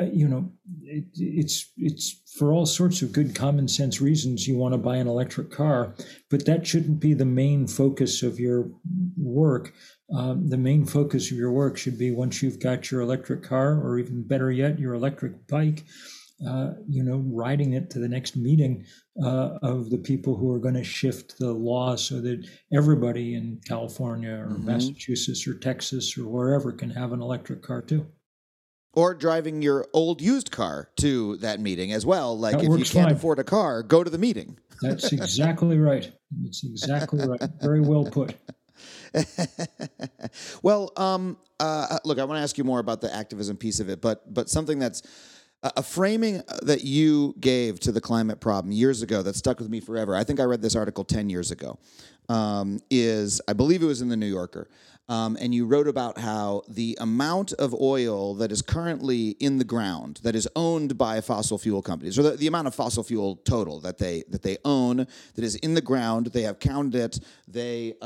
uh, 0.00 0.06
you 0.12 0.26
know, 0.28 0.50
it, 0.82 1.04
it's 1.14 1.70
it's 1.76 2.20
for 2.36 2.52
all 2.52 2.66
sorts 2.66 3.02
of 3.02 3.12
good 3.12 3.34
common 3.34 3.68
sense 3.68 4.00
reasons 4.00 4.46
you 4.48 4.56
want 4.56 4.74
to 4.74 4.78
buy 4.78 4.96
an 4.96 5.06
electric 5.06 5.50
car, 5.50 5.94
but 6.28 6.44
that 6.46 6.66
shouldn't 6.66 7.00
be 7.00 7.14
the 7.14 7.24
main 7.24 7.66
focus 7.66 8.22
of 8.22 8.40
your 8.40 8.70
work. 9.16 9.72
Um, 10.12 10.48
the 10.48 10.58
main 10.58 10.86
focus 10.86 11.30
of 11.30 11.36
your 11.38 11.52
work 11.52 11.76
should 11.76 11.98
be 11.98 12.10
once 12.10 12.42
you've 12.42 12.58
got 12.60 12.90
your 12.90 13.00
electric 13.00 13.42
car, 13.44 13.80
or 13.80 13.98
even 13.98 14.26
better 14.26 14.50
yet, 14.50 14.78
your 14.78 14.94
electric 14.94 15.46
bike. 15.46 15.84
Uh, 16.46 16.72
you 16.88 17.04
know, 17.04 17.18
riding 17.30 17.74
it 17.74 17.90
to 17.90 17.98
the 17.98 18.08
next 18.08 18.34
meeting 18.34 18.82
uh, 19.22 19.58
of 19.62 19.90
the 19.90 19.98
people 19.98 20.34
who 20.34 20.50
are 20.50 20.58
going 20.58 20.74
to 20.74 20.82
shift 20.82 21.38
the 21.38 21.52
law 21.52 21.94
so 21.94 22.18
that 22.18 22.48
everybody 22.72 23.34
in 23.34 23.60
California 23.68 24.32
or 24.32 24.56
Mhm. 24.56 24.64
Massachusetts 24.64 25.46
or 25.46 25.52
Texas 25.52 26.16
or 26.16 26.26
wherever 26.26 26.72
can 26.72 26.88
have 26.88 27.12
an 27.12 27.20
electric 27.20 27.60
car 27.60 27.82
too. 27.82 28.06
Or 28.92 29.14
driving 29.14 29.62
your 29.62 29.86
old 29.92 30.20
used 30.20 30.50
car 30.50 30.90
to 30.96 31.36
that 31.36 31.60
meeting 31.60 31.92
as 31.92 32.04
well. 32.04 32.36
Like 32.36 32.56
That 32.58 32.64
if 32.64 32.70
you 32.70 32.84
can't 32.84 33.06
fine. 33.06 33.12
afford 33.12 33.38
a 33.38 33.44
car, 33.44 33.84
go 33.84 34.02
to 34.02 34.10
the 34.10 34.18
meeting. 34.18 34.58
That's 34.82 35.12
exactly 35.12 35.78
right. 35.78 36.10
It's 36.44 36.64
exactly 36.64 37.26
right. 37.26 37.40
Very 37.60 37.80
well 37.80 38.04
put. 38.04 38.34
well, 40.62 40.92
um, 40.96 41.36
uh, 41.58 41.98
look, 42.04 42.18
I 42.18 42.24
want 42.24 42.38
to 42.38 42.42
ask 42.42 42.56
you 42.58 42.64
more 42.64 42.78
about 42.78 43.00
the 43.00 43.14
activism 43.14 43.56
piece 43.56 43.80
of 43.80 43.88
it, 43.88 44.00
but 44.00 44.32
but 44.32 44.48
something 44.48 44.78
that's 44.78 45.02
a 45.62 45.72
a 45.76 45.82
framing 45.82 46.42
that 46.62 46.84
you 46.84 47.34
gave 47.38 47.80
to 47.80 47.92
the 47.92 48.00
climate 48.00 48.40
problem 48.40 48.72
years 48.72 49.02
ago 49.02 49.22
that 49.22 49.36
stuck 49.36 49.58
with 49.58 49.68
me 49.68 49.78
forever. 49.80 50.16
I 50.16 50.24
think 50.24 50.40
I 50.40 50.44
read 50.44 50.62
this 50.62 50.74
article 50.74 51.04
ten 51.04 51.28
years 51.28 51.50
ago. 51.50 51.78
Um, 52.28 52.78
is 52.90 53.40
I 53.48 53.52
believe 53.52 53.82
it 53.82 53.86
was 53.86 54.00
in 54.00 54.08
the 54.08 54.16
New 54.16 54.26
Yorker. 54.26 54.68
Um, 55.10 55.36
and 55.40 55.52
you 55.52 55.66
wrote 55.66 55.88
about 55.88 56.18
how 56.18 56.62
the 56.68 56.96
amount 57.00 57.52
of 57.54 57.74
oil 57.74 58.32
that 58.36 58.52
is 58.52 58.62
currently 58.62 59.30
in 59.40 59.58
the 59.58 59.64
ground 59.64 60.20
that 60.22 60.36
is 60.36 60.48
owned 60.54 60.96
by 60.96 61.20
fossil 61.20 61.58
fuel 61.58 61.82
companies, 61.82 62.16
or 62.16 62.22
the, 62.22 62.30
the 62.36 62.46
amount 62.46 62.68
of 62.68 62.76
fossil 62.76 63.02
fuel 63.02 63.34
total 63.44 63.80
that 63.80 63.98
they 63.98 64.22
that 64.28 64.42
they 64.42 64.56
own 64.64 64.98
that 65.34 65.44
is 65.44 65.56
in 65.56 65.74
the 65.74 65.80
ground, 65.80 66.26
they 66.26 66.42
have 66.42 66.60
counted 66.60 66.94
it, 66.94 67.18
they 67.48 67.94
uh, 68.00 68.04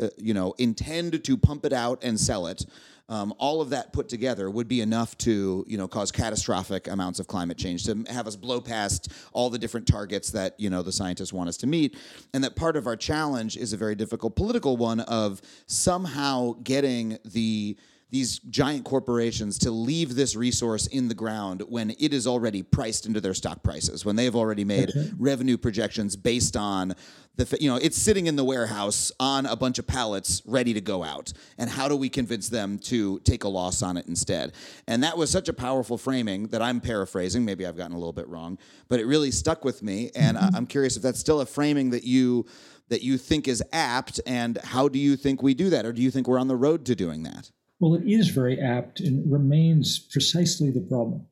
uh, 0.00 0.08
you 0.16 0.32
know 0.32 0.54
intend 0.56 1.22
to 1.22 1.36
pump 1.36 1.66
it 1.66 1.74
out 1.74 2.02
and 2.02 2.18
sell 2.18 2.46
it. 2.46 2.64
Um, 3.10 3.34
all 3.38 3.60
of 3.60 3.70
that 3.70 3.92
put 3.92 4.08
together 4.08 4.48
would 4.48 4.68
be 4.68 4.80
enough 4.80 5.18
to 5.18 5.64
you 5.68 5.76
know 5.76 5.88
cause 5.88 6.10
catastrophic 6.10 6.86
amounts 6.86 7.18
of 7.18 7.26
climate 7.26 7.58
change 7.58 7.84
to 7.84 8.04
have 8.08 8.26
us 8.26 8.36
blow 8.36 8.60
past 8.60 9.12
all 9.32 9.50
the 9.50 9.58
different 9.58 9.86
targets 9.86 10.30
that 10.30 10.54
you 10.58 10.70
know 10.70 10.82
the 10.82 10.92
scientists 10.92 11.32
want 11.32 11.48
us 11.48 11.58
to 11.58 11.66
meet. 11.66 11.98
And 12.32 12.42
that 12.44 12.56
part 12.56 12.76
of 12.76 12.86
our 12.86 12.96
challenge 12.96 13.56
is 13.56 13.72
a 13.72 13.76
very 13.76 13.96
difficult 13.96 14.36
political 14.36 14.76
one 14.76 15.00
of 15.00 15.42
somehow 15.66 16.54
getting 16.62 17.18
the 17.24 17.76
these 18.10 18.38
giant 18.40 18.84
corporations 18.84 19.58
to 19.58 19.70
leave 19.70 20.14
this 20.14 20.34
resource 20.34 20.86
in 20.86 21.08
the 21.08 21.14
ground 21.14 21.62
when 21.68 21.90
it 21.98 22.12
is 22.12 22.26
already 22.26 22.62
priced 22.62 23.06
into 23.06 23.20
their 23.20 23.34
stock 23.34 23.62
prices 23.62 24.04
when 24.04 24.16
they 24.16 24.24
have 24.24 24.36
already 24.36 24.64
made 24.64 24.90
revenue 25.18 25.56
projections 25.56 26.16
based 26.16 26.56
on 26.56 26.94
the 27.36 27.56
you 27.60 27.70
know 27.70 27.76
it's 27.76 27.96
sitting 27.96 28.26
in 28.26 28.36
the 28.36 28.44
warehouse 28.44 29.12
on 29.20 29.46
a 29.46 29.56
bunch 29.56 29.78
of 29.78 29.86
pallets 29.86 30.42
ready 30.44 30.74
to 30.74 30.80
go 30.80 31.02
out. 31.02 31.32
And 31.58 31.70
how 31.70 31.88
do 31.88 31.96
we 31.96 32.08
convince 32.08 32.48
them 32.48 32.78
to 32.80 33.20
take 33.20 33.44
a 33.44 33.48
loss 33.48 33.82
on 33.82 33.96
it 33.96 34.06
instead? 34.06 34.52
And 34.86 35.02
that 35.02 35.16
was 35.16 35.30
such 35.30 35.48
a 35.48 35.52
powerful 35.52 35.96
framing 35.96 36.48
that 36.48 36.62
i'm 36.62 36.80
paraphrasing. 36.80 37.44
Maybe 37.44 37.66
i've 37.66 37.76
gotten 37.76 37.94
a 37.94 37.98
little 37.98 38.12
bit 38.12 38.28
wrong 38.28 38.58
but 38.88 39.00
it 39.00 39.06
really 39.06 39.30
stuck 39.30 39.64
with 39.64 39.82
me. 39.82 40.10
And 40.14 40.36
I- 40.36 40.42
mm-hmm. 40.42 40.56
i'm 40.56 40.66
curious 40.66 40.96
if 40.96 41.02
that's 41.02 41.20
still 41.20 41.40
a 41.40 41.46
framing 41.46 41.90
that 41.90 42.04
you 42.04 42.46
that 42.88 43.02
you 43.02 43.16
think 43.16 43.46
is 43.46 43.62
apt 43.72 44.20
and 44.26 44.58
how 44.64 44.88
do 44.88 44.98
you 44.98 45.14
think 45.16 45.42
we 45.42 45.54
do 45.54 45.70
that? 45.70 45.86
Or 45.86 45.92
do 45.92 46.02
you 46.02 46.10
think 46.10 46.26
we're 46.26 46.40
on 46.40 46.48
the 46.48 46.56
road 46.56 46.84
to 46.86 46.96
doing 46.96 47.22
that 47.22 47.50
Well, 47.80 47.94
it 47.94 48.04
is 48.06 48.28
very 48.28 48.60
apt 48.60 49.00
and 49.00 49.30
remains 49.30 49.98
precisely 49.98 50.70
the 50.70 50.82
problem. 50.82 51.26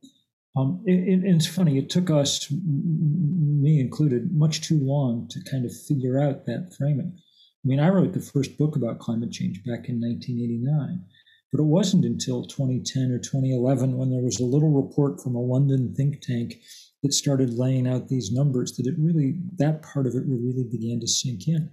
Um, 0.56 0.82
it, 0.86 0.94
it- 1.08 1.24
it's 1.24 1.46
funny, 1.46 1.78
it 1.78 1.90
took 1.90 2.10
us, 2.10 2.50
me 2.50 3.80
included, 3.80 4.32
much 4.32 4.62
too 4.62 4.78
long 4.80 5.28
to 5.28 5.40
kind 5.50 5.64
of 5.64 5.72
figure 5.86 6.18
out 6.20 6.46
that 6.46 6.74
framing. 6.76 7.12
I 7.16 7.68
mean, 7.68 7.80
I 7.80 7.88
wrote 7.90 8.12
the 8.14 8.20
first 8.20 8.56
book 8.58 8.76
about 8.76 8.98
climate 8.98 9.30
change 9.30 9.58
back 9.64 9.88
in 9.88 10.00
1989, 10.00 11.04
but 11.52 11.60
it 11.60 11.64
wasn't 11.66 12.04
until 12.04 12.44
2010 12.46 13.10
or 13.12 13.18
2011 13.18 13.96
when 13.96 14.10
there 14.10 14.22
was 14.22 14.40
a 14.40 14.44
little 14.44 14.70
report 14.70 15.20
from 15.22 15.34
a 15.36 15.40
London 15.40 15.94
think 15.94 16.20
tank 16.22 16.56
that 17.02 17.12
started 17.12 17.54
laying 17.54 17.86
out 17.86 18.08
these 18.08 18.32
numbers 18.32 18.72
that 18.76 18.86
it 18.86 18.94
really, 18.98 19.38
that 19.56 19.82
part 19.82 20.06
of 20.06 20.14
it 20.14 20.24
really 20.26 20.64
began 20.64 20.98
to 21.00 21.06
sink 21.06 21.46
in. 21.46 21.70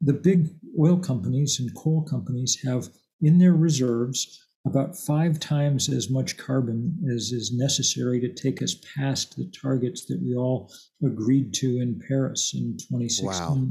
The 0.00 0.12
big 0.14 0.48
oil 0.78 0.98
companies 0.98 1.58
and 1.60 1.74
coal 1.76 2.02
companies 2.02 2.58
have 2.64 2.88
in 3.22 3.38
their 3.38 3.54
reserves 3.54 4.40
about 4.66 4.96
five 4.96 5.40
times 5.40 5.88
as 5.88 6.10
much 6.10 6.36
carbon 6.36 6.96
as 7.14 7.32
is 7.32 7.52
necessary 7.52 8.20
to 8.20 8.32
take 8.32 8.62
us 8.62 8.76
past 8.94 9.36
the 9.36 9.50
targets 9.50 10.04
that 10.06 10.20
we 10.22 10.34
all 10.34 10.70
agreed 11.02 11.54
to 11.54 11.80
in 11.80 12.00
Paris 12.06 12.52
in 12.54 12.76
2016. 12.76 13.26
Wow. 13.26 13.66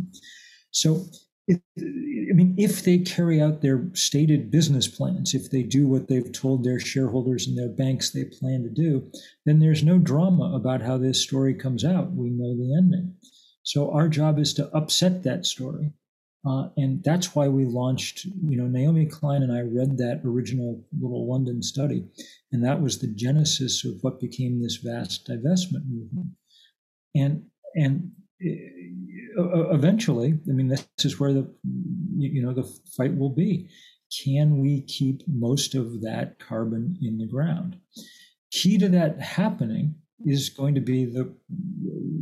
So, 0.71 1.05
it, 1.47 1.61
I 1.77 2.33
mean, 2.33 2.55
if 2.57 2.83
they 2.83 2.99
carry 2.99 3.41
out 3.41 3.61
their 3.61 3.89
stated 3.93 4.51
business 4.51 4.87
plans, 4.87 5.33
if 5.33 5.49
they 5.49 5.63
do 5.63 5.87
what 5.87 6.07
they've 6.07 6.31
told 6.31 6.63
their 6.63 6.79
shareholders 6.79 7.47
and 7.47 7.57
their 7.57 7.69
banks 7.69 8.09
they 8.09 8.25
plan 8.25 8.63
to 8.63 8.69
do, 8.69 9.11
then 9.45 9.59
there's 9.59 9.83
no 9.83 9.97
drama 9.97 10.53
about 10.55 10.81
how 10.81 10.97
this 10.97 11.21
story 11.21 11.53
comes 11.53 11.83
out. 11.83 12.11
We 12.11 12.29
know 12.29 12.55
the 12.55 12.75
ending. 12.77 13.15
So 13.63 13.91
our 13.91 14.09
job 14.09 14.39
is 14.39 14.53
to 14.55 14.67
upset 14.75 15.23
that 15.23 15.45
story. 15.45 15.93
Uh, 16.47 16.69
and 16.77 17.03
that's 17.03 17.35
why 17.35 17.47
we 17.47 17.65
launched, 17.65 18.25
you 18.25 18.55
know, 18.55 18.65
Naomi 18.65 19.05
Klein 19.05 19.43
and 19.43 19.51
I 19.51 19.59
read 19.59 19.97
that 19.97 20.21
original 20.23 20.81
little 20.99 21.29
London 21.29 21.61
study, 21.61 22.05
and 22.51 22.63
that 22.63 22.81
was 22.81 22.99
the 22.99 23.13
genesis 23.13 23.83
of 23.83 23.95
what 24.01 24.21
became 24.21 24.61
this 24.61 24.77
vast 24.77 25.27
divestment 25.27 25.83
movement. 25.89 26.27
And 27.13 27.43
and 27.75 28.11
uh, 28.41 29.69
eventually, 29.71 30.39
I 30.47 30.53
mean, 30.53 30.69
this 30.69 30.87
is 30.99 31.19
where 31.19 31.33
the 31.33 31.53
you 32.17 32.41
know 32.41 32.53
the 32.53 32.71
fight 32.95 33.17
will 33.17 33.35
be. 33.35 33.69
Can 34.23 34.59
we 34.59 34.81
keep 34.83 35.21
most 35.27 35.75
of 35.75 36.01
that 36.01 36.39
carbon 36.39 36.97
in 37.01 37.17
the 37.17 37.27
ground? 37.27 37.77
Key 38.51 38.77
to 38.77 38.87
that 38.89 39.19
happening 39.19 39.95
is 40.25 40.49
going 40.49 40.75
to 40.75 40.81
be 40.81 41.03
the 41.03 41.35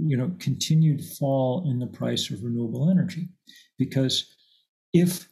you 0.03 0.17
know 0.17 0.31
continued 0.39 1.03
fall 1.19 1.69
in 1.69 1.77
the 1.77 1.87
price 1.87 2.31
of 2.31 2.43
renewable 2.43 2.89
energy 2.89 3.29
because 3.77 4.35
if 4.93 5.27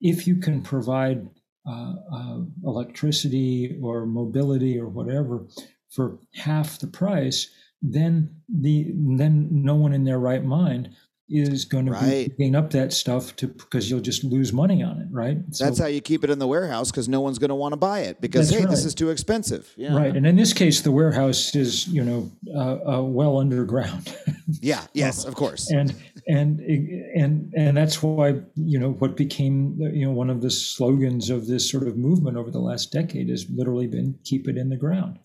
if 0.00 0.26
you 0.26 0.36
can 0.36 0.62
provide 0.62 1.28
uh, 1.68 1.94
uh, 2.12 2.38
electricity 2.64 3.78
or 3.82 4.06
mobility 4.06 4.78
or 4.78 4.88
whatever 4.88 5.46
for 5.90 6.18
half 6.34 6.78
the 6.78 6.86
price, 6.86 7.50
then 7.82 8.30
the 8.48 8.92
then 8.94 9.48
no 9.50 9.74
one 9.74 9.92
in 9.92 10.04
their 10.04 10.18
right 10.18 10.44
mind 10.44 10.90
is 11.28 11.64
going 11.64 11.86
to 11.86 11.92
Right. 11.92 12.24
be 12.26 12.28
picking 12.30 12.54
up 12.54 12.70
that 12.70 12.92
stuff 12.92 13.34
to 13.36 13.48
because 13.48 13.90
you'll 13.90 14.00
just 14.00 14.22
lose 14.22 14.52
money 14.52 14.82
on 14.82 15.00
it, 15.00 15.08
right? 15.10 15.38
That's 15.58 15.78
how 15.78 15.86
you 15.86 16.00
keep 16.00 16.22
it 16.22 16.30
in 16.30 16.38
the 16.38 16.46
warehouse 16.46 16.90
because 16.92 17.08
no 17.08 17.20
one's 17.20 17.38
going 17.40 17.48
to 17.48 17.54
want 17.56 17.72
to 17.72 17.76
buy 17.76 18.00
it 18.00 18.20
because 18.20 18.48
hey, 18.50 18.64
this 18.64 18.84
is 18.84 18.94
too 18.94 19.10
expensive. 19.10 19.72
Yeah. 19.76 19.96
Right, 19.96 20.14
and 20.16 20.24
in 20.26 20.36
this 20.36 20.52
case, 20.52 20.82
the 20.82 20.92
warehouse 20.92 21.54
is 21.56 21.88
you 21.88 22.04
know 22.04 22.30
uh, 22.54 22.98
uh, 22.98 23.02
well 23.02 23.38
underground, 23.38 24.14
Yeah. 24.60 24.82
Yes. 24.94 25.24
Of 25.24 25.34
course. 25.34 25.68
and 25.70 25.94
and 26.28 26.60
and 26.60 27.52
and 27.56 27.76
that's 27.76 28.02
why 28.02 28.40
you 28.54 28.78
know 28.78 28.92
what 28.92 29.16
became 29.16 29.76
you 29.80 30.06
know 30.06 30.12
one 30.12 30.30
of 30.30 30.40
the 30.42 30.50
slogans 30.50 31.28
of 31.30 31.46
this 31.48 31.68
sort 31.68 31.88
of 31.88 31.96
movement 31.96 32.36
over 32.36 32.50
the 32.52 32.60
last 32.60 32.92
decade 32.92 33.28
has 33.30 33.46
literally 33.50 33.86
been 33.88 34.16
"keep 34.24 34.46
it 34.48 34.56
in 34.56 34.68
the 34.68 34.76
ground," 34.76 35.18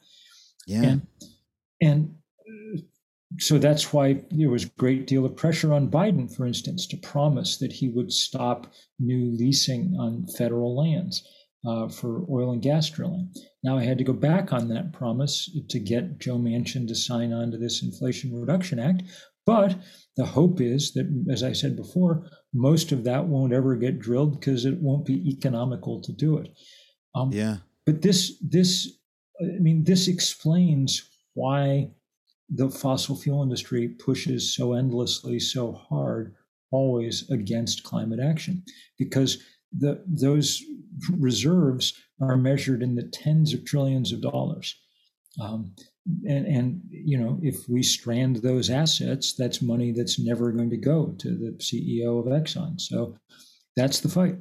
Yeah. 0.65 0.81
and 0.83 1.01
and 1.79 2.15
so 3.39 3.57
that's 3.57 3.93
why 3.93 4.23
there 4.31 4.49
was 4.49 4.65
a 4.65 4.69
great 4.77 5.07
deal 5.07 5.25
of 5.25 5.35
pressure 5.35 5.73
on 5.73 5.89
Biden, 5.89 6.33
for 6.33 6.45
instance, 6.45 6.85
to 6.87 6.97
promise 6.97 7.57
that 7.57 7.71
he 7.71 7.89
would 7.89 8.11
stop 8.11 8.73
new 8.99 9.31
leasing 9.37 9.95
on 9.99 10.27
federal 10.37 10.75
lands 10.75 11.23
uh, 11.65 11.87
for 11.87 12.25
oil 12.29 12.51
and 12.51 12.61
gas 12.61 12.89
drilling. 12.89 13.31
Now 13.63 13.77
I 13.77 13.83
had 13.83 13.97
to 13.99 14.03
go 14.03 14.13
back 14.13 14.51
on 14.51 14.67
that 14.69 14.93
promise 14.93 15.49
to 15.69 15.79
get 15.79 16.19
Joe 16.19 16.37
Manchin 16.37 16.87
to 16.87 16.95
sign 16.95 17.31
on 17.31 17.51
to 17.51 17.57
this 17.57 17.83
Inflation 17.83 18.33
Reduction 18.33 18.79
Act. 18.79 19.03
But 19.45 19.75
the 20.17 20.25
hope 20.25 20.61
is 20.61 20.93
that, 20.93 21.07
as 21.31 21.41
I 21.43 21.53
said 21.53 21.75
before, 21.75 22.27
most 22.53 22.91
of 22.91 23.03
that 23.05 23.25
won't 23.25 23.53
ever 23.53 23.75
get 23.75 23.99
drilled 23.99 24.39
because 24.39 24.65
it 24.65 24.79
won't 24.79 25.05
be 25.05 25.29
economical 25.29 26.01
to 26.01 26.11
do 26.11 26.37
it. 26.37 26.49
Um, 27.15 27.31
yeah. 27.31 27.57
but 27.85 28.01
this 28.01 28.37
this 28.39 28.89
i 29.41 29.59
mean 29.59 29.83
this 29.83 30.07
explains 30.07 31.09
why 31.33 31.89
the 32.53 32.69
fossil 32.69 33.15
fuel 33.15 33.41
industry 33.41 33.87
pushes 33.87 34.53
so 34.53 34.73
endlessly 34.73 35.39
so 35.39 35.71
hard 35.71 36.35
always 36.71 37.29
against 37.29 37.83
climate 37.83 38.19
action. 38.19 38.63
Because 38.97 39.37
the 39.71 40.03
those 40.05 40.61
reserves 41.17 41.93
are 42.21 42.37
measured 42.37 42.83
in 42.83 42.95
the 42.95 43.07
tens 43.07 43.53
of 43.53 43.65
trillions 43.65 44.11
of 44.11 44.21
dollars. 44.21 44.75
Um, 45.41 45.73
and 46.27 46.45
and 46.45 46.81
you 46.89 47.17
know 47.17 47.39
if 47.41 47.69
we 47.69 47.83
strand 47.83 48.37
those 48.37 48.69
assets 48.69 49.33
that's 49.33 49.61
money 49.61 49.91
that's 49.91 50.19
never 50.19 50.51
going 50.51 50.71
to 50.71 50.77
go 50.77 51.15
to 51.19 51.29
the 51.29 51.51
ceo 51.59 52.19
of 52.19 52.25
exxon. 52.25 52.81
So 52.81 53.17
that's 53.75 53.99
the 54.01 54.09
fight 54.09 54.35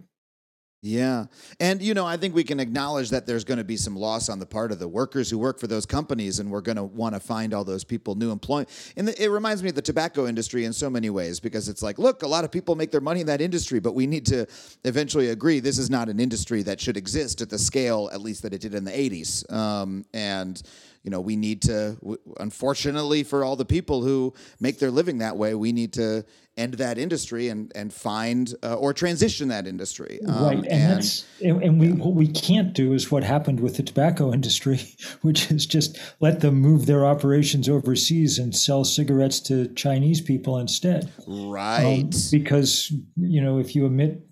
Yeah. 0.82 1.26
And, 1.58 1.82
you 1.82 1.92
know, 1.92 2.06
I 2.06 2.16
think 2.16 2.34
we 2.34 2.42
can 2.42 2.58
acknowledge 2.58 3.10
that 3.10 3.26
there's 3.26 3.44
going 3.44 3.58
to 3.58 3.64
be 3.64 3.76
some 3.76 3.94
loss 3.94 4.30
on 4.30 4.38
the 4.38 4.46
part 4.46 4.72
of 4.72 4.78
the 4.78 4.88
workers 4.88 5.28
who 5.28 5.38
work 5.38 5.60
for 5.60 5.66
those 5.66 5.84
companies, 5.84 6.38
and 6.38 6.50
we're 6.50 6.62
going 6.62 6.76
to 6.76 6.84
want 6.84 7.14
to 7.14 7.20
find 7.20 7.52
all 7.52 7.64
those 7.64 7.84
people 7.84 8.14
new 8.14 8.30
employment. 8.30 8.70
And 8.96 9.06
the, 9.06 9.22
it 9.22 9.28
reminds 9.28 9.62
me 9.62 9.68
of 9.68 9.74
the 9.74 9.82
tobacco 9.82 10.26
industry 10.26 10.64
in 10.64 10.72
so 10.72 10.88
many 10.88 11.10
ways 11.10 11.38
because 11.38 11.68
it's 11.68 11.82
like, 11.82 11.98
look, 11.98 12.22
a 12.22 12.26
lot 12.26 12.44
of 12.44 12.50
people 12.50 12.76
make 12.76 12.90
their 12.90 13.02
money 13.02 13.20
in 13.20 13.26
that 13.26 13.42
industry, 13.42 13.78
but 13.78 13.94
we 13.94 14.06
need 14.06 14.24
to 14.26 14.46
eventually 14.84 15.28
agree 15.28 15.60
this 15.60 15.78
is 15.78 15.90
not 15.90 16.08
an 16.08 16.18
industry 16.18 16.62
that 16.62 16.80
should 16.80 16.96
exist 16.96 17.42
at 17.42 17.50
the 17.50 17.58
scale, 17.58 18.08
at 18.10 18.22
least 18.22 18.42
that 18.42 18.54
it 18.54 18.62
did 18.62 18.72
in 18.74 18.84
the 18.84 18.90
80s. 18.90 19.52
Um, 19.52 20.06
and, 20.14 20.62
you 21.02 21.10
know, 21.10 21.20
we 21.20 21.36
need 21.36 21.62
to, 21.62 21.96
unfortunately, 22.38 23.22
for 23.22 23.42
all 23.42 23.56
the 23.56 23.64
people 23.64 24.02
who 24.02 24.34
make 24.60 24.78
their 24.78 24.90
living 24.90 25.18
that 25.18 25.36
way, 25.36 25.54
we 25.54 25.72
need 25.72 25.94
to 25.94 26.24
end 26.56 26.74
that 26.74 26.98
industry 26.98 27.48
and 27.48 27.72
and 27.74 27.92
find 27.92 28.54
uh, 28.62 28.74
or 28.74 28.92
transition 28.92 29.48
that 29.48 29.66
industry. 29.66 30.20
Um, 30.26 30.44
right, 30.44 30.56
and, 30.58 30.66
and, 30.66 30.96
that's 30.96 31.26
and, 31.42 31.62
and 31.62 31.80
we 31.80 31.88
yeah. 31.88 31.94
what 31.94 32.14
we 32.14 32.28
can't 32.28 32.74
do 32.74 32.92
is 32.92 33.10
what 33.10 33.24
happened 33.24 33.60
with 33.60 33.76
the 33.76 33.82
tobacco 33.82 34.32
industry, 34.38 34.80
which 35.22 35.50
is 35.50 35.64
just 35.64 35.98
let 36.20 36.40
them 36.40 36.56
move 36.56 36.86
their 36.86 37.06
operations 37.06 37.68
overseas 37.68 38.38
and 38.38 38.54
sell 38.54 38.84
cigarettes 38.84 39.40
to 39.40 39.68
Chinese 39.74 40.20
people 40.20 40.58
instead. 40.58 41.10
Right, 41.26 42.02
um, 42.02 42.10
because 42.30 42.92
you 43.16 43.40
know 43.40 43.58
if 43.58 43.74
you 43.74 43.86
emit, 43.86 44.22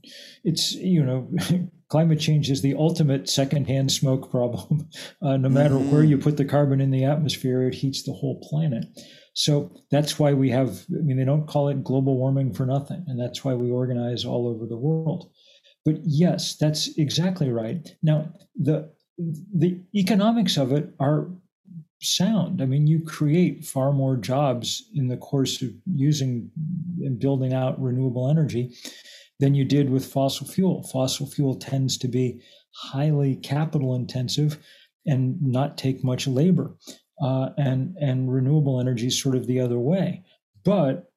it's 0.44 0.72
you 0.74 1.04
know. 1.04 1.30
climate 1.88 2.20
change 2.20 2.50
is 2.50 2.62
the 2.62 2.74
ultimate 2.74 3.28
secondhand 3.28 3.92
smoke 3.92 4.30
problem. 4.30 4.88
Uh, 5.20 5.36
no 5.36 5.48
matter 5.48 5.74
mm-hmm. 5.74 5.90
where 5.90 6.04
you 6.04 6.16
put 6.16 6.36
the 6.36 6.44
carbon 6.44 6.80
in 6.80 6.92
the 6.92 7.04
atmosphere, 7.04 7.66
it 7.66 7.74
heats 7.74 8.04
the 8.04 8.12
whole 8.12 8.40
planet. 8.40 8.86
So 9.34 9.72
that's 9.90 10.18
why 10.18 10.32
we 10.32 10.50
have, 10.50 10.86
I 10.90 11.02
mean, 11.02 11.16
they 11.16 11.24
don't 11.24 11.46
call 11.46 11.68
it 11.68 11.82
global 11.82 12.16
warming 12.16 12.52
for 12.52 12.64
nothing. 12.64 13.04
And 13.08 13.18
that's 13.18 13.44
why 13.44 13.54
we 13.54 13.70
organize 13.70 14.24
all 14.24 14.46
over 14.46 14.64
the 14.64 14.76
world. 14.76 15.30
But 15.84 15.96
yes, 16.04 16.56
that's 16.56 16.96
exactly 16.98 17.50
right. 17.50 17.88
Now, 18.02 18.32
the 18.56 18.92
the 19.18 19.80
economics 19.94 20.56
of 20.56 20.72
it 20.72 20.94
are 21.00 21.28
sound. 22.00 22.62
I 22.62 22.66
mean, 22.66 22.86
you 22.86 23.04
create 23.04 23.64
far 23.64 23.92
more 23.92 24.16
jobs 24.16 24.88
in 24.94 25.08
the 25.08 25.16
course 25.16 25.60
of 25.62 25.70
using 25.92 26.50
and 27.00 27.18
building 27.18 27.52
out 27.52 27.80
renewable 27.80 28.28
energy 28.28 28.72
than 29.38 29.54
you 29.54 29.64
did 29.64 29.90
with 29.90 30.04
fossil 30.04 30.46
fuel. 30.46 30.82
Fossil 30.82 31.26
fuel 31.26 31.54
tends 31.54 31.96
to 31.98 32.08
be 32.08 32.40
highly 32.74 33.36
capital 33.36 33.94
intensive 33.94 34.58
and 35.06 35.40
not 35.40 35.78
take 35.78 36.04
much 36.04 36.26
labor. 36.26 36.74
Uh, 37.20 37.50
and 37.56 37.96
and 38.00 38.32
renewable 38.32 38.78
energy 38.78 39.08
is 39.08 39.20
sort 39.20 39.34
of 39.34 39.46
the 39.46 39.60
other 39.60 39.78
way. 39.78 40.22
But 40.64 41.10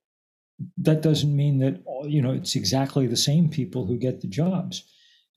that 0.78 1.02
doesn't 1.02 1.36
mean 1.36 1.60
that 1.60 1.84
you 2.06 2.22
know 2.22 2.32
it's 2.32 2.56
exactly 2.56 3.08
the 3.08 3.18
same 3.18 3.50
people 3.50 3.86
who 3.86 3.98
get 3.98 4.22
the 4.22 4.28
jobs. 4.28 4.84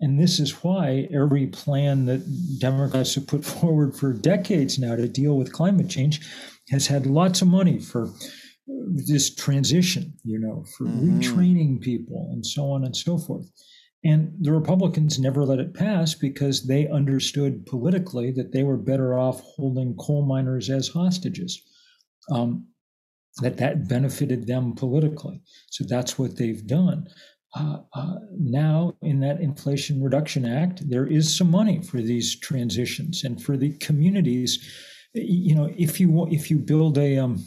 And 0.00 0.18
this 0.18 0.40
is 0.40 0.64
why 0.64 1.08
every 1.12 1.46
plan 1.46 2.06
that 2.06 2.58
Democrats 2.58 3.14
have 3.14 3.26
put 3.26 3.44
forward 3.44 3.96
for 3.96 4.12
decades 4.12 4.78
now 4.78 4.96
to 4.96 5.08
deal 5.08 5.36
with 5.36 5.52
climate 5.52 5.88
change 5.88 6.20
has 6.70 6.86
had 6.86 7.06
lots 7.06 7.42
of 7.42 7.48
money 7.48 7.78
for 7.78 8.10
this 8.66 9.34
transition, 9.34 10.14
you 10.24 10.38
know, 10.38 10.64
for 10.76 10.84
mm-hmm. 10.84 11.18
retraining 11.18 11.80
people 11.80 12.30
and 12.32 12.44
so 12.44 12.70
on 12.70 12.84
and 12.84 12.96
so 12.96 13.18
forth. 13.18 13.50
And 14.04 14.32
the 14.40 14.52
Republicans 14.52 15.18
never 15.18 15.44
let 15.44 15.60
it 15.60 15.74
pass 15.74 16.14
because 16.14 16.66
they 16.66 16.88
understood 16.88 17.64
politically 17.66 18.30
that 18.32 18.52
they 18.52 18.62
were 18.62 18.76
better 18.76 19.18
off 19.18 19.40
holding 19.40 19.96
coal 19.96 20.26
miners 20.26 20.68
as 20.68 20.88
hostages. 20.88 21.62
Um, 22.30 22.66
that 23.42 23.56
that 23.56 23.88
benefited 23.88 24.46
them 24.46 24.74
politically. 24.74 25.40
So 25.70 25.84
that's 25.88 26.18
what 26.18 26.36
they've 26.36 26.64
done. 26.66 27.08
Uh, 27.56 27.78
uh, 27.92 28.14
now, 28.38 28.94
in 29.02 29.20
that 29.20 29.40
Inflation 29.40 30.02
Reduction 30.02 30.44
Act, 30.44 30.88
there 30.88 31.06
is 31.06 31.36
some 31.36 31.50
money 31.50 31.82
for 31.82 31.98
these 31.98 32.38
transitions 32.38 33.24
and 33.24 33.42
for 33.42 33.56
the 33.56 33.76
communities. 33.78 34.58
You 35.14 35.54
know, 35.54 35.72
if 35.76 36.00
you 36.00 36.26
if 36.30 36.50
you 36.50 36.58
build 36.58 36.98
a 36.98 37.18
um, 37.18 37.44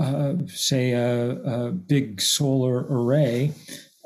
uh, 0.00 0.34
say 0.46 0.92
a, 0.92 1.30
a, 1.42 1.72
big 1.72 2.20
solar 2.20 2.86
array 2.88 3.52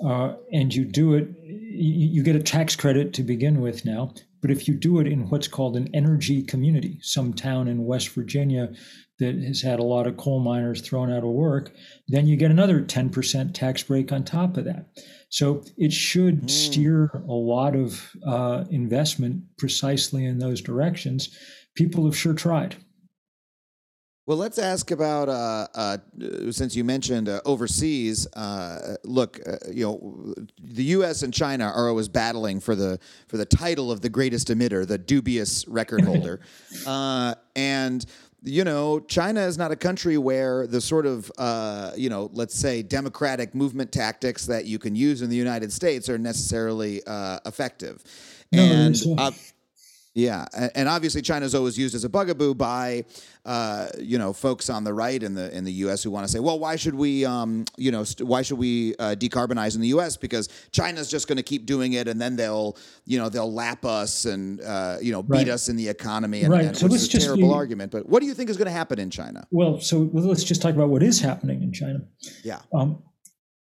uh, 0.04 0.34
and 0.52 0.74
you 0.74 0.84
do 0.84 1.14
it, 1.14 1.28
you, 1.42 2.08
you 2.08 2.22
get 2.22 2.36
a 2.36 2.42
tax 2.42 2.74
credit 2.74 3.12
to 3.14 3.22
begin 3.22 3.60
with 3.60 3.84
now. 3.84 4.12
But 4.42 4.50
if 4.50 4.68
you 4.68 4.74
do 4.74 5.00
it 5.00 5.06
in 5.06 5.30
what's 5.30 5.48
called 5.48 5.76
an 5.76 5.88
energy 5.94 6.42
community, 6.42 6.98
some 7.00 7.32
town 7.32 7.66
in 7.66 7.86
West 7.86 8.10
Virginia 8.10 8.72
that 9.18 9.36
has 9.36 9.62
had 9.62 9.78
a 9.78 9.84
lot 9.84 10.06
of 10.06 10.16
coal 10.16 10.40
miners 10.40 10.82
thrown 10.82 11.10
out 11.10 11.22
of 11.22 11.30
work, 11.30 11.72
then 12.08 12.26
you 12.26 12.36
get 12.36 12.50
another 12.50 12.82
10% 12.82 13.54
tax 13.54 13.82
break 13.82 14.12
on 14.12 14.24
top 14.24 14.56
of 14.56 14.64
that. 14.64 14.86
So 15.30 15.64
it 15.78 15.92
should 15.92 16.42
mm. 16.42 16.50
steer 16.50 17.22
a 17.26 17.32
lot 17.32 17.74
of 17.74 18.10
uh, 18.26 18.64
investment 18.70 19.44
precisely 19.56 20.26
in 20.26 20.40
those 20.40 20.60
directions. 20.60 21.34
People 21.74 22.04
have 22.04 22.16
sure 22.16 22.34
tried. 22.34 22.76
Well, 24.26 24.38
let's 24.38 24.58
ask 24.58 24.90
about 24.90 25.28
uh, 25.28 25.66
uh, 25.74 25.98
since 26.50 26.74
you 26.74 26.82
mentioned 26.82 27.28
uh, 27.28 27.42
overseas. 27.44 28.26
Uh, 28.32 28.96
look, 29.04 29.38
uh, 29.46 29.56
you 29.70 29.84
know, 29.84 30.34
the 30.58 30.84
U.S. 30.84 31.22
and 31.22 31.32
China 31.32 31.64
are 31.64 31.88
always 31.88 32.08
battling 32.08 32.60
for 32.60 32.74
the 32.74 32.98
for 33.28 33.36
the 33.36 33.44
title 33.44 33.92
of 33.92 34.00
the 34.00 34.08
greatest 34.08 34.48
emitter, 34.48 34.86
the 34.86 34.96
dubious 34.96 35.68
record 35.68 36.00
holder, 36.06 36.40
uh, 36.86 37.34
and 37.54 38.06
you 38.44 38.62
know, 38.62 39.00
China 39.00 39.40
is 39.40 39.56
not 39.56 39.72
a 39.72 39.76
country 39.76 40.18
where 40.18 40.66
the 40.66 40.80
sort 40.80 41.06
of, 41.06 41.32
uh, 41.38 41.92
you 41.96 42.10
know, 42.10 42.28
let's 42.34 42.54
say 42.54 42.82
democratic 42.82 43.54
movement 43.54 43.90
tactics 43.90 44.44
that 44.46 44.66
you 44.66 44.78
can 44.78 44.94
use 44.94 45.22
in 45.22 45.30
the 45.30 45.36
United 45.36 45.72
States 45.72 46.10
are 46.10 46.18
necessarily 46.18 47.02
uh, 47.06 47.40
effective. 47.46 48.02
No, 48.52 48.62
and 48.62 49.02
uh, 49.18 49.30
yeah, 50.14 50.46
and 50.76 50.88
obviously 50.88 51.22
China's 51.22 51.56
always 51.56 51.76
used 51.76 51.92
as 51.96 52.04
a 52.04 52.08
bugaboo 52.08 52.54
by, 52.54 53.04
uh, 53.44 53.88
you 53.98 54.16
know, 54.16 54.32
folks 54.32 54.70
on 54.70 54.84
the 54.84 54.94
right 54.94 55.20
in 55.20 55.34
the 55.34 55.52
in 55.52 55.64
the 55.64 55.72
U.S. 55.72 56.04
who 56.04 56.10
want 56.12 56.24
to 56.24 56.30
say, 56.30 56.38
well, 56.38 56.56
why 56.56 56.76
should 56.76 56.94
we, 56.94 57.24
um, 57.24 57.64
you 57.76 57.90
know, 57.90 58.04
st- 58.04 58.28
why 58.28 58.42
should 58.42 58.58
we 58.58 58.94
uh, 59.00 59.16
decarbonize 59.18 59.74
in 59.74 59.80
the 59.80 59.88
U.S. 59.88 60.16
because 60.16 60.48
China's 60.70 61.10
just 61.10 61.26
going 61.26 61.38
to 61.38 61.42
keep 61.42 61.66
doing 61.66 61.94
it, 61.94 62.06
and 62.06 62.20
then 62.20 62.36
they'll, 62.36 62.76
you 63.04 63.18
know, 63.18 63.28
they'll 63.28 63.52
lap 63.52 63.84
us 63.84 64.24
and 64.24 64.60
uh, 64.60 64.98
you 65.02 65.10
know 65.10 65.20
beat 65.20 65.32
right. 65.38 65.48
us 65.48 65.68
in 65.68 65.74
the 65.74 65.88
economy, 65.88 66.42
and, 66.42 66.52
right. 66.52 66.64
and 66.66 66.76
so 66.76 66.86
which 66.86 66.94
is 66.94 67.12
a 67.12 67.18
terrible 67.18 67.48
be, 67.48 67.54
argument. 67.54 67.90
But 67.90 68.08
what 68.08 68.20
do 68.20 68.26
you 68.26 68.34
think 68.34 68.50
is 68.50 68.56
going 68.56 68.66
to 68.66 68.72
happen 68.72 69.00
in 69.00 69.10
China? 69.10 69.44
Well, 69.50 69.80
so 69.80 70.02
well, 70.12 70.24
let's 70.26 70.44
just 70.44 70.62
talk 70.62 70.76
about 70.76 70.90
what 70.90 71.02
is 71.02 71.20
happening 71.20 71.60
in 71.64 71.72
China. 71.72 71.98
Yeah. 72.44 72.60
Um, 72.72 73.02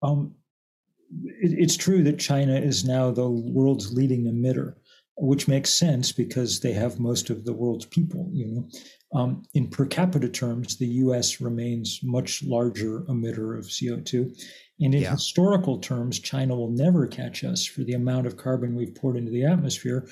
um, 0.03 0.35
it, 1.23 1.57
it's 1.57 1.77
true 1.77 2.03
that 2.03 2.19
China 2.19 2.55
is 2.55 2.85
now 2.85 3.09
the 3.09 3.27
world's 3.27 3.91
leading 3.91 4.25
emitter 4.25 4.75
which 5.17 5.47
makes 5.47 5.69
sense 5.69 6.11
because 6.11 6.59
they 6.59 6.73
have 6.73 6.99
most 6.99 7.29
of 7.29 7.45
the 7.45 7.53
world's 7.53 7.85
people. 7.85 8.29
You 8.31 8.47
know, 8.47 9.19
um, 9.19 9.43
in 9.53 9.69
per 9.69 9.85
capita 9.85 10.29
terms, 10.29 10.77
the 10.77 10.87
U.S. 10.87 11.39
remains 11.39 11.99
much 12.03 12.43
larger 12.43 13.01
emitter 13.01 13.57
of 13.57 13.65
CO2, 13.65 14.35
and 14.79 14.95
in 14.95 15.01
yeah. 15.03 15.11
historical 15.11 15.79
terms, 15.79 16.19
China 16.19 16.55
will 16.55 16.71
never 16.71 17.07
catch 17.07 17.43
us 17.43 17.65
for 17.65 17.83
the 17.83 17.93
amount 17.93 18.27
of 18.27 18.37
carbon 18.37 18.75
we've 18.75 18.95
poured 18.95 19.17
into 19.17 19.31
the 19.31 19.45
atmosphere, 19.45 20.07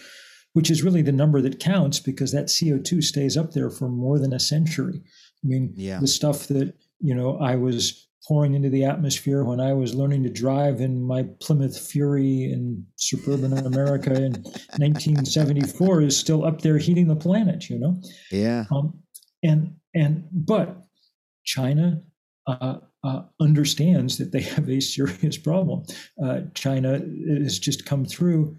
which 0.53 0.69
is 0.69 0.83
really 0.83 1.01
the 1.01 1.11
number 1.11 1.41
that 1.41 1.59
counts 1.59 1.99
because 1.99 2.31
that 2.31 2.45
CO2 2.45 3.03
stays 3.03 3.35
up 3.35 3.51
there 3.51 3.69
for 3.69 3.89
more 3.89 4.19
than 4.19 4.33
a 4.33 4.39
century. 4.39 5.01
I 5.43 5.47
mean, 5.47 5.73
yeah. 5.75 5.99
the 5.99 6.07
stuff 6.07 6.47
that 6.47 6.75
you 6.99 7.15
know 7.15 7.37
I 7.37 7.55
was 7.55 8.07
pouring 8.31 8.53
into 8.53 8.69
the 8.69 8.85
atmosphere 8.85 9.43
when 9.43 9.59
I 9.59 9.73
was 9.73 9.93
learning 9.93 10.23
to 10.23 10.29
drive 10.29 10.79
in 10.79 11.03
my 11.03 11.23
Plymouth 11.41 11.77
Fury 11.77 12.45
in 12.45 12.85
suburban 12.95 13.51
America 13.51 14.13
in 14.13 14.31
1974 14.77 16.03
is 16.03 16.17
still 16.17 16.45
up 16.45 16.61
there 16.61 16.77
heating 16.77 17.09
the 17.09 17.15
planet, 17.17 17.69
you 17.69 17.77
know? 17.77 18.01
Yeah. 18.31 18.67
Um, 18.71 18.97
and, 19.43 19.75
and, 19.93 20.29
but 20.31 20.77
China 21.43 22.03
uh, 22.47 22.77
uh, 23.03 23.23
understands 23.41 24.17
that 24.19 24.31
they 24.31 24.39
have 24.39 24.69
a 24.69 24.79
serious 24.79 25.37
problem. 25.37 25.83
Uh, 26.23 26.43
China 26.53 27.01
has 27.43 27.59
just 27.59 27.85
come 27.85 28.05
through 28.05 28.55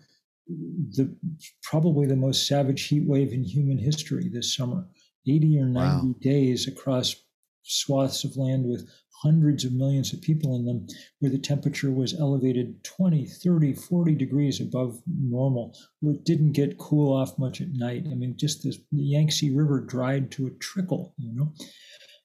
the 0.49 1.17
probably 1.63 2.07
the 2.07 2.15
most 2.15 2.47
savage 2.47 2.89
heat 2.89 3.05
wave 3.07 3.33
in 3.33 3.43
human 3.43 3.79
history 3.79 4.29
this 4.31 4.55
summer 4.55 4.87
80 5.27 5.61
or 5.61 5.65
90 5.65 5.79
wow. 5.79 6.15
days 6.21 6.69
across 6.69 7.17
swaths 7.63 8.25
of 8.25 8.37
land 8.37 8.67
with 8.67 8.87
hundreds 9.23 9.65
of 9.65 9.73
millions 9.73 10.13
of 10.13 10.21
people 10.21 10.57
in 10.57 10.65
them 10.65 10.87
where 11.21 11.31
the 11.31 11.39
temperature 11.39 11.91
was 11.91 12.19
elevated 12.19 12.83
20 12.85 13.27
30 13.27 13.75
40 13.75 14.15
degrees 14.15 14.61
above 14.61 15.01
normal 15.07 15.77
it 16.03 16.25
didn't 16.25 16.53
get 16.53 16.79
cool 16.79 17.13
off 17.15 17.39
much 17.39 17.61
at 17.61 17.69
night. 17.73 18.05
I 18.11 18.15
mean 18.15 18.37
just 18.37 18.65
this, 18.65 18.79
the 18.91 19.03
yangtze 19.03 19.51
river 19.51 19.81
dried 19.81 20.31
to 20.33 20.47
a 20.47 20.59
trickle 20.59 21.15
you 21.19 21.33
know? 21.35 21.53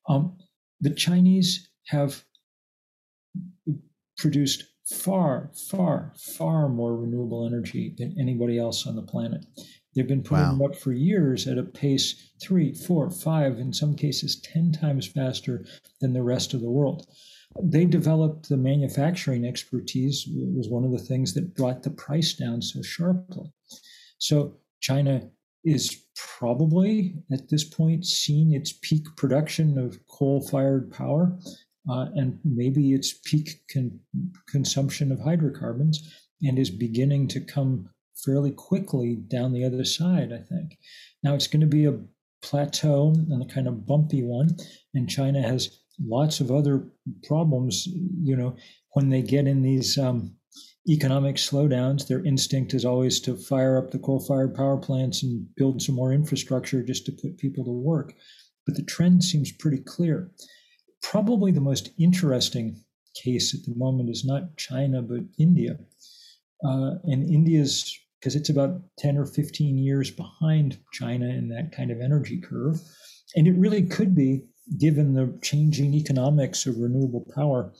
Um, 0.10 0.38
the 0.82 0.94
chinese 0.94 1.70
have 1.88 2.24
produced 4.18 4.64
far 4.86 5.52
far 5.70 6.14
far 6.16 6.70
more 6.70 6.96
renewable 6.96 7.46
energy 7.46 7.94
than 7.98 8.16
anybody 8.20 8.58
else 8.58 8.88
on 8.88 8.96
the 8.96 9.02
planet 9.02 9.46
They've 9.98 10.08
been 10.08 10.22
putting 10.22 10.46
wow. 10.46 10.52
them 10.52 10.62
up 10.62 10.76
for 10.76 10.94
years 10.94 11.48
at 11.48 11.58
a 11.58 11.64
pace 11.64 12.30
three, 12.40 12.72
four, 12.72 13.10
five, 13.10 13.58
in 13.58 13.74
some 13.74 13.96
cases, 13.96 14.40
10 14.42 14.72
times 14.72 15.08
faster 15.08 15.66
than 16.00 16.14
the 16.14 16.22
rest 16.22 16.54
of 16.54 16.62
the 16.62 16.70
world. 16.70 17.08
They 17.60 17.86
developed 17.86 18.48
the 18.48 18.58
manufacturing 18.58 19.44
expertise, 19.44 20.30
was 20.56 20.70
one 20.70 20.84
of 20.84 20.92
the 20.92 21.00
things 21.00 21.34
that 21.34 21.56
brought 21.56 21.82
the 21.82 21.90
price 21.90 22.36
down 22.36 22.62
so 22.62 22.84
sharply. 22.84 23.52
So 24.20 24.58
China 24.82 25.32
is 25.66 26.04
probably 26.16 27.16
at 27.32 27.50
this 27.50 27.64
point 27.64 28.06
seen 28.06 28.54
its 28.54 28.74
peak 28.84 29.04
production 29.16 29.80
of 29.80 29.98
coal 30.06 30.48
fired 30.48 30.92
power 30.92 31.40
uh, 31.90 32.06
and 32.14 32.38
maybe 32.44 32.94
its 32.94 33.16
peak 33.26 33.62
con- 33.74 34.00
consumption 34.48 35.12
of 35.12 35.20
hydrocarbons 35.22 36.08
and 36.44 36.60
is 36.60 36.70
beginning 36.70 37.28
to 37.30 37.40
come 37.40 37.90
fairly 38.26 38.52
quickly 38.52 39.16
down 39.16 39.54
the 39.54 39.66
other 39.66 39.86
side, 39.86 40.32
I 40.34 40.40
think. 40.40 40.78
Now 41.24 41.34
it's 41.34 41.48
going 41.48 41.62
to 41.62 41.68
be 41.68 41.86
a 41.86 42.00
plateau 42.42 43.14
and 43.30 43.42
a 43.42 43.54
kind 43.54 43.68
of 43.68 43.86
bumpy 43.86 44.24
one, 44.24 44.58
and 44.94 45.10
China 45.10 45.42
has 45.42 45.80
lots 46.00 46.40
of 46.40 46.52
other 46.52 46.88
problems. 47.24 47.88
You 47.88 48.36
know, 48.36 48.56
when 48.94 49.10
they 49.10 49.22
get 49.22 49.48
in 49.48 49.62
these 49.62 49.98
um, 49.98 50.36
economic 50.88 51.36
slowdowns, 51.36 52.08
their 52.08 52.24
instinct 52.24 52.74
is 52.74 52.86
always 52.86 53.20
to 53.22 53.36
fire 53.36 53.78
up 53.78 53.92
the 53.92 54.00
coal 54.00 54.20
fired 54.20 54.56
power 54.56 54.78
plants 54.78 55.24
and 55.24 55.48
build 55.56 55.82
some 55.82 55.96
more 55.96 56.14
infrastructure 56.14 56.84
just 56.84 57.06
to 57.06 57.12
put 57.12 57.38
people 57.38 57.66
to 57.66 57.72
work. 57.72 58.14
But 58.66 58.76
the 58.76 58.84
trend 58.84 59.24
seems 59.24 59.52
pretty 59.52 59.80
clear. 59.80 60.32
Probably 61.02 61.52
the 61.52 61.62
most 61.62 61.92
interesting 62.00 62.82
case 63.24 63.54
at 63.54 63.66
the 63.66 63.78
moment 63.78 64.10
is 64.10 64.26
not 64.26 64.58
China, 64.58 65.02
but 65.02 65.22
India. 65.38 65.78
Uh, 66.64 66.96
and 67.04 67.30
India's, 67.30 67.98
because 68.20 68.36
it's 68.36 68.50
about 68.50 68.82
10 69.00 69.18
or 69.18 69.26
15 69.26 69.78
years 69.78 70.12
behind 70.12 70.78
China 70.92 71.28
in 71.28 71.50
that 71.50 71.72
kind 71.76 71.92
of 71.92 72.02
energy 72.02 72.40
curve. 72.40 72.80
And 73.36 73.48
it 73.48 73.56
really 73.58 73.84
could 73.84 74.16
be, 74.16 74.44
given 74.78 75.14
the 75.14 75.38
changing 75.42 75.94
economics 75.94 76.66
of 76.66 76.78
renewable 76.78 77.26
power, 77.36 77.74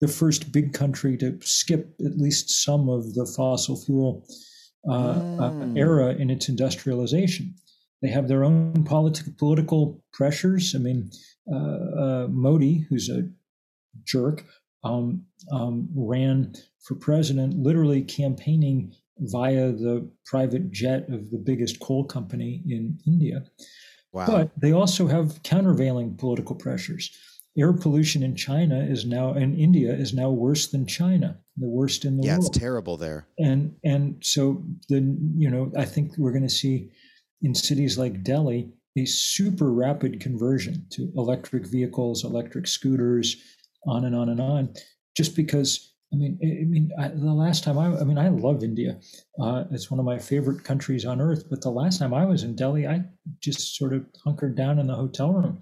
the 0.00 0.08
first 0.08 0.50
big 0.52 0.72
country 0.72 1.16
to 1.18 1.38
skip 1.42 1.94
at 2.04 2.18
least 2.18 2.64
some 2.64 2.88
of 2.88 3.14
the 3.14 3.26
fossil 3.36 3.80
fuel 3.80 4.26
uh, 4.88 5.14
mm. 5.14 5.40
uh, 5.76 5.78
era 5.78 6.14
in 6.14 6.30
its 6.30 6.48
industrialization. 6.48 7.54
They 8.00 8.08
have 8.08 8.26
their 8.26 8.42
own 8.42 8.84
politi- 8.84 9.36
political 9.38 10.02
pressures. 10.12 10.74
I 10.74 10.78
mean, 10.78 11.10
uh, 11.52 11.56
uh 11.56 12.26
Modi, 12.30 12.84
who's 12.88 13.08
a 13.08 13.28
jerk, 14.04 14.44
um, 14.82 15.24
um, 15.52 15.88
ran 15.94 16.54
for 16.80 16.96
president, 16.96 17.54
literally 17.54 18.02
campaigning 18.02 18.92
via 19.22 19.72
the 19.72 20.10
private 20.26 20.70
jet 20.70 21.08
of 21.08 21.30
the 21.30 21.38
biggest 21.38 21.80
coal 21.80 22.04
company 22.04 22.62
in 22.66 22.98
India. 23.06 23.44
Wow. 24.12 24.26
But 24.26 24.50
they 24.60 24.72
also 24.72 25.06
have 25.06 25.42
countervailing 25.42 26.16
political 26.16 26.54
pressures 26.54 27.16
air 27.58 27.72
pollution 27.72 28.22
in 28.22 28.34
China 28.34 28.80
is 28.80 29.04
now 29.04 29.34
in 29.34 29.56
India 29.58 29.92
is 29.92 30.14
now 30.14 30.30
worse 30.30 30.68
than 30.68 30.86
China, 30.86 31.38
the 31.56 31.68
worst 31.68 32.04
in 32.04 32.16
the 32.16 32.24
yeah, 32.24 32.34
world. 32.34 32.44
Yeah, 32.44 32.48
it's 32.48 32.58
terrible 32.58 32.96
there. 32.96 33.26
And 33.38 33.74
and 33.84 34.16
so 34.22 34.64
the 34.88 35.00
you 35.36 35.50
know 35.50 35.70
I 35.76 35.84
think 35.84 36.16
we're 36.16 36.32
going 36.32 36.42
to 36.42 36.50
see 36.50 36.90
in 37.42 37.54
cities 37.54 37.98
like 37.98 38.22
Delhi 38.22 38.72
a 38.96 39.04
super 39.06 39.72
rapid 39.72 40.20
conversion 40.20 40.86
to 40.90 41.10
electric 41.16 41.66
vehicles, 41.66 42.24
electric 42.24 42.66
scooters, 42.66 43.36
on 43.86 44.04
and 44.04 44.14
on 44.14 44.28
and 44.28 44.40
on, 44.40 44.74
just 45.16 45.36
because. 45.36 45.88
I 46.12 46.16
mean, 46.16 46.38
I 46.42 46.64
mean, 46.64 46.90
I, 46.98 47.08
the 47.08 47.32
last 47.32 47.64
time 47.64 47.78
I, 47.78 47.86
I 47.86 48.04
mean, 48.04 48.18
I 48.18 48.28
love 48.28 48.62
India. 48.62 48.98
Uh, 49.40 49.64
it's 49.70 49.90
one 49.90 49.98
of 49.98 50.04
my 50.04 50.18
favorite 50.18 50.62
countries 50.62 51.06
on 51.06 51.20
earth. 51.20 51.44
But 51.48 51.62
the 51.62 51.70
last 51.70 51.98
time 51.98 52.12
I 52.12 52.26
was 52.26 52.42
in 52.42 52.54
Delhi, 52.54 52.86
I 52.86 53.04
just 53.40 53.76
sort 53.76 53.94
of 53.94 54.04
hunkered 54.22 54.54
down 54.54 54.78
in 54.78 54.86
the 54.86 54.94
hotel 54.94 55.32
room. 55.32 55.60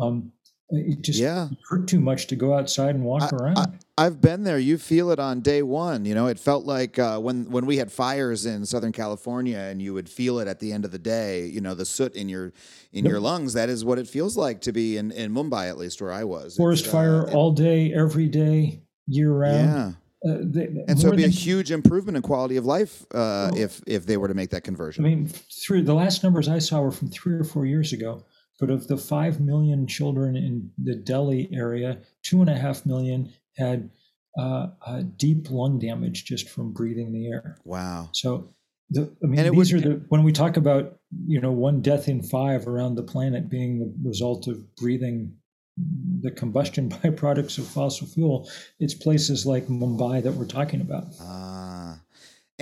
Um, 0.00 0.32
it 0.70 1.02
just 1.02 1.18
yeah. 1.18 1.48
hurt 1.68 1.86
too 1.86 2.00
much 2.00 2.28
to 2.28 2.36
go 2.36 2.56
outside 2.56 2.94
and 2.94 3.04
walk 3.04 3.30
I, 3.30 3.36
around. 3.36 3.78
I, 3.98 4.04
have 4.04 4.22
been 4.22 4.42
there. 4.42 4.58
You 4.58 4.78
feel 4.78 5.10
it 5.10 5.18
on 5.18 5.40
day 5.40 5.62
one. 5.62 6.06
You 6.06 6.14
know, 6.14 6.28
it 6.28 6.38
felt 6.38 6.64
like 6.64 6.98
uh, 6.98 7.18
when 7.18 7.50
when 7.50 7.66
we 7.66 7.76
had 7.76 7.92
fires 7.92 8.46
in 8.46 8.64
Southern 8.64 8.92
California, 8.92 9.58
and 9.58 9.82
you 9.82 9.92
would 9.92 10.08
feel 10.08 10.38
it 10.38 10.48
at 10.48 10.60
the 10.60 10.72
end 10.72 10.86
of 10.86 10.90
the 10.90 10.98
day. 10.98 11.46
You 11.46 11.60
know, 11.60 11.74
the 11.74 11.84
soot 11.84 12.14
in 12.14 12.28
your 12.30 12.54
in 12.92 13.04
yep. 13.04 13.10
your 13.10 13.20
lungs. 13.20 13.52
That 13.52 13.68
is 13.68 13.84
what 13.84 13.98
it 13.98 14.08
feels 14.08 14.36
like 14.36 14.62
to 14.62 14.72
be 14.72 14.96
in 14.96 15.12
in 15.12 15.32
Mumbai, 15.32 15.68
at 15.68 15.76
least 15.76 16.00
where 16.00 16.12
I 16.12 16.24
was. 16.24 16.56
Forest 16.56 16.88
uh, 16.88 16.90
fire 16.90 17.30
all 17.30 17.52
day, 17.52 17.92
every 17.92 18.28
day, 18.28 18.80
year 19.06 19.32
round. 19.32 19.66
Yeah. 19.66 19.92
Uh, 20.24 20.38
they, 20.40 20.68
and 20.86 21.00
so 21.00 21.08
it'd 21.08 21.16
be 21.16 21.22
than, 21.22 21.30
a 21.30 21.34
huge 21.34 21.72
improvement 21.72 22.16
in 22.16 22.22
quality 22.22 22.56
of 22.56 22.64
life 22.64 23.04
uh, 23.12 23.50
if 23.56 23.82
if 23.88 24.06
they 24.06 24.16
were 24.16 24.28
to 24.28 24.34
make 24.34 24.50
that 24.50 24.62
conversion. 24.62 25.04
I 25.04 25.08
mean, 25.08 25.26
through 25.26 25.82
the 25.82 25.94
last 25.94 26.22
numbers 26.22 26.48
I 26.48 26.60
saw 26.60 26.80
were 26.80 26.92
from 26.92 27.08
three 27.08 27.34
or 27.34 27.42
four 27.42 27.66
years 27.66 27.92
ago. 27.92 28.24
But 28.60 28.70
of 28.70 28.86
the 28.86 28.96
5 28.96 29.40
million 29.40 29.88
children 29.88 30.36
in 30.36 30.70
the 30.80 30.94
Delhi 30.94 31.48
area, 31.52 31.98
2.5 32.24 32.86
million 32.86 33.32
had 33.56 33.90
uh, 34.38 34.68
uh, 34.86 35.02
deep 35.16 35.50
lung 35.50 35.80
damage 35.80 36.24
just 36.24 36.48
from 36.48 36.72
breathing 36.72 37.12
the 37.12 37.26
air. 37.26 37.58
Wow. 37.64 38.10
So, 38.12 38.54
the, 38.90 39.12
I 39.22 39.26
mean, 39.26 39.52
these 39.52 39.72
would, 39.72 39.84
are 39.84 39.88
the, 39.88 40.04
when 40.10 40.22
we 40.22 40.30
talk 40.30 40.56
about, 40.56 40.98
you 41.26 41.40
know, 41.40 41.50
one 41.50 41.82
death 41.82 42.08
in 42.08 42.22
five 42.22 42.68
around 42.68 42.94
the 42.94 43.02
planet 43.02 43.50
being 43.50 43.80
the 43.80 43.92
result 44.08 44.46
of 44.46 44.76
breathing 44.76 45.34
the 45.76 46.30
combustion 46.30 46.88
byproducts 46.90 47.58
of 47.58 47.66
fossil 47.66 48.06
fuel, 48.06 48.48
it's 48.78 48.94
places 48.94 49.46
like 49.46 49.66
Mumbai 49.66 50.22
that 50.22 50.32
we're 50.32 50.44
talking 50.44 50.80
about. 50.80 51.04
Ah. 51.20 51.61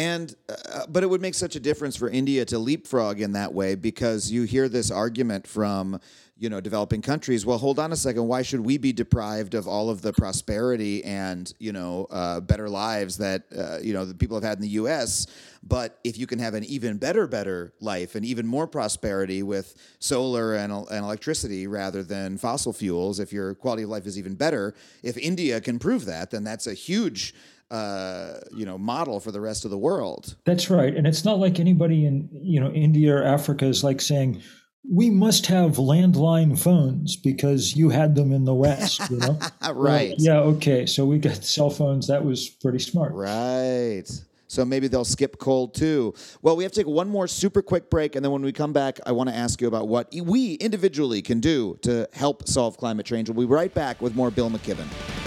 And, 0.01 0.35
uh, 0.49 0.87
but 0.89 1.03
it 1.03 1.11
would 1.11 1.21
make 1.21 1.35
such 1.35 1.57
a 1.57 1.61
difference 1.61 1.95
for 1.95 2.09
India 2.09 2.47
to 2.47 2.59
leapfrog 2.59 3.21
in 3.21 3.33
that 3.33 3.53
way 3.53 3.75
because 3.75 4.31
you 4.33 4.45
hear 4.45 4.67
this 4.67 4.91
argument 4.91 5.47
from, 5.47 6.01
you 6.39 6.49
know, 6.49 6.59
developing 6.59 7.03
countries. 7.03 7.45
Well, 7.45 7.59
hold 7.59 7.79
on 7.79 7.93
a 7.93 7.97
second. 7.97 8.27
Why 8.27 8.41
should 8.41 8.61
we 8.61 8.79
be 8.79 8.95
deprived 8.95 9.53
of 9.53 9.69
all 9.69 9.91
of 9.91 10.01
the 10.01 10.15
prosperity 10.15 11.05
and, 11.05 11.53
you 11.59 11.73
know, 11.73 12.07
uh, 12.11 12.41
better 12.41 12.71
lives 12.71 13.19
that, 13.19 13.43
uh, 13.55 13.77
you 13.83 13.93
know, 13.93 14.07
the 14.07 14.15
people 14.15 14.39
have 14.39 14.43
had 14.43 14.57
in 14.57 14.63
the 14.63 14.69
U.S.? 14.69 15.27
But 15.63 15.99
if 16.03 16.17
you 16.17 16.27
can 16.27 16.39
have 16.39 16.55
an 16.55 16.65
even 16.65 16.97
better, 16.97 17.27
better 17.27 17.75
life 17.79 18.15
and 18.15 18.25
even 18.25 18.47
more 18.47 18.67
prosperity 18.67 19.43
with 19.43 19.77
solar 19.99 20.55
and, 20.55 20.73
and 20.73 21.05
electricity 21.05 21.67
rather 21.67 22.03
than 22.03 22.39
fossil 22.39 22.73
fuels, 22.73 23.21
if 23.21 23.35
your 23.35 23.55
quality 23.55 23.83
of 23.83 23.91
life 23.91 24.07
is 24.07 24.19
even 24.19 24.35
better, 24.35 24.75
if 25.03 25.19
India 25.19 25.61
can 25.61 25.79
prove 25.79 26.07
that, 26.07 26.31
then 26.31 26.43
that's 26.43 26.67
a 26.67 26.73
huge 26.73 27.35
uh, 27.71 28.41
you 28.53 28.67
know 28.67 28.79
model 28.79 29.21
for 29.21 29.31
the 29.31 29.41
rest 29.41 29.65
of 29.65 29.71
the 29.71 29.79
world. 29.79 30.37
That's 30.45 30.71
right, 30.71 30.95
and 30.95 31.07
it's 31.07 31.25
not 31.25 31.39
like 31.39 31.61
anybody 31.61 32.07
in 32.07 32.29
you 32.33 32.61
know 32.61 32.71
India 32.71 33.15
or 33.15 33.23
Africa 33.23 33.67
is 33.67 33.85
like 33.85 34.01
saying 34.01 34.43
we 34.91 35.11
must 35.11 35.47
have 35.47 35.73
landline 35.73 36.59
phones 36.59 37.17
because 37.17 37.77
you 37.77 37.91
had 37.91 38.15
them 38.15 38.33
in 38.33 38.45
the 38.45 38.55
West. 38.55 39.09
You 39.11 39.19
know, 39.19 39.39
right? 39.73 40.15
yeah, 40.19 40.39
okay. 40.39 40.87
So 40.87 41.05
we 41.05 41.19
got 41.19 41.45
cell 41.45 41.71
phones. 41.71 42.09
That 42.09 42.25
was 42.25 42.49
pretty 42.49 42.81
smart, 42.81 43.13
right? 43.13 44.09
So 44.49 44.65
maybe 44.65 44.89
they'll 44.89 45.05
skip 45.05 45.39
cold 45.39 45.75
too. 45.75 46.13
Well, 46.43 46.57
we 46.57 46.65
have 46.65 46.73
to 46.73 46.81
take 46.81 46.89
one 46.89 47.09
more 47.09 47.29
super 47.29 47.63
quick 47.63 47.89
break. 47.89 48.17
And 48.17 48.25
then 48.25 48.33
when 48.33 48.43
we 48.43 48.51
come 48.51 48.73
back, 48.73 48.99
I 49.07 49.13
want 49.13 49.29
to 49.29 49.35
ask 49.35 49.61
you 49.61 49.69
about 49.69 49.87
what 49.87 50.13
we 50.13 50.55
individually 50.55 51.23
can 51.23 51.39
do 51.39 51.79
to 51.83 52.09
help 52.13 52.49
solve 52.49 52.77
climate 52.77 53.07
change. 53.07 53.31
We'll 53.31 53.47
be 53.47 53.55
right 53.55 53.73
back 53.73 54.03
with 54.03 54.17
more 54.17 54.33
Bill 54.33 54.51
McKibben. 54.51 55.20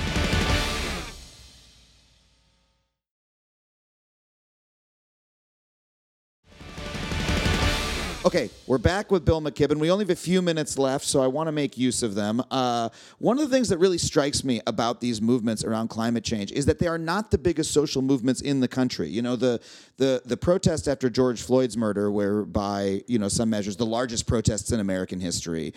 Okay, 8.25 8.49
we're 8.67 8.77
back 8.77 9.11
with 9.11 9.25
Bill 9.25 9.41
McKibben. 9.41 9.79
We 9.79 9.91
only 9.91 10.05
have 10.05 10.09
a 10.09 10.15
few 10.15 10.41
minutes 10.41 10.77
left, 10.77 11.03
so 11.03 11.21
I 11.21 11.27
want 11.27 11.47
to 11.47 11.51
make 11.51 11.77
use 11.77 12.03
of 12.03 12.15
them. 12.15 12.41
Uh, 12.49 12.87
one 13.19 13.37
of 13.37 13.43
the 13.49 13.53
things 13.53 13.67
that 13.67 13.79
really 13.79 13.97
strikes 13.97 14.45
me 14.45 14.61
about 14.65 15.01
these 15.01 15.21
movements 15.21 15.65
around 15.65 15.89
climate 15.89 16.23
change 16.23 16.49
is 16.53 16.65
that 16.67 16.79
they 16.79 16.87
are 16.87 16.97
not 16.97 17.31
the 17.31 17.37
biggest 17.37 17.71
social 17.71 18.01
movements 18.01 18.39
in 18.39 18.61
the 18.61 18.67
country. 18.69 19.09
You 19.09 19.23
know, 19.23 19.35
the 19.35 19.59
the 19.97 20.21
the 20.23 20.37
protest 20.37 20.87
after 20.87 21.09
George 21.09 21.41
Floyd's 21.41 21.75
murder, 21.75 22.09
where 22.11 22.43
by 22.45 23.03
you 23.07 23.19
know 23.19 23.27
some 23.27 23.49
measures 23.49 23.75
the 23.75 23.85
largest 23.85 24.25
protests 24.25 24.71
in 24.71 24.79
American 24.79 25.19
history. 25.19 25.73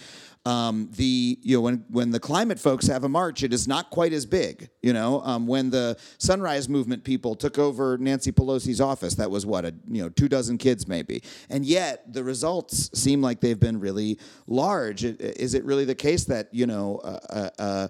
Um, 0.47 0.89
the 0.93 1.41
you 1.43 1.57
know 1.57 1.61
when 1.61 1.85
when 1.91 2.13
the 2.13 2.21
climate 2.21 2.61
folks 2.61 2.87
have 2.87 3.03
a 3.03 3.09
march, 3.09 3.43
it 3.43 3.53
is 3.53 3.67
not 3.67 3.91
quite 3.91 4.13
as 4.13 4.25
big. 4.25 4.71
You 4.81 4.93
know, 4.93 5.21
um, 5.23 5.49
when 5.49 5.71
the 5.71 5.99
Sunrise 6.19 6.69
Movement 6.69 7.03
people 7.03 7.35
took 7.35 7.59
over 7.59 7.99
Nancy 7.99 8.31
Pelosi's 8.31 8.81
office, 8.81 9.17
that 9.17 9.29
was 9.29 9.45
what 9.45 9.65
a 9.65 9.75
you 9.89 10.01
know 10.01 10.09
two 10.09 10.29
dozen 10.29 10.57
kids 10.57 10.87
maybe, 10.87 11.25
and 11.51 11.67
yet 11.67 12.13
the 12.13 12.23
results 12.37 12.91
seem 12.93 13.23
like 13.23 13.41
they've 13.41 13.59
been 13.59 13.81
really 13.81 14.19
large. 14.47 15.05
Is 15.05 15.55
it 15.55 15.65
really 15.65 15.87
the 15.87 15.95
case 15.95 16.25
that 16.25 16.49
you 16.53 16.67
know? 16.67 16.99
Uh, 16.99 17.19
uh, 17.31 17.51
uh, 17.59 17.89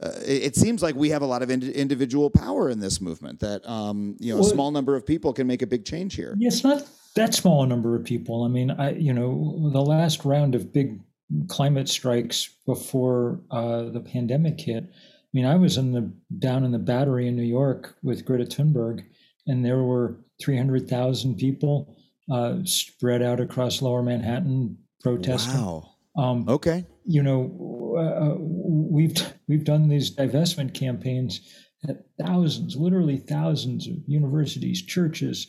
uh 0.00 0.10
it 0.26 0.54
seems 0.56 0.82
like 0.82 0.94
we 0.94 1.08
have 1.08 1.22
a 1.22 1.26
lot 1.26 1.42
of 1.42 1.50
ind- 1.50 1.64
individual 1.64 2.28
power 2.28 2.68
in 2.68 2.80
this 2.80 3.00
movement. 3.00 3.40
That 3.40 3.66
um, 3.66 4.16
you 4.20 4.34
know, 4.34 4.40
well, 4.40 4.48
a 4.48 4.50
small 4.50 4.70
number 4.70 4.94
of 4.94 5.06
people 5.06 5.32
can 5.32 5.46
make 5.46 5.62
a 5.62 5.66
big 5.66 5.86
change 5.86 6.16
here. 6.16 6.36
It's 6.38 6.62
not 6.62 6.86
that 7.14 7.32
small 7.34 7.62
a 7.62 7.66
number 7.66 7.96
of 7.96 8.04
people. 8.04 8.44
I 8.44 8.48
mean, 8.48 8.70
I 8.70 8.92
you 8.92 9.14
know, 9.14 9.70
the 9.72 9.80
last 9.80 10.26
round 10.26 10.54
of 10.54 10.70
big 10.70 11.00
climate 11.48 11.88
strikes 11.88 12.50
before 12.66 13.40
uh, 13.50 13.84
the 13.84 14.00
pandemic 14.00 14.60
hit. 14.60 14.84
I 14.84 15.32
mean, 15.32 15.46
I 15.46 15.56
was 15.56 15.78
in 15.78 15.92
the 15.92 16.12
down 16.38 16.62
in 16.64 16.72
the 16.72 16.78
Battery 16.78 17.26
in 17.26 17.36
New 17.36 17.50
York 17.60 17.96
with 18.02 18.26
Greta 18.26 18.44
Thunberg, 18.44 19.04
and 19.46 19.64
there 19.64 19.82
were 19.82 20.20
300,000 20.40 21.36
people 21.36 21.97
uh, 22.30 22.58
spread 22.64 23.22
out 23.22 23.40
across 23.40 23.82
Lower 23.82 24.02
Manhattan 24.02 24.78
protesting. 25.00 25.60
Wow. 25.60 25.94
Um, 26.16 26.48
okay. 26.48 26.84
You 27.04 27.22
know, 27.22 27.96
uh, 27.98 28.34
we've 28.38 29.16
we've 29.46 29.64
done 29.64 29.88
these 29.88 30.14
divestment 30.14 30.74
campaigns 30.74 31.40
at 31.88 32.04
thousands, 32.20 32.76
literally 32.76 33.18
thousands 33.18 33.86
of 33.86 33.96
universities, 34.06 34.84
churches, 34.84 35.46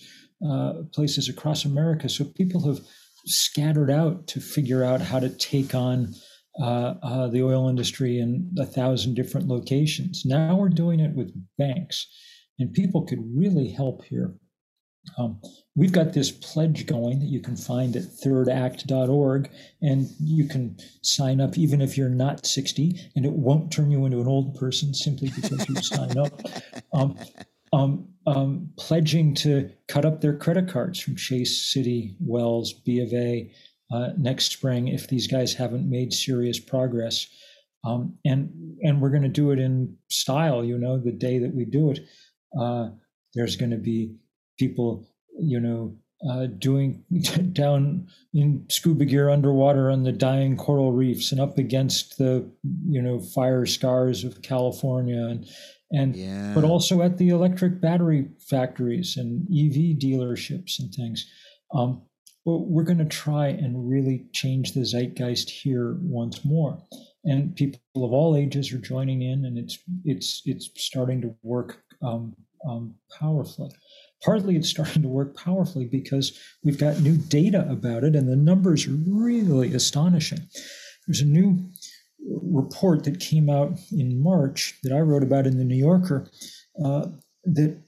uh, 0.47 0.73
places 0.93 1.27
across 1.27 1.65
America. 1.65 2.07
So 2.07 2.25
people 2.25 2.65
have 2.67 2.79
scattered 3.25 3.91
out 3.91 4.27
to 4.27 4.39
figure 4.39 4.83
out 4.83 5.01
how 5.01 5.19
to 5.19 5.29
take 5.29 5.73
on 5.75 6.13
uh, 6.61 6.95
uh, 7.01 7.27
the 7.27 7.43
oil 7.43 7.67
industry 7.67 8.19
in 8.19 8.51
a 8.59 8.65
thousand 8.65 9.15
different 9.15 9.47
locations. 9.47 10.23
Now 10.25 10.55
we're 10.55 10.69
doing 10.69 10.99
it 10.99 11.15
with 11.15 11.33
banks, 11.57 12.07
and 12.59 12.73
people 12.73 13.05
could 13.05 13.19
really 13.35 13.71
help 13.71 14.03
here. 14.05 14.35
Um, 15.17 15.41
we've 15.75 15.91
got 15.91 16.13
this 16.13 16.31
pledge 16.31 16.85
going 16.85 17.19
that 17.19 17.29
you 17.29 17.41
can 17.41 17.55
find 17.55 17.95
at 17.95 18.03
thirdact.org, 18.03 19.49
and 19.81 20.09
you 20.19 20.47
can 20.47 20.77
sign 21.01 21.41
up 21.41 21.57
even 21.57 21.81
if 21.81 21.97
you're 21.97 22.09
not 22.09 22.45
60, 22.45 23.11
and 23.15 23.25
it 23.25 23.33
won't 23.33 23.71
turn 23.71 23.91
you 23.91 24.05
into 24.05 24.21
an 24.21 24.27
old 24.27 24.55
person 24.55 24.93
simply 24.93 25.31
because 25.35 25.67
you 25.67 25.75
sign 25.75 26.17
up. 26.17 26.41
Um, 26.91 27.19
um, 27.71 28.07
um, 28.25 28.71
pledging 28.77 29.35
to 29.35 29.69
cut 29.87 30.03
up 30.03 30.21
their 30.21 30.35
credit 30.35 30.67
cards 30.69 30.99
from 30.99 31.15
Chase, 31.15 31.71
Citi, 31.71 32.15
Wells, 32.19 32.73
B 32.73 32.99
of 32.99 33.13
A 33.13 33.51
uh, 33.91 34.09
next 34.17 34.51
spring 34.51 34.87
if 34.87 35.07
these 35.07 35.27
guys 35.27 35.53
haven't 35.53 35.89
made 35.89 36.13
serious 36.13 36.59
progress. 36.59 37.27
Um, 37.83 38.17
and 38.25 38.77
and 38.81 39.01
we're 39.01 39.09
going 39.09 39.23
to 39.23 39.29
do 39.29 39.51
it 39.51 39.59
in 39.59 39.95
style. 40.09 40.63
You 40.63 40.77
know, 40.77 40.97
the 40.97 41.11
day 41.11 41.39
that 41.39 41.55
we 41.55 41.65
do 41.65 41.91
it, 41.91 41.99
uh, 42.59 42.89
there's 43.33 43.55
going 43.55 43.71
to 43.71 43.77
be 43.77 44.15
people, 44.59 45.07
you 45.39 45.59
know, 45.59 45.95
uh, 46.29 46.47
doing 46.47 47.03
down 47.53 48.07
in 48.33 48.65
scuba 48.69 49.05
gear 49.05 49.29
underwater 49.29 49.89
on 49.89 50.03
the 50.03 50.11
dying 50.11 50.57
coral 50.57 50.91
reefs 50.91 51.31
and 51.31 51.39
up 51.39 51.57
against 51.57 52.17
the 52.17 52.49
you 52.87 53.01
know 53.01 53.19
fire 53.19 53.65
scars 53.65 54.23
of 54.23 54.41
California 54.41 55.25
and 55.25 55.47
and 55.91 56.15
Yeah. 56.15 56.53
but 56.53 56.63
also 56.63 57.01
at 57.01 57.17
the 57.17 57.29
electric 57.29 57.81
battery 57.81 58.27
factories 58.47 59.17
and 59.17 59.47
EV 59.47 59.97
dealerships 59.97 60.79
and 60.79 60.93
things. 60.93 61.25
Um, 61.73 62.01
but 62.45 62.67
we're 62.67 62.83
going 62.83 62.99
to 62.99 63.05
try 63.05 63.47
and 63.47 63.89
really 63.89 64.25
change 64.33 64.73
the 64.73 64.81
zeitgeist 64.85 65.49
here 65.49 65.97
once 66.01 66.43
more, 66.43 66.81
and 67.23 67.55
people 67.55 67.79
of 67.97 68.11
all 68.11 68.35
ages 68.35 68.73
are 68.73 68.77
joining 68.79 69.21
in, 69.21 69.45
and 69.45 69.57
it's 69.57 69.77
it's 70.03 70.41
it's 70.45 70.69
starting 70.75 71.21
to 71.21 71.35
work 71.43 71.83
um, 72.01 72.35
um, 72.67 72.95
powerfully. 73.19 73.71
Partly, 74.23 74.55
it's 74.55 74.69
starting 74.69 75.01
to 75.01 75.07
work 75.07 75.35
powerfully 75.37 75.85
because 75.85 76.37
we've 76.63 76.77
got 76.77 76.99
new 76.99 77.15
data 77.17 77.65
about 77.69 78.03
it, 78.03 78.15
and 78.15 78.27
the 78.27 78.35
numbers 78.35 78.85
are 78.87 78.91
really 78.91 79.73
astonishing. 79.73 80.39
There's 81.07 81.21
a 81.21 81.25
new 81.25 81.69
report 82.51 83.05
that 83.05 83.19
came 83.19 83.49
out 83.49 83.79
in 83.91 84.21
March 84.21 84.77
that 84.83 84.93
I 84.93 84.99
wrote 84.99 85.23
about 85.23 85.47
in 85.47 85.57
the 85.57 85.63
New 85.63 85.75
Yorker 85.77 86.29
uh, 86.83 87.07
that 87.45 87.81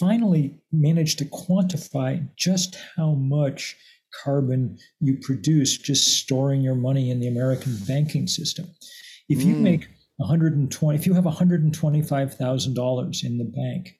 finally 0.00 0.58
managed 0.72 1.18
to 1.18 1.24
quantify 1.26 2.26
just 2.36 2.76
how 2.96 3.12
much 3.12 3.76
carbon 4.24 4.78
you 5.00 5.16
produce 5.18 5.76
just 5.76 6.18
storing 6.18 6.62
your 6.62 6.74
money 6.74 7.10
in 7.10 7.20
the 7.20 7.28
American 7.28 7.76
banking 7.86 8.26
system. 8.26 8.66
If 9.28 9.44
you 9.44 9.54
Mm. 9.54 9.60
make 9.60 9.88
120, 10.16 10.98
if 10.98 11.06
you 11.06 11.12
have 11.12 11.26
$125,000 11.26 13.22
in 13.22 13.38
the 13.38 13.44
bank, 13.44 13.94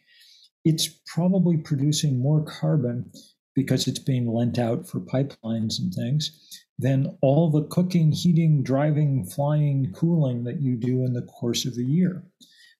it's 0.69 0.87
probably 1.07 1.57
producing 1.57 2.21
more 2.21 2.45
carbon 2.45 3.11
because 3.55 3.89
it's 3.89 3.99
being 3.99 4.31
lent 4.31 4.59
out 4.59 4.87
for 4.87 5.01
pipelines 5.01 5.79
and 5.79 5.95
things 5.95 6.61
than 6.79 7.17
all 7.23 7.51
the 7.51 7.65
cooking, 7.69 8.13
heating, 8.13 8.63
driving, 8.63 9.25
flying, 9.25 9.91
cooling 9.95 10.45
that 10.45 10.61
you 10.61 10.77
do 10.77 11.07
in 11.07 11.15
the 11.15 11.23
course 11.23 11.65
of 11.65 11.73
a 11.79 11.83
year. 11.83 12.23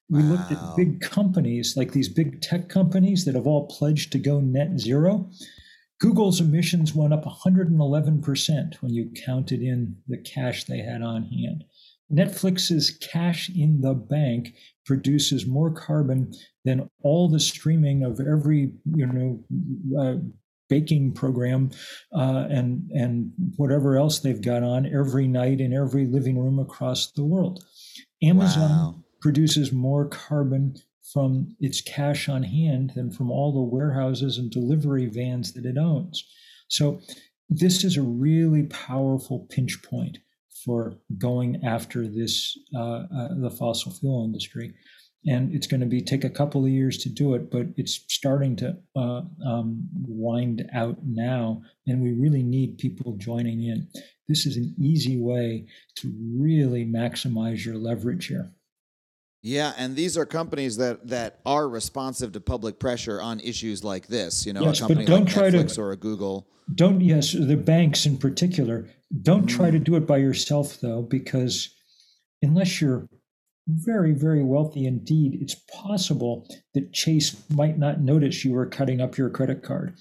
We 0.07 0.21
looked 0.21 0.51
at 0.51 0.75
big 0.77 1.01
companies 1.01 1.75
like 1.75 1.91
these 1.91 2.09
big 2.09 2.41
tech 2.41 2.69
companies 2.69 3.25
that 3.25 3.33
have 3.33 3.47
all 3.47 3.65
pledged 3.65 4.11
to 4.11 4.19
go 4.19 4.39
net 4.39 4.79
zero. 4.79 5.27
Google's 5.99 6.39
emissions 6.39 6.93
went 6.93 7.13
up 7.13 7.25
111% 7.25 8.81
when 8.81 8.93
you 8.93 9.11
counted 9.25 9.61
in 9.63 9.97
the 10.07 10.17
cash 10.17 10.65
they 10.65 10.79
had 10.79 11.01
on 11.01 11.23
hand. 11.23 11.63
Netflix's 12.11 12.91
cash 12.91 13.49
in 13.49 13.81
the 13.81 13.93
bank 13.93 14.53
produces 14.85 15.45
more 15.45 15.71
carbon 15.71 16.33
than 16.65 16.89
all 17.03 17.29
the 17.29 17.39
streaming 17.39 18.03
of 18.03 18.19
every, 18.19 18.71
you 18.95 19.05
know, 19.05 19.99
uh, 19.99 20.15
baking 20.69 21.11
program 21.13 21.71
uh, 22.15 22.45
and 22.49 22.89
and 22.91 23.31
whatever 23.57 23.97
else 23.97 24.19
they've 24.19 24.41
got 24.41 24.61
on 24.63 24.85
every 24.85 25.27
night 25.27 25.59
in 25.59 25.73
every 25.73 26.05
living 26.05 26.37
room 26.39 26.59
across 26.59 27.11
the 27.11 27.23
world. 27.23 27.63
Amazon 28.21 28.69
Wow. 28.69 29.03
produces 29.21 29.71
more 29.71 30.07
carbon 30.07 30.75
from 31.11 31.55
its 31.59 31.81
cash 31.81 32.29
on 32.29 32.43
hand 32.43 32.91
than 32.95 33.09
from 33.11 33.31
all 33.31 33.51
the 33.51 33.75
warehouses 33.75 34.37
and 34.37 34.51
delivery 34.51 35.07
vans 35.07 35.53
that 35.53 35.65
it 35.65 35.77
owns. 35.77 36.23
So 36.67 37.01
this 37.49 37.83
is 37.83 37.97
a 37.97 38.03
really 38.03 38.63
powerful 38.63 39.47
pinch 39.49 39.81
point 39.81 40.19
for 40.65 40.95
going 41.17 41.63
after 41.65 42.07
this 42.07 42.57
uh, 42.75 43.03
uh, 43.15 43.27
the 43.39 43.49
fossil 43.51 43.91
fuel 43.91 44.23
industry. 44.25 44.73
And 45.25 45.53
it's 45.53 45.67
going 45.67 45.81
to 45.81 45.85
be 45.85 46.01
take 46.01 46.23
a 46.23 46.29
couple 46.29 46.63
of 46.63 46.71
years 46.71 46.97
to 46.99 47.09
do 47.09 47.33
it, 47.35 47.51
but 47.51 47.67
it's 47.75 48.05
starting 48.07 48.55
to 48.57 48.77
uh, 48.95 49.21
um, 49.45 49.85
wind 50.07 50.69
out 50.73 50.97
now, 51.05 51.61
and 51.85 52.01
we 52.01 52.13
really 52.13 52.41
need 52.41 52.77
people 52.77 53.17
joining 53.17 53.63
in. 53.63 53.89
This 54.29 54.45
is 54.45 54.55
an 54.55 54.73
easy 54.79 55.19
way 55.19 55.65
to 55.97 56.13
really 56.39 56.85
maximize 56.85 57.65
your 57.65 57.75
leverage 57.75 58.27
here. 58.27 58.53
Yeah, 59.41 59.73
and 59.77 59.95
these 59.95 60.17
are 60.17 60.25
companies 60.25 60.77
that 60.77 61.07
that 61.07 61.39
are 61.45 61.67
responsive 61.67 62.31
to 62.33 62.39
public 62.39 62.79
pressure 62.79 63.21
on 63.21 63.41
issues 63.41 63.83
like 63.83 64.07
this. 64.07 64.45
You 64.45 64.53
know, 64.53 64.61
Yes, 64.63 64.81
a 64.81 64.87
but 64.87 65.05
don't 65.05 65.25
like 65.25 65.33
try 65.33 65.49
to- 65.49 65.81
or 65.81 65.91
a 65.91 65.97
Google. 65.97 66.47
Don't 66.73 67.01
yes, 67.01 67.33
the 67.33 67.57
banks 67.57 68.05
in 68.05 68.17
particular. 68.17 68.87
Don't 69.21 69.47
try 69.47 69.71
to 69.71 69.79
do 69.79 69.95
it 69.95 70.05
by 70.05 70.17
yourself 70.17 70.79
though, 70.81 71.01
because 71.01 71.73
unless 72.41 72.79
you're 72.81 73.07
very, 73.67 74.13
very 74.13 74.43
wealthy 74.43 74.85
indeed, 74.85 75.37
it's 75.41 75.55
possible 75.55 76.47
that 76.73 76.93
Chase 76.93 77.35
might 77.49 77.77
not 77.77 78.01
notice 78.01 78.43
you 78.43 78.53
were 78.53 78.65
cutting 78.65 79.01
up 79.01 79.17
your 79.17 79.29
credit 79.29 79.63
card. 79.63 79.95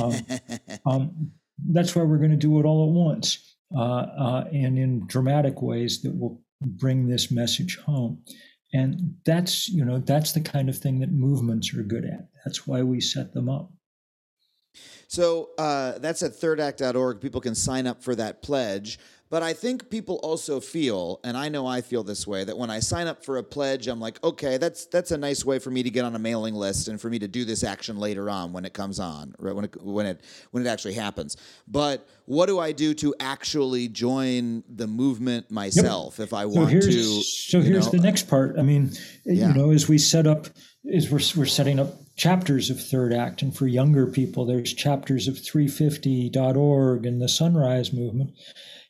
Um, 0.00 0.14
um, 0.86 1.30
that's 1.68 1.94
why 1.94 2.02
we're 2.02 2.18
going 2.18 2.30
to 2.30 2.36
do 2.36 2.58
it 2.58 2.64
all 2.64 2.88
at 2.88 2.92
once 2.92 3.56
uh, 3.74 3.80
uh, 3.80 4.44
and 4.52 4.78
in 4.78 5.06
dramatic 5.06 5.60
ways 5.62 6.00
that 6.02 6.18
will 6.18 6.42
bring 6.60 7.08
this 7.08 7.30
message 7.30 7.78
home. 7.78 8.22
And 8.72 9.16
that's 9.26 9.68
you 9.68 9.84
know 9.84 9.98
that's 9.98 10.32
the 10.32 10.40
kind 10.40 10.68
of 10.68 10.78
thing 10.78 11.00
that 11.00 11.10
movements 11.10 11.74
are 11.74 11.82
good 11.82 12.04
at. 12.04 12.28
That's 12.44 12.66
why 12.66 12.82
we 12.82 13.00
set 13.00 13.32
them 13.34 13.48
up. 13.48 13.72
So 15.08 15.50
uh, 15.58 15.98
that's 15.98 16.22
at 16.22 16.32
thirdact.org. 16.32 17.20
People 17.20 17.40
can 17.40 17.54
sign 17.54 17.86
up 17.86 18.02
for 18.02 18.14
that 18.14 18.42
pledge. 18.42 18.98
But 19.30 19.44
I 19.44 19.52
think 19.52 19.90
people 19.90 20.16
also 20.24 20.58
feel, 20.58 21.20
and 21.22 21.36
I 21.36 21.48
know 21.48 21.64
I 21.64 21.82
feel 21.82 22.02
this 22.02 22.26
way, 22.26 22.42
that 22.42 22.58
when 22.58 22.68
I 22.68 22.80
sign 22.80 23.06
up 23.06 23.24
for 23.24 23.38
a 23.38 23.44
pledge, 23.44 23.86
I'm 23.86 24.00
like, 24.00 24.22
okay, 24.24 24.56
that's 24.56 24.86
that's 24.86 25.12
a 25.12 25.16
nice 25.16 25.44
way 25.44 25.60
for 25.60 25.70
me 25.70 25.84
to 25.84 25.90
get 25.90 26.04
on 26.04 26.16
a 26.16 26.18
mailing 26.18 26.54
list 26.56 26.88
and 26.88 27.00
for 27.00 27.08
me 27.08 27.20
to 27.20 27.28
do 27.28 27.44
this 27.44 27.62
action 27.62 27.96
later 27.96 28.28
on 28.28 28.52
when 28.52 28.64
it 28.64 28.74
comes 28.74 28.98
on, 28.98 29.32
right? 29.38 29.54
When 29.54 29.66
it 29.66 29.82
when 29.84 30.06
it 30.06 30.20
when 30.50 30.66
it 30.66 30.68
actually 30.68 30.94
happens. 30.94 31.36
But 31.68 32.08
what 32.24 32.46
do 32.46 32.58
I 32.58 32.72
do 32.72 32.92
to 32.94 33.14
actually 33.20 33.86
join 33.86 34.64
the 34.68 34.88
movement 34.88 35.48
myself 35.48 36.18
if 36.18 36.34
I 36.34 36.46
want 36.46 36.70
here's 36.70 36.86
to? 36.86 37.22
so 37.22 37.60
here's 37.60 37.86
know, 37.86 37.92
the 37.92 38.02
next 38.02 38.24
part. 38.28 38.58
I 38.58 38.62
mean, 38.62 38.90
Yeah. 39.24 39.48
you 39.48 39.54
know, 39.54 39.70
as 39.70 39.88
we 39.88 39.98
set 39.98 40.26
up, 40.26 40.48
is 40.84 41.10
we're 41.10 41.20
we're 41.40 41.46
setting 41.46 41.78
up 41.78 41.94
chapters 42.16 42.70
of 42.70 42.82
Third 42.82 43.12
Act, 43.12 43.42
and 43.42 43.56
for 43.56 43.66
younger 43.66 44.06
people, 44.06 44.44
there's 44.44 44.72
chapters 44.72 45.28
of 45.28 45.34
350.org 45.34 47.06
and 47.06 47.20
the 47.20 47.28
Sunrise 47.28 47.92
Movement, 47.92 48.30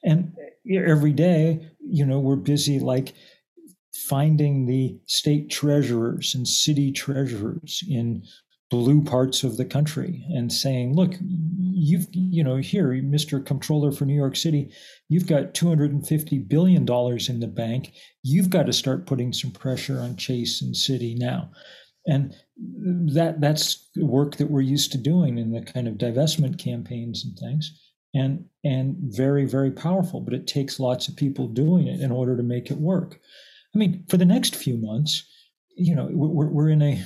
and 0.02 0.34
every 0.70 1.12
day, 1.12 1.68
you 1.80 2.04
know, 2.04 2.20
we're 2.20 2.36
busy 2.36 2.78
like 2.78 3.14
finding 4.08 4.66
the 4.66 4.98
state 5.06 5.50
treasurers 5.50 6.34
and 6.34 6.46
city 6.46 6.92
treasurers 6.92 7.82
in 7.88 8.24
blue 8.70 9.02
parts 9.02 9.42
of 9.42 9.56
the 9.56 9.64
country 9.64 10.24
and 10.28 10.52
saying, 10.52 10.94
look, 10.94 11.14
you've, 11.20 12.06
you 12.12 12.42
know, 12.42 12.56
here, 12.56 12.88
Mr. 13.02 13.44
Comptroller 13.44 13.90
for 13.90 14.04
New 14.04 14.14
York 14.14 14.34
Citi, 14.34 14.72
you've 15.08 15.26
got 15.26 15.54
$250 15.54 16.48
billion 16.48 16.82
in 16.82 17.40
the 17.40 17.52
bank. 17.52 17.92
You've 18.22 18.48
got 18.48 18.66
to 18.66 18.72
start 18.72 19.06
putting 19.06 19.32
some 19.32 19.50
pressure 19.50 19.98
on 19.98 20.16
Chase 20.16 20.62
and 20.62 20.76
City 20.76 21.16
now. 21.18 21.50
And 22.06 22.34
that 23.14 23.40
that's 23.40 23.88
work 23.96 24.36
that 24.36 24.50
we're 24.50 24.62
used 24.62 24.92
to 24.92 24.98
doing 24.98 25.38
in 25.38 25.52
the 25.52 25.60
kind 25.60 25.86
of 25.86 25.94
divestment 25.94 26.58
campaigns 26.58 27.24
and 27.24 27.38
things. 27.38 27.78
And 28.14 28.46
and 28.64 28.96
very, 29.00 29.44
very 29.46 29.70
powerful, 29.70 30.20
but 30.20 30.34
it 30.34 30.46
takes 30.46 30.80
lots 30.80 31.08
of 31.08 31.16
people 31.16 31.46
doing 31.46 31.86
it 31.86 32.00
in 32.00 32.10
order 32.10 32.36
to 32.36 32.42
make 32.42 32.70
it 32.70 32.78
work. 32.78 33.20
I 33.74 33.78
mean, 33.78 34.04
for 34.08 34.16
the 34.16 34.24
next 34.24 34.56
few 34.56 34.76
months, 34.76 35.24
you 35.76 35.94
know, 35.94 36.08
we're, 36.12 36.48
we're 36.48 36.68
in 36.70 36.82
a 36.82 37.02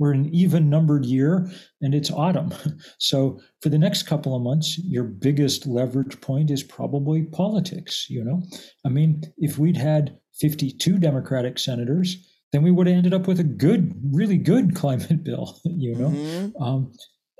we're 0.00 0.14
in 0.14 0.24
an 0.24 0.34
even 0.34 0.70
numbered 0.70 1.04
year 1.04 1.48
and 1.82 1.94
it's 1.94 2.10
autumn. 2.10 2.52
So 2.98 3.40
for 3.60 3.70
the 3.70 3.78
next 3.78 4.04
couple 4.04 4.36
of 4.36 4.42
months, 4.42 4.78
your 4.78 5.04
biggest 5.04 5.66
leverage 5.66 6.20
point 6.20 6.50
is 6.50 6.62
probably 6.62 7.22
politics, 7.22 8.06
you 8.08 8.22
know? 8.22 8.42
I 8.84 8.88
mean, 8.88 9.22
if 9.38 9.58
we'd 9.58 9.76
had 9.76 10.18
52 10.34 10.98
Democratic 10.98 11.58
senators, 11.58 12.29
then 12.52 12.62
we 12.62 12.70
would 12.70 12.86
have 12.86 12.96
ended 12.96 13.14
up 13.14 13.28
with 13.28 13.40
a 13.40 13.44
good, 13.44 13.94
really 14.12 14.36
good 14.36 14.74
climate 14.82 15.24
bill, 15.24 15.58
you 15.64 15.94
know? 15.94 16.10
mhm. 16.10 16.52
Um, 16.60 16.92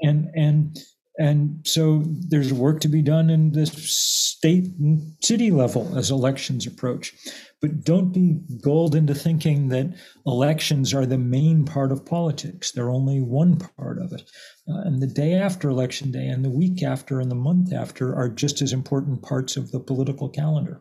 and 0.03 0.29
and 0.35 0.79
and 1.19 1.61
so 1.67 2.03
there's 2.07 2.53
work 2.53 2.81
to 2.81 2.89
be 2.89 3.03
done 3.03 3.29
in 3.29 3.53
the 3.53 3.67
state 3.67 4.69
and 4.79 5.03
city 5.23 5.51
level 5.51 5.97
as 5.99 6.11
elections 6.11 6.67
approach. 6.67 7.15
But 7.61 7.85
don't 7.85 8.11
be 8.11 8.41
gulled 8.63 8.95
into 8.95 9.15
thinking 9.15 9.69
that 9.69 9.95
elections 10.25 10.95
are 10.95 11.05
the 11.05 11.19
main 11.19 11.67
part 11.67 11.93
of 11.93 12.07
politics. 12.07 12.73
They're 12.73 12.89
only 12.89 13.21
one 13.21 13.57
part 13.57 13.99
of 14.01 14.15
it. 14.15 14.23
Uh, 14.67 14.81
and 14.87 15.03
the 15.03 15.07
day 15.07 15.35
after 15.35 15.69
election 15.69 16.11
day 16.11 16.27
and 16.27 16.43
the 16.43 16.49
week 16.49 16.83
after 16.83 17.21
and 17.21 17.31
the 17.31 17.35
month 17.35 17.75
after 17.75 18.17
are 18.17 18.31
just 18.31 18.63
as 18.63 18.73
important 18.73 19.21
parts 19.21 19.59
of 19.59 19.73
the 19.73 19.81
political 19.81 20.31
calendar. 20.31 20.81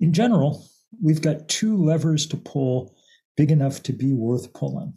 In 0.00 0.12
general, 0.12 0.66
we've 1.00 1.22
got 1.22 1.48
two 1.48 1.76
levers 1.76 2.26
to 2.26 2.36
pull 2.36 2.96
big 3.36 3.50
enough 3.50 3.82
to 3.84 3.92
be 3.92 4.12
worth 4.12 4.52
pulling. 4.52 4.94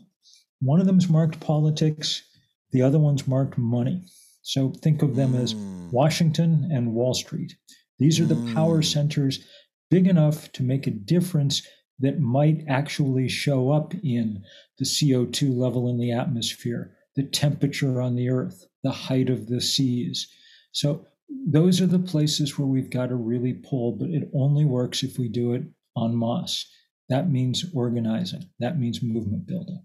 One 0.61 0.79
of 0.79 0.85
them's 0.85 1.09
marked 1.09 1.39
politics, 1.39 2.23
the 2.71 2.81
other 2.81 2.99
one's 2.99 3.27
marked 3.27 3.57
money. 3.57 4.03
So 4.41 4.71
think 4.81 5.01
of 5.01 5.15
them 5.15 5.35
as 5.35 5.53
hmm. 5.53 5.89
Washington 5.91 6.69
and 6.71 6.93
Wall 6.93 7.13
Street. 7.13 7.55
These 7.97 8.19
are 8.19 8.25
the 8.25 8.53
power 8.53 8.77
hmm. 8.77 8.83
centers 8.83 9.45
big 9.89 10.07
enough 10.07 10.51
to 10.53 10.63
make 10.63 10.87
a 10.87 10.91
difference 10.91 11.61
that 11.99 12.19
might 12.19 12.63
actually 12.67 13.29
show 13.29 13.71
up 13.71 13.93
in 14.03 14.43
the 14.77 14.85
CO2 14.85 15.55
level 15.55 15.87
in 15.87 15.97
the 15.97 16.11
atmosphere, 16.11 16.95
the 17.15 17.23
temperature 17.23 18.01
on 18.01 18.15
the 18.15 18.29
earth, 18.29 18.65
the 18.83 18.91
height 18.91 19.29
of 19.29 19.47
the 19.47 19.61
seas. 19.61 20.27
So 20.73 21.07
those 21.47 21.79
are 21.81 21.87
the 21.87 21.99
places 21.99 22.57
where 22.57 22.67
we've 22.67 22.89
got 22.89 23.07
to 23.07 23.15
really 23.15 23.53
pull, 23.53 23.93
but 23.93 24.09
it 24.09 24.29
only 24.33 24.65
works 24.65 25.03
if 25.03 25.17
we 25.17 25.29
do 25.29 25.53
it 25.53 25.63
en 25.97 26.17
masse. 26.17 26.69
That 27.09 27.29
means 27.29 27.65
organizing, 27.73 28.49
that 28.59 28.79
means 28.79 29.01
movement 29.03 29.45
building. 29.45 29.81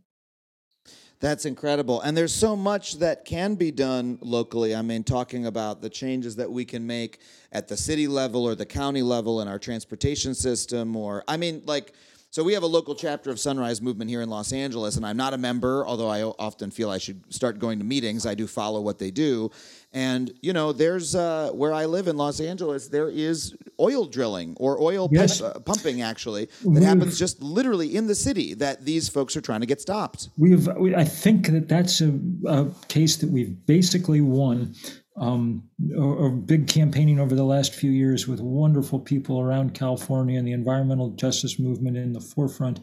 That's 1.20 1.44
incredible. 1.44 2.00
And 2.00 2.16
there's 2.16 2.34
so 2.34 2.56
much 2.56 2.98
that 3.00 3.26
can 3.26 3.54
be 3.54 3.70
done 3.70 4.18
locally. 4.22 4.74
I 4.74 4.80
mean, 4.80 5.04
talking 5.04 5.44
about 5.44 5.82
the 5.82 5.90
changes 5.90 6.36
that 6.36 6.50
we 6.50 6.64
can 6.64 6.86
make 6.86 7.20
at 7.52 7.68
the 7.68 7.76
city 7.76 8.08
level 8.08 8.48
or 8.48 8.54
the 8.54 8.64
county 8.64 9.02
level 9.02 9.42
in 9.42 9.48
our 9.48 9.58
transportation 9.58 10.34
system, 10.34 10.96
or, 10.96 11.22
I 11.28 11.36
mean, 11.36 11.62
like, 11.66 11.92
so 12.32 12.44
we 12.44 12.52
have 12.52 12.62
a 12.62 12.66
local 12.66 12.94
chapter 12.94 13.30
of 13.30 13.40
Sunrise 13.40 13.82
Movement 13.82 14.08
here 14.08 14.22
in 14.22 14.30
Los 14.30 14.52
Angeles, 14.52 14.96
and 14.96 15.04
I'm 15.04 15.16
not 15.16 15.34
a 15.34 15.38
member, 15.38 15.84
although 15.84 16.08
I 16.08 16.22
often 16.22 16.70
feel 16.70 16.88
I 16.88 16.98
should 16.98 17.20
start 17.32 17.58
going 17.58 17.78
to 17.80 17.84
meetings. 17.84 18.24
I 18.24 18.36
do 18.36 18.46
follow 18.46 18.80
what 18.80 19.00
they 19.00 19.10
do. 19.10 19.50
And, 19.92 20.32
you 20.40 20.52
know, 20.52 20.72
there's 20.72 21.16
uh, 21.16 21.50
where 21.52 21.74
I 21.74 21.86
live 21.86 22.06
in 22.06 22.16
Los 22.16 22.38
Angeles, 22.38 22.86
there 22.86 23.08
is 23.08 23.56
oil 23.80 24.04
drilling 24.06 24.56
or 24.60 24.80
oil 24.80 25.08
Yes. 25.10 25.40
pump, 25.40 25.56
uh, 25.56 25.58
pumping, 25.60 26.02
actually, 26.02 26.44
that 26.44 26.64
We've- 26.68 26.84
happens 26.84 27.18
just 27.18 27.42
literally 27.42 27.96
in 27.96 28.06
the 28.06 28.14
city 28.14 28.54
that 28.54 28.84
these 28.84 29.08
folks 29.08 29.36
are 29.36 29.40
trying 29.40 29.60
to 29.60 29.66
get 29.66 29.80
stopped. 29.80 30.28
We've, 30.38 30.68
we, 30.78 30.94
I 30.94 31.04
think 31.04 31.48
that 31.48 31.68
that's 31.68 32.00
a, 32.00 32.16
a 32.46 32.66
case 32.86 33.16
that 33.16 33.30
we've 33.30 33.56
basically 33.66 34.20
won. 34.20 34.74
Um, 35.20 35.68
a, 35.96 36.02
a 36.02 36.30
big 36.30 36.66
campaigning 36.66 37.20
over 37.20 37.34
the 37.34 37.44
last 37.44 37.74
few 37.74 37.90
years 37.90 38.26
with 38.26 38.40
wonderful 38.40 38.98
people 38.98 39.38
around 39.38 39.74
California 39.74 40.38
and 40.38 40.48
the 40.48 40.52
environmental 40.52 41.10
justice 41.10 41.58
movement 41.58 41.98
in 41.98 42.14
the 42.14 42.20
forefront. 42.22 42.80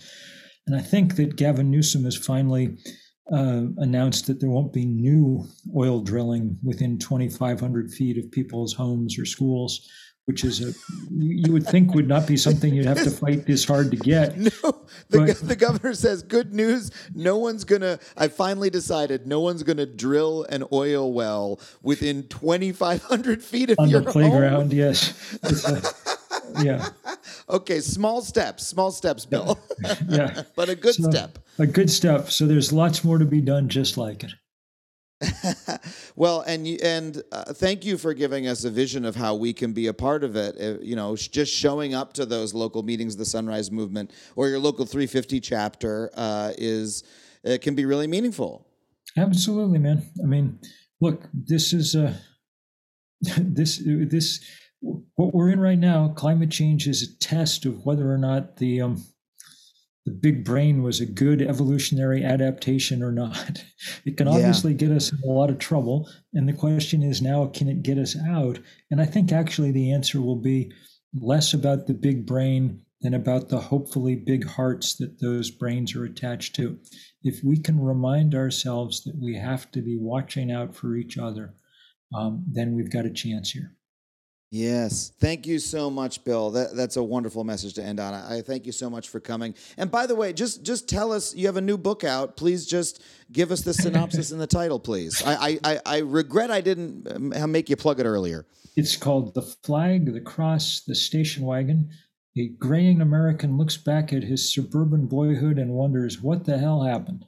And 0.68 0.76
I 0.76 0.82
think 0.82 1.16
that 1.16 1.36
Gavin 1.36 1.72
Newsom 1.72 2.04
has 2.04 2.16
finally 2.16 2.78
uh, 3.32 3.64
announced 3.78 4.28
that 4.28 4.40
there 4.40 4.50
won't 4.50 4.72
be 4.72 4.86
new 4.86 5.46
oil 5.76 6.02
drilling 6.02 6.58
within 6.64 6.98
2,500 6.98 7.92
feet 7.92 8.18
of 8.18 8.32
people's 8.32 8.74
homes 8.74 9.18
or 9.18 9.26
schools, 9.26 9.90
which 10.28 10.44
is 10.44 10.60
a 10.62 10.74
you 11.18 11.54
would 11.54 11.66
think 11.66 11.94
would 11.94 12.08
not 12.08 12.28
be 12.28 12.36
something 12.36 12.74
you'd 12.74 12.86
have 12.86 13.02
to 13.02 13.10
fight 13.26 13.46
this 13.46 13.64
hard 13.64 13.90
to 13.92 13.98
get. 13.98 14.38
No, 14.38 14.50
the, 15.10 15.20
But- 15.26 15.48
the 15.48 15.56
governor 15.56 15.94
says, 15.94 16.22
"Good 16.22 16.54
news. 16.54 16.92
No 17.16 17.38
one's 17.38 17.64
gonna. 17.64 17.98
I 18.18 18.28
finally 18.28 18.70
decided 18.70 19.26
no 19.26 19.40
one's 19.40 19.64
gonna 19.64 19.86
drill 19.86 20.44
an 20.50 20.66
oil 20.74 21.14
well 21.14 21.62
within 21.82 22.28
2,500 22.28 23.42
feet 23.42 23.70
of 23.72 23.80
on 23.80 23.90
your 23.90 24.02
the 24.02 24.12
home." 24.12 24.14
playground. 24.30 24.74
Yes, 24.74 25.38
a- 25.44 26.62
yeah, 26.64 26.90
Okay, 27.50 27.80
small 27.80 28.22
steps, 28.22 28.68
small 28.68 28.92
steps, 28.92 29.26
Bill, 29.26 29.58
yeah. 30.10 30.44
but 30.58 30.68
a 30.68 30.76
good 30.76 30.96
So, 30.96 31.10
step. 31.10 31.40
A 31.58 31.66
good 31.66 31.90
step. 31.90 32.30
So 32.32 32.46
there's 32.46 32.74
lots 32.74 33.04
more 33.06 33.18
to 33.18 33.26
be 33.26 33.40
done, 33.40 33.70
just 33.70 33.98
like 33.98 34.26
it. 34.26 34.32
Well, 36.16 36.42
and 36.42 36.66
and 36.82 37.22
uh, 37.32 37.54
thank 37.54 37.86
you 37.86 37.98
for 37.98 38.14
giving 38.16 38.48
us 38.48 38.64
a 38.64 38.72
vision 38.72 39.06
of 39.06 39.16
how 39.16 39.36
we 39.36 39.54
can 39.54 39.72
be 39.72 39.86
a 39.86 39.94
part 39.94 40.24
of 40.24 40.36
it. 40.36 40.56
Uh, 40.60 40.82
you 40.82 40.96
know, 40.96 41.16
just 41.16 41.54
showing 41.54 41.94
up 41.94 42.14
to 42.14 42.26
those 42.26 42.56
local 42.56 42.82
meetings, 42.82 43.16
the 43.16 43.26
Sunrise 43.26 43.72
Movement 43.72 44.12
or 44.36 44.50
your 44.50 44.58
local 44.58 44.86
350 44.86 45.40
chapter 45.40 46.10
uh, 46.16 46.54
is 46.58 47.04
it 47.44 47.62
can 47.62 47.76
be 47.76 47.86
really 47.86 48.08
meaningful. 48.08 48.68
Absolutely, 49.16 49.78
man. 49.78 50.10
I 50.24 50.26
mean, 50.26 50.60
look, 51.00 51.30
this 51.34 51.72
is 51.72 51.96
uh, 51.96 52.16
this 53.38 53.82
this 53.86 54.44
what 54.82 55.34
we're 55.34 55.52
in 55.52 55.60
right 55.60 55.80
now. 55.80 56.10
Climate 56.10 56.50
change 56.50 56.88
is 56.88 57.04
a 57.04 57.20
test 57.20 57.66
of 57.66 57.86
whether 57.86 58.12
or 58.12 58.18
not 58.18 58.58
the 58.58 58.82
um, 58.82 59.04
the 60.08 60.14
big 60.14 60.46
brain 60.46 60.84
was 60.84 61.02
a 61.02 61.06
good 61.06 61.42
evolutionary 61.42 62.24
adaptation 62.24 63.04
or 63.04 63.12
not. 63.12 63.62
It 64.06 64.16
can 64.16 64.28
Yeah. 64.28 64.34
obviously 64.36 64.74
get 64.74 64.90
us 64.90 65.12
in 65.12 65.20
a 65.30 65.34
lot 65.34 65.50
of 65.50 65.58
trouble, 65.60 66.10
and 66.34 66.48
the 66.48 66.54
question 66.54 67.04
is 67.04 67.22
now, 67.22 67.46
can 67.48 67.68
it 67.68 67.84
get 67.84 67.98
us 67.98 68.16
out? 68.18 68.58
And 68.90 69.02
I 69.02 69.06
think 69.06 69.34
actually 69.34 69.72
the 69.74 69.92
answer 69.92 70.22
will 70.22 70.38
be 70.42 70.72
less 71.14 71.54
about 71.54 71.88
the 71.88 71.94
big 71.94 72.26
brain 72.26 72.80
than 73.02 73.14
about 73.14 73.50
the 73.50 73.60
hopefully 73.60 74.16
big 74.16 74.46
hearts 74.46 74.96
that 74.96 75.20
those 75.20 75.52
brains 75.52 75.94
are 75.94 76.06
attached 76.06 76.56
to. 76.56 76.80
If 77.22 77.44
we 77.44 77.58
can 77.58 77.80
remind 77.82 78.34
ourselves 78.34 79.04
that 79.04 79.18
we 79.22 79.36
have 79.36 79.70
to 79.74 79.82
be 79.82 79.98
watching 79.98 80.50
out 80.52 80.74
for 80.74 80.96
each 80.96 81.18
other, 81.18 81.54
um, 82.14 82.46
then 82.50 82.74
we've 82.76 82.92
got 82.92 83.06
a 83.06 83.12
chance 83.12 83.52
here. 83.52 83.77
Yes. 84.50 85.12
Thank 85.20 85.46
you 85.46 85.60
so 85.60 85.90
much, 85.90 86.24
Bill. 86.24 86.52
That, 86.52 86.74
that's 86.74 86.96
a 86.96 87.04
wonderful 87.04 87.44
message 87.44 87.74
to 87.74 87.84
end 87.84 88.00
on. 88.00 88.14
I 88.14 88.38
I 88.38 88.42
thank 88.42 88.66
you 88.66 88.72
so 88.72 88.90
much 88.90 89.10
for 89.10 89.20
coming. 89.20 89.54
And 89.78 89.92
by 89.92 90.06
the 90.06 90.16
way, 90.16 90.32
just 90.32 90.64
just 90.64 90.88
tell 90.88 91.12
us 91.12 91.36
you 91.36 91.48
have 91.48 91.58
a 91.58 91.62
new 91.62 91.78
book 91.78 92.04
out. 92.04 92.38
Please 92.38 92.66
just 92.66 93.04
give 93.32 93.52
us 93.52 93.62
the 93.62 93.74
synopsis 93.74 94.32
and 94.32 94.40
the 94.40 94.48
title, 94.48 94.80
please. 94.80 95.22
I, 95.26 95.34
I, 95.34 95.60
I, 95.64 95.80
I 95.86 95.98
regret 96.00 96.50
I 96.50 96.62
didn't 96.62 97.34
um, 97.36 97.52
make 97.52 97.70
you 97.70 97.76
plug 97.76 98.00
it 98.00 98.06
earlier. 98.06 98.46
It's 98.78 98.96
called 98.96 99.34
The 99.34 99.42
Flag, 99.42 100.14
the 100.14 100.22
Cross, 100.22 100.84
the 100.88 100.96
Station 100.96 101.46
Wagon. 101.46 101.90
A 102.38 102.50
graying 102.60 103.02
American 103.02 103.58
looks 103.58 103.76
back 103.76 104.14
at 104.14 104.24
his 104.24 104.54
suburban 104.54 105.08
boyhood 105.08 105.58
and 105.58 105.72
wonders 105.72 106.22
what 106.22 106.46
the 106.46 106.60
hell 106.60 106.84
happened. 106.84 107.26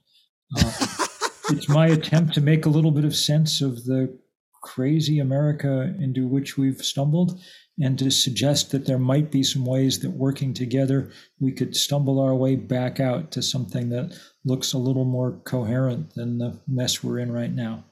Uh, 0.55 0.72
it's 1.49 1.67
my 1.67 1.88
attempt 1.88 2.36
to 2.36 2.41
make 2.41 2.67
a 2.67 2.70
little 2.70 2.91
bit 2.91 3.03
of 3.03 3.15
sense 3.15 3.61
of 3.61 3.86
the 3.86 4.15
crazy 4.62 5.20
America 5.20 5.93
into 5.99 6.28
which 6.28 6.57
we've 6.57 6.82
stumbled 6.82 7.39
and 7.82 7.97
to 7.97 8.12
suggest 8.12 8.72
that 8.72 8.86
there 8.86 8.99
might 8.99 9.32
be 9.32 9.41
some 9.41 9.66
ways 9.66 9.99
that 9.99 10.12
working 10.12 10.53
together 10.53 11.12
we 11.39 11.51
could 11.51 11.76
stumble 11.76 12.20
our 12.20 12.36
way 12.36 12.55
back 12.55 12.99
out 12.99 13.32
to 13.32 13.41
something 13.41 13.89
that 13.89 14.18
looks 14.43 14.74
a 14.74 14.78
little 14.78 15.05
more 15.05 15.39
coherent 15.45 16.14
than 16.16 16.38
the 16.38 16.60
mess 16.68 17.03
we're 17.03 17.20
in 17.20 17.32
right 17.32 17.53
now. 17.53 17.86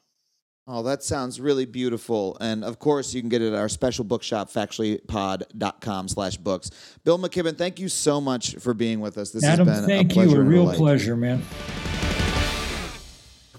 Oh, 0.70 0.84
that 0.84 1.01
sounds 1.01 1.39
really 1.39 1.65
beautiful. 1.65 2.36
And 2.41 2.65
of 2.65 2.78
course, 2.78 3.13
you 3.13 3.22
can 3.22 3.30
get 3.30 3.41
it 3.41 3.53
at 3.53 3.59
our 3.59 3.70
special 3.70 4.03
bookshop, 4.03 4.51
factuallypod.com 4.51 6.09
slash 6.09 6.36
books. 6.36 6.72
Bill 7.05 7.18
McKibben, 7.18 7.57
thank 7.57 7.80
you 7.80 7.88
so 7.88 8.20
much 8.20 8.55
for 8.55 8.74
being 8.74 8.99
with 8.99 9.18
us. 9.18 9.32
This 9.32 9.45
Adam, 9.45 9.65
has 9.68 9.80
been 9.80 9.88
thank 9.88 10.11
a 10.11 10.13
pleasure 10.13 10.30
you. 10.32 10.41
A 10.41 10.43
real 10.43 10.63
delight. 10.63 10.78
pleasure, 10.78 11.15
man. 11.15 11.41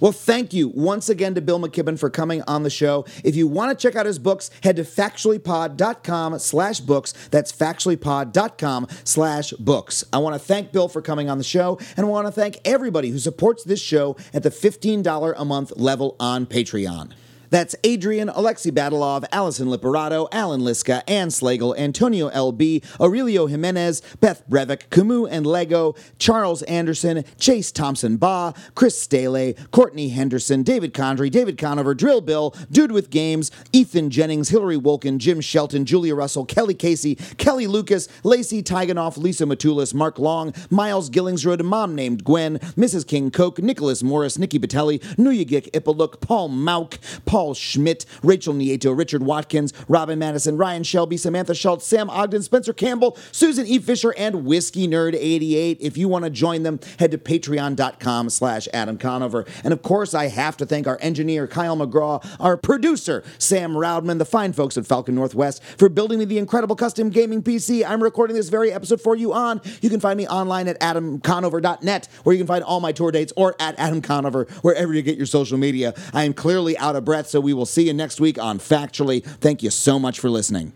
Well, 0.01 0.13
thank 0.13 0.53
you 0.53 0.69
once 0.69 1.09
again 1.09 1.35
to 1.35 1.41
Bill 1.41 1.59
McKibben 1.59 1.99
for 1.99 2.11
coming 2.11 2.43
on 2.43 2.63
the 2.63 2.71
show. 2.71 3.05
If 3.25 3.37
you 3.37 3.47
want 3.47 3.77
to 3.77 3.83
check 3.83 3.97
out 3.97 4.07
his 4.07 4.19
books, 4.19 4.51
head 4.63 4.77
to 4.77 4.83
factuallypod.com 4.83 6.39
slash 6.39 6.81
books. 6.81 7.13
That's 7.31 7.53
factuallypod.com 7.53 8.89
slash 9.05 9.53
books. 9.53 10.05
I 10.13 10.19
want 10.19 10.35
to 10.35 10.39
thank 10.39 10.73
Bill 10.73 10.89
for 10.89 11.03
coming 11.03 11.29
on 11.29 11.39
the 11.39 11.45
show, 11.45 11.79
and 11.97 12.07
I 12.07 12.09
want 12.09 12.27
to 12.27 12.33
thank 12.33 12.59
everybody 12.65 13.11
who 13.11 13.19
supports 13.19 13.65
this 13.65 13.81
show 13.81 14.17
at 14.33 14.43
the 14.43 14.51
$15 14.51 15.35
a 15.37 15.45
month 15.45 15.73
level 15.77 16.17
on 16.21 16.47
Patreon. 16.47 17.13
That's 17.51 17.75
Adrian, 17.85 18.29
Alexi 18.29 18.71
Badalov, 18.71 19.25
Allison 19.33 19.69
Liperato, 19.69 20.29
Alan 20.33 20.61
Liska, 20.61 21.03
Ann 21.09 21.29
Slagle, 21.29 21.77
Antonio 21.79 22.29
LB, 22.31 22.85
Aurelio 23.01 23.47
Jimenez, 23.47 24.03
Beth 24.21 24.43
Brevik, 24.49 24.91
Camus 24.91 25.29
and 25.31 25.47
Lego, 25.47 25.95
Charles 26.19 26.63
Anderson, 26.65 27.25
Chase 27.39 27.73
Thompson 27.73 28.17
Baugh, 28.17 28.53
Chris 28.75 29.01
Staley, 29.01 29.55
Courtney 29.71 30.11
Henderson, 30.11 30.63
David 30.63 30.93
Condry, 30.93 31.31
David 31.31 31.57
Conover, 31.57 31.95
Drill 31.95 32.21
Bill, 32.21 32.55
Dude 32.71 32.93
with 32.93 33.11
Games, 33.11 33.51
Ethan 33.73 34.11
Jennings, 34.11 34.51
Hillary 34.51 34.79
Wolkin, 34.79 35.19
Jim 35.19 35.41
Shelton, 35.41 35.85
Julia 35.85 36.15
Russell, 36.15 36.45
Kelly 36.45 36.75
Casey, 36.75 37.15
Kelly 37.39 37.67
Lucas, 37.67 38.09
Lacey 38.25 38.63
Tiganoff, 38.63 39.17
Lisa 39.17 39.45
Matulis, 39.45 39.95
Mark 39.95 40.19
Long, 40.19 40.53
Miles 40.71 41.09
Gillingsrud, 41.09 41.63
Mom 41.63 41.95
Named 41.95 42.25
Gwen, 42.25 42.59
Mrs. 42.77 43.07
King 43.07 43.31
Coke, 43.31 43.59
Nicholas 43.59 44.03
Morris, 44.03 44.39
Nikki 44.39 44.59
Batelli, 44.59 45.01
Nuyagik 45.17 45.71
Ipaluk, 45.71 46.21
Paul 46.21 46.51
Mauk, 46.51 46.99
Paul 47.25 47.38
Paul 47.39 47.55
Schmidt, 47.55 48.05
Rachel 48.25 48.53
Nieto, 48.53 48.99
Richard 48.99 49.23
Watkins, 49.23 49.73
Robin 49.87 50.19
Madison, 50.19 50.57
Ryan 50.57 50.83
Shelby, 50.83 51.17
Samantha 51.17 51.55
Schultz, 51.55 51.87
Sam 51.87 52.11
Ogden, 52.11 52.43
Spencer 52.43 52.73
Campbell, 52.73 53.17
Susan 53.31 53.65
E. 53.65 53.79
Fisher, 53.79 54.13
and 54.19 54.45
Whiskey 54.45 54.89
Nerd 54.89 55.15
88. 55.15 55.79
If 55.81 55.97
you 55.97 56.09
want 56.09 56.25
to 56.25 56.33
join 56.33 56.65
them, 56.65 56.81
head 56.99 57.13
to 57.13 57.19
patreon.com 57.19 58.31
slash 58.31 58.67
Adam 58.75 58.99
Conover. 58.99 59.47
And 59.63 59.73
of 59.73 59.83
course, 59.83 60.15
I 60.15 60.27
have 60.27 60.57
to 60.57 60.67
thank 60.67 60.89
our 60.89 60.99
engineer, 61.01 61.47
Kyle 61.47 61.77
McGraw, 61.77 62.27
our 62.41 62.57
producer, 62.57 63.23
Sam 63.39 63.75
Roudman, 63.75 64.19
the 64.19 64.25
fine 64.25 64.53
folks 64.53 64.77
at 64.77 64.85
Falcon 64.85 65.15
Northwest, 65.15 65.63
for 65.63 65.89
building 65.89 66.19
me 66.19 66.25
the 66.25 66.39
incredible 66.39 66.75
custom 66.75 67.09
gaming 67.09 67.41
PC 67.41 67.87
I'm 67.87 68.03
recording 68.03 68.35
this 68.35 68.49
very 68.49 68.73
episode 68.73 69.01
for 69.01 69.15
you 69.15 69.33
on. 69.33 69.61
You 69.81 69.91
can 69.91 70.01
find 70.01 70.17
me 70.17 70.27
online 70.27 70.67
at 70.67 70.81
adamconover.net, 70.81 72.09
where 72.25 72.35
you 72.35 72.41
can 72.41 72.49
find 72.49 72.65
all 72.65 72.81
my 72.81 72.91
tour 72.91 73.13
dates, 73.13 73.33
or 73.37 73.55
at 73.61 73.79
Adam 73.79 74.03
Conover, 74.03 74.49
wherever 74.63 74.93
you 74.93 75.03
get 75.03 75.17
your 75.17 75.27
social 75.27 75.57
media. 75.57 75.95
I 76.13 76.25
am 76.25 76.35
clearly 76.35 76.77
out 76.79 76.97
of 76.97 77.05
breath, 77.05 77.28
so 77.29 77.41
we 77.41 77.53
will 77.53 77.67
see 77.67 77.87
you 77.87 77.93
next 77.95 78.21
week 78.21 78.39
on 78.39 78.59
Factually. 78.59 79.23
Thank 79.23 79.63
you 79.63 79.71
so 79.71 79.99
much 79.99 80.21
for 80.21 80.31
listening. 80.31 80.73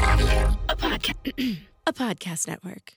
Audio, 0.00 0.56
a, 0.68 0.76
podca- 0.76 1.58
a 1.86 1.92
podcast 1.92 2.48
network. 2.48 2.94